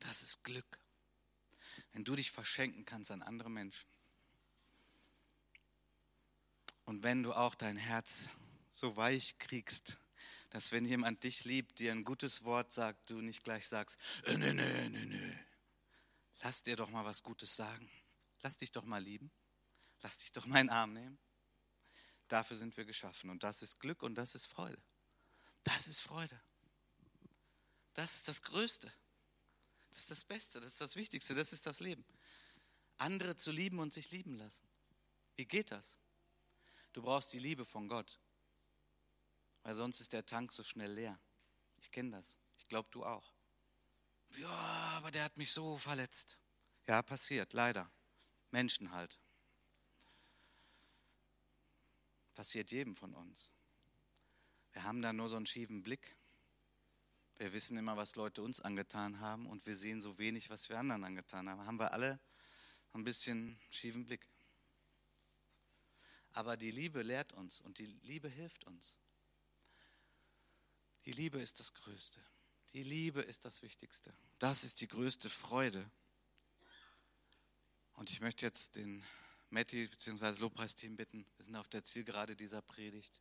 Das 0.00 0.22
ist 0.22 0.42
Glück. 0.42 0.78
Wenn 1.92 2.04
du 2.04 2.16
dich 2.16 2.30
verschenken 2.30 2.84
kannst 2.84 3.10
an 3.10 3.22
andere 3.22 3.50
Menschen. 3.50 3.88
Und 6.84 7.02
wenn 7.02 7.22
du 7.22 7.32
auch 7.32 7.54
dein 7.54 7.76
Herz 7.76 8.30
so 8.70 8.96
weich 8.96 9.38
kriegst, 9.38 9.96
dass 10.50 10.72
wenn 10.72 10.84
jemand 10.84 11.24
dich 11.24 11.44
liebt, 11.44 11.78
dir 11.78 11.92
ein 11.92 12.04
gutes 12.04 12.44
Wort 12.44 12.72
sagt, 12.74 13.10
du 13.10 13.20
nicht 13.20 13.44
gleich 13.44 13.68
sagst, 13.68 13.98
äh, 14.24 14.36
nö, 14.36 14.52
nö, 14.52 14.88
nö. 14.88 15.34
Lass 16.42 16.62
dir 16.62 16.76
doch 16.76 16.90
mal 16.90 17.04
was 17.04 17.22
Gutes 17.22 17.54
sagen. 17.54 17.90
Lass 18.42 18.56
dich 18.56 18.72
doch 18.72 18.84
mal 18.84 19.02
lieben. 19.02 19.30
Lass 20.02 20.18
dich 20.18 20.32
doch 20.32 20.46
mal 20.46 20.60
in 20.60 20.66
den 20.66 20.72
Arm 20.72 20.92
nehmen. 20.92 21.18
Dafür 22.28 22.56
sind 22.56 22.76
wir 22.76 22.84
geschaffen. 22.84 23.30
Und 23.30 23.42
das 23.42 23.62
ist 23.62 23.78
Glück 23.78 24.02
und 24.02 24.14
das 24.14 24.34
ist 24.34 24.46
Freude. 24.46 24.82
Das 25.62 25.86
ist 25.86 26.00
Freude. 26.00 26.40
Das 27.94 28.16
ist 28.16 28.28
das 28.28 28.42
Größte. 28.42 28.92
Das 29.90 29.98
ist 29.98 30.10
das 30.10 30.24
Beste, 30.24 30.60
das 30.60 30.72
ist 30.72 30.80
das 30.80 30.96
Wichtigste, 30.96 31.34
das 31.34 31.52
ist 31.52 31.66
das 31.66 31.80
Leben. 31.80 32.04
Andere 32.96 33.34
zu 33.34 33.50
lieben 33.50 33.80
und 33.80 33.92
sich 33.92 34.10
lieben 34.10 34.36
lassen. 34.36 34.68
Wie 35.36 35.46
geht 35.46 35.72
das? 35.72 35.98
Du 36.92 37.02
brauchst 37.02 37.32
die 37.32 37.38
Liebe 37.38 37.64
von 37.64 37.88
Gott 37.88 38.20
weil 39.70 39.76
sonst 39.76 40.00
ist 40.00 40.12
der 40.12 40.26
Tank 40.26 40.52
so 40.52 40.64
schnell 40.64 40.92
leer. 40.92 41.16
Ich 41.76 41.92
kenne 41.92 42.10
das. 42.10 42.36
Ich 42.58 42.66
glaube, 42.66 42.88
du 42.90 43.04
auch. 43.04 43.32
Ja, 44.36 44.48
aber 44.48 45.12
der 45.12 45.22
hat 45.22 45.38
mich 45.38 45.52
so 45.52 45.78
verletzt. 45.78 46.40
Ja, 46.88 47.02
passiert, 47.02 47.52
leider. 47.52 47.88
Menschen 48.50 48.90
halt. 48.90 49.20
Passiert 52.34 52.72
jedem 52.72 52.96
von 52.96 53.14
uns. 53.14 53.52
Wir 54.72 54.82
haben 54.82 55.02
da 55.02 55.12
nur 55.12 55.28
so 55.28 55.36
einen 55.36 55.46
schiefen 55.46 55.84
Blick. 55.84 56.16
Wir 57.36 57.52
wissen 57.52 57.76
immer, 57.76 57.96
was 57.96 58.16
Leute 58.16 58.42
uns 58.42 58.60
angetan 58.60 59.20
haben 59.20 59.46
und 59.46 59.64
wir 59.66 59.76
sehen 59.76 60.02
so 60.02 60.18
wenig, 60.18 60.50
was 60.50 60.68
wir 60.68 60.80
anderen 60.80 61.04
angetan 61.04 61.48
haben. 61.48 61.64
Haben 61.64 61.78
wir 61.78 61.92
alle 61.92 62.18
ein 62.92 63.04
bisschen 63.04 63.56
schiefen 63.70 64.04
Blick. 64.04 64.28
Aber 66.32 66.56
die 66.56 66.72
Liebe 66.72 67.02
lehrt 67.04 67.32
uns 67.32 67.60
und 67.60 67.78
die 67.78 67.86
Liebe 68.02 68.28
hilft 68.28 68.64
uns. 68.64 68.96
Die 71.06 71.12
Liebe 71.12 71.40
ist 71.40 71.60
das 71.60 71.72
Größte. 71.74 72.20
Die 72.72 72.82
Liebe 72.82 73.22
ist 73.22 73.44
das 73.44 73.62
Wichtigste. 73.62 74.14
Das 74.38 74.64
ist 74.64 74.80
die 74.80 74.88
größte 74.88 75.28
Freude. 75.28 75.90
Und 77.94 78.10
ich 78.10 78.20
möchte 78.20 78.46
jetzt 78.46 78.76
den 78.76 79.04
Matti 79.50 79.88
bzw. 79.88 80.40
Lobpreisteam 80.40 80.96
bitten. 80.96 81.26
Wir 81.36 81.44
sind 81.44 81.56
auf 81.56 81.68
der 81.68 81.84
Zielgerade 81.84 82.36
dieser 82.36 82.62
Predigt. 82.62 83.20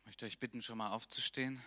Ich 0.00 0.06
möchte 0.06 0.24
euch 0.24 0.38
bitten, 0.38 0.62
schon 0.62 0.78
mal 0.78 0.90
aufzustehen. 0.90 1.62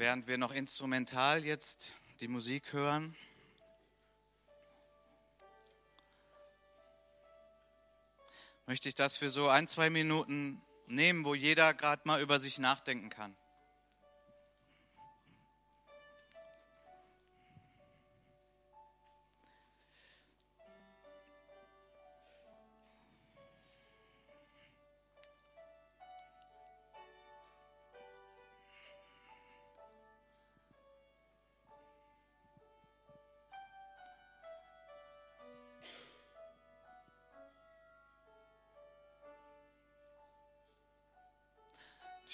Während 0.00 0.26
wir 0.26 0.38
noch 0.38 0.52
instrumental 0.52 1.44
jetzt 1.44 1.92
die 2.20 2.28
Musik 2.28 2.72
hören, 2.72 3.14
möchte 8.64 8.88
ich 8.88 8.94
das 8.94 9.18
für 9.18 9.28
so 9.28 9.50
ein, 9.50 9.68
zwei 9.68 9.90
Minuten 9.90 10.62
nehmen, 10.86 11.26
wo 11.26 11.34
jeder 11.34 11.74
gerade 11.74 12.00
mal 12.06 12.22
über 12.22 12.40
sich 12.40 12.58
nachdenken 12.58 13.10
kann. 13.10 13.36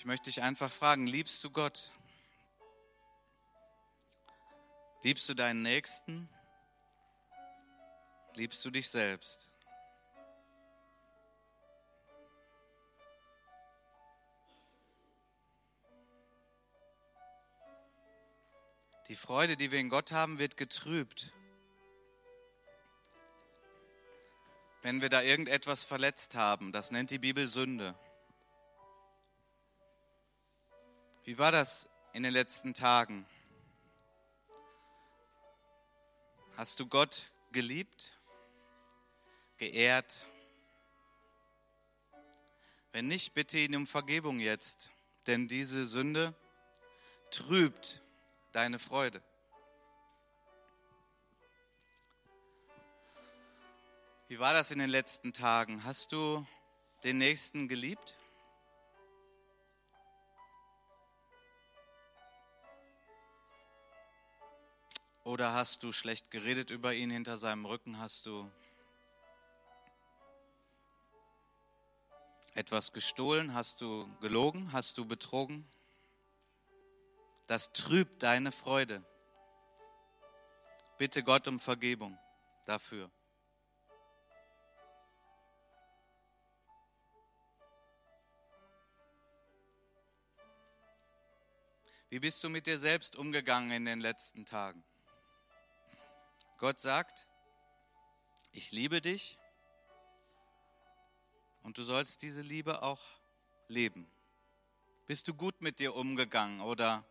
Möchte 0.07 0.27
dich 0.27 0.41
einfach 0.41 0.71
fragen, 0.71 1.09
liebst 1.09 1.43
du 1.43 1.51
Gott? 1.51 1.91
Liebst 5.03 5.29
du 5.29 5.35
deinen 5.35 5.63
Nächsten? 5.63 6.29
Liebst 8.35 8.65
du 8.65 8.71
dich 8.71 8.89
selbst? 8.89 9.51
Die 19.09 19.17
Freude, 19.17 19.57
die 19.57 19.73
wir 19.73 19.81
in 19.81 19.89
Gott 19.89 20.13
haben, 20.13 20.39
wird 20.39 20.57
getrübt, 20.57 21.33
wenn 24.83 25.01
wir 25.01 25.09
da 25.09 25.23
irgendetwas 25.23 25.85
verletzt 25.85 26.37
haben. 26.37 26.71
Das 26.71 26.93
nennt 26.93 27.11
die 27.11 27.19
Bibel 27.19 27.49
Sünde. 27.49 27.97
Wie 31.27 31.39
war 31.39 31.51
das 31.51 31.89
in 32.13 32.23
den 32.23 32.33
letzten 32.33 32.73
Tagen? 32.73 33.27
Hast 36.57 36.79
du 36.79 36.87
Gott 36.87 37.33
geliebt, 37.51 38.13
geehrt? 39.59 40.25
Wenn 42.93 43.09
nicht, 43.09 43.35
bitte 43.35 43.59
ihn 43.59 43.75
um 43.75 43.89
Vergebung 43.89 44.39
jetzt, 44.39 44.93
denn 45.27 45.49
diese 45.49 45.89
Sünde 45.89 46.33
trübt 47.33 48.03
deine 48.53 48.79
Freude. 48.79 49.21
Wie 54.29 54.39
war 54.39 54.55
das 54.55 54.71
in 54.71 54.79
den 54.79 54.91
letzten 54.91 55.33
Tagen? 55.33 55.83
Hast 55.83 56.13
du 56.13 56.47
den 57.03 57.19
Nächsten 57.19 57.67
geliebt? 57.67 58.17
Oder 65.37 65.53
hast 65.53 65.83
du 65.83 65.93
schlecht 65.93 66.31
geredet 66.31 66.71
über 66.71 66.95
ihn 66.95 67.11
hinter 67.11 67.37
seinem 67.37 67.67
Rücken? 67.67 67.99
Hast 67.99 68.25
du 68.25 68.51
etwas 72.55 72.95
gestohlen? 72.95 73.53
Hast 73.53 73.83
du 73.83 74.09
gelogen? 74.23 74.73
Hast 74.73 74.97
du 74.97 75.05
betrogen? 75.05 75.69
das 77.49 77.71
trübt 77.75 78.23
deine 78.23 78.51
Freude. 78.51 79.05
Bitte 80.97 81.23
Gott 81.23 81.47
um 81.49 81.61
Vergebung 81.61 82.19
dafür. 82.65 83.11
Wie 92.09 92.21
bist 92.21 92.43
du 92.43 92.49
mit 92.49 92.67
dir 92.67 92.79
selbst 92.79 93.17
umgegangen 93.17 93.71
in 93.71 93.85
den 93.85 94.01
letzten 94.01 94.47
Tagen? 94.47 94.83
Gott 96.59 96.81
sagt, 96.81 97.27
ich 98.53 98.73
liebe 98.73 99.01
dich 99.01 99.39
und 101.63 101.79
du 101.79 101.83
sollst 101.83 102.23
diese 102.23 102.43
Liebe 102.43 102.83
auch 102.83 103.03
leben. 103.69 104.11
Bist 105.07 105.29
du 105.29 105.35
gut 105.35 105.61
mit 105.61 105.79
dir 105.79 105.95
umgegangen 105.95 106.61
oder 106.61 107.05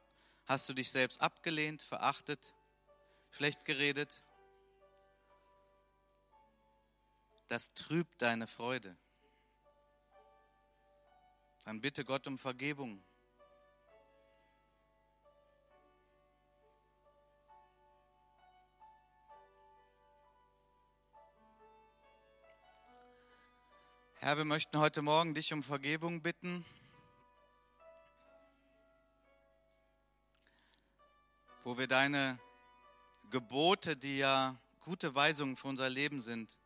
Hast 0.45 0.69
du 0.69 0.73
dich 0.73 0.91
selbst 0.91 1.21
abgelehnt, 1.21 1.81
verachtet, 1.81 2.53
schlecht 3.31 3.65
geredet? 3.65 4.23
Das 7.47 7.73
trübt 7.73 8.21
deine 8.21 8.45
Freude. 8.45 8.95
Dann 11.63 11.81
bitte 11.81 12.05
Gott 12.05 12.27
um 12.27 12.37
Vergebung. 12.37 13.03
Herr, 24.25 24.39
wir 24.39 24.45
möchten 24.45 24.79
heute 24.79 25.03
Morgen 25.03 25.35
dich 25.35 25.53
um 25.53 25.61
Vergebung 25.61 26.23
bitten. 26.23 26.65
wo 31.63 31.77
wir 31.77 31.85
deine 31.85 32.39
Gebote, 33.29 33.95
die 33.95 34.17
ja 34.17 34.59
gute 34.79 35.13
Weisungen 35.13 35.55
für 35.55 35.67
unser 35.67 35.91
Leben 35.91 36.23
sind, 36.23 36.57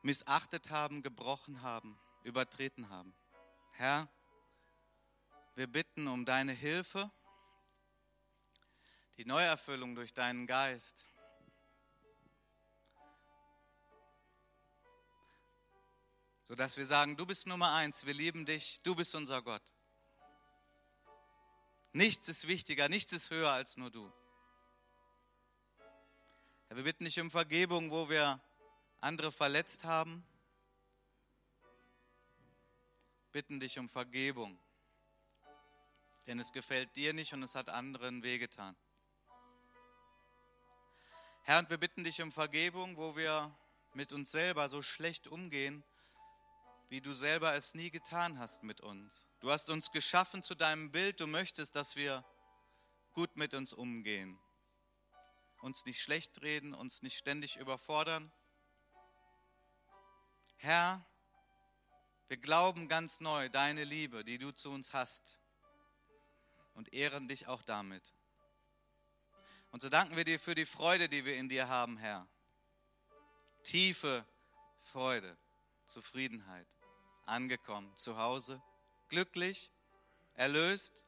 missachtet 0.00 0.70
haben, 0.70 1.02
gebrochen 1.02 1.60
haben, 1.60 2.00
übertreten 2.22 2.88
haben. 2.88 3.14
Herr, 3.72 4.08
wir 5.56 5.66
bitten 5.66 6.08
um 6.08 6.24
deine 6.24 6.52
Hilfe, 6.52 7.10
die 9.18 9.26
Neuerfüllung 9.26 9.96
durch 9.96 10.14
deinen 10.14 10.46
Geist. 10.46 11.09
Sodass 16.50 16.76
wir 16.76 16.86
sagen, 16.86 17.16
du 17.16 17.26
bist 17.26 17.46
Nummer 17.46 17.74
eins, 17.74 18.06
wir 18.06 18.12
lieben 18.12 18.44
dich, 18.44 18.82
du 18.82 18.96
bist 18.96 19.14
unser 19.14 19.40
Gott. 19.40 19.62
Nichts 21.92 22.28
ist 22.28 22.48
wichtiger, 22.48 22.88
nichts 22.88 23.12
ist 23.12 23.30
höher 23.30 23.52
als 23.52 23.76
nur 23.76 23.88
du. 23.92 24.12
Herr, 26.66 26.76
wir 26.76 26.82
bitten 26.82 27.04
dich 27.04 27.20
um 27.20 27.30
Vergebung, 27.30 27.92
wo 27.92 28.08
wir 28.08 28.40
andere 29.00 29.30
verletzt 29.30 29.84
haben. 29.84 30.26
Bitten 33.30 33.60
dich 33.60 33.78
um 33.78 33.88
Vergebung, 33.88 34.58
denn 36.26 36.40
es 36.40 36.50
gefällt 36.50 36.96
dir 36.96 37.12
nicht 37.12 37.32
und 37.32 37.44
es 37.44 37.54
hat 37.54 37.68
anderen 37.68 38.24
wehgetan. 38.24 38.74
Herr, 41.44 41.60
und 41.60 41.70
wir 41.70 41.78
bitten 41.78 42.02
dich 42.02 42.20
um 42.20 42.32
Vergebung, 42.32 42.96
wo 42.96 43.14
wir 43.14 43.56
mit 43.94 44.12
uns 44.12 44.32
selber 44.32 44.68
so 44.68 44.82
schlecht 44.82 45.28
umgehen, 45.28 45.84
wie 46.90 47.00
du 47.00 47.14
selber 47.14 47.54
es 47.54 47.74
nie 47.74 47.90
getan 47.90 48.40
hast 48.40 48.64
mit 48.64 48.80
uns. 48.80 49.24
Du 49.38 49.50
hast 49.50 49.70
uns 49.70 49.92
geschaffen 49.92 50.42
zu 50.42 50.56
deinem 50.56 50.90
Bild. 50.90 51.20
Du 51.20 51.28
möchtest, 51.28 51.76
dass 51.76 51.94
wir 51.94 52.24
gut 53.12 53.36
mit 53.36 53.54
uns 53.54 53.72
umgehen. 53.72 54.36
Uns 55.60 55.84
nicht 55.84 56.02
schlecht 56.02 56.42
reden, 56.42 56.74
uns 56.74 57.02
nicht 57.02 57.16
ständig 57.16 57.56
überfordern. 57.58 58.32
Herr, 60.56 61.06
wir 62.26 62.38
glauben 62.38 62.88
ganz 62.88 63.20
neu 63.20 63.48
deine 63.48 63.84
Liebe, 63.84 64.24
die 64.24 64.38
du 64.38 64.50
zu 64.50 64.70
uns 64.70 64.92
hast 64.92 65.38
und 66.74 66.92
ehren 66.92 67.28
dich 67.28 67.46
auch 67.46 67.62
damit. 67.62 68.02
Und 69.70 69.80
so 69.80 69.88
danken 69.88 70.16
wir 70.16 70.24
dir 70.24 70.40
für 70.40 70.56
die 70.56 70.66
Freude, 70.66 71.08
die 71.08 71.24
wir 71.24 71.36
in 71.36 71.48
dir 71.48 71.68
haben, 71.68 71.98
Herr. 71.98 72.28
Tiefe 73.62 74.26
Freude, 74.80 75.38
Zufriedenheit 75.86 76.66
angekommen, 77.26 77.94
zu 77.96 78.16
Hause, 78.16 78.62
glücklich, 79.08 79.72
erlöst 80.34 81.04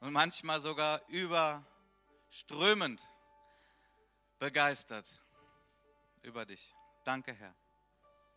und 0.00 0.12
manchmal 0.12 0.60
sogar 0.60 1.00
überströmend 1.08 3.00
begeistert 4.38 5.22
über 6.22 6.44
dich. 6.44 6.74
Danke, 7.04 7.32
Herr. 7.32 7.54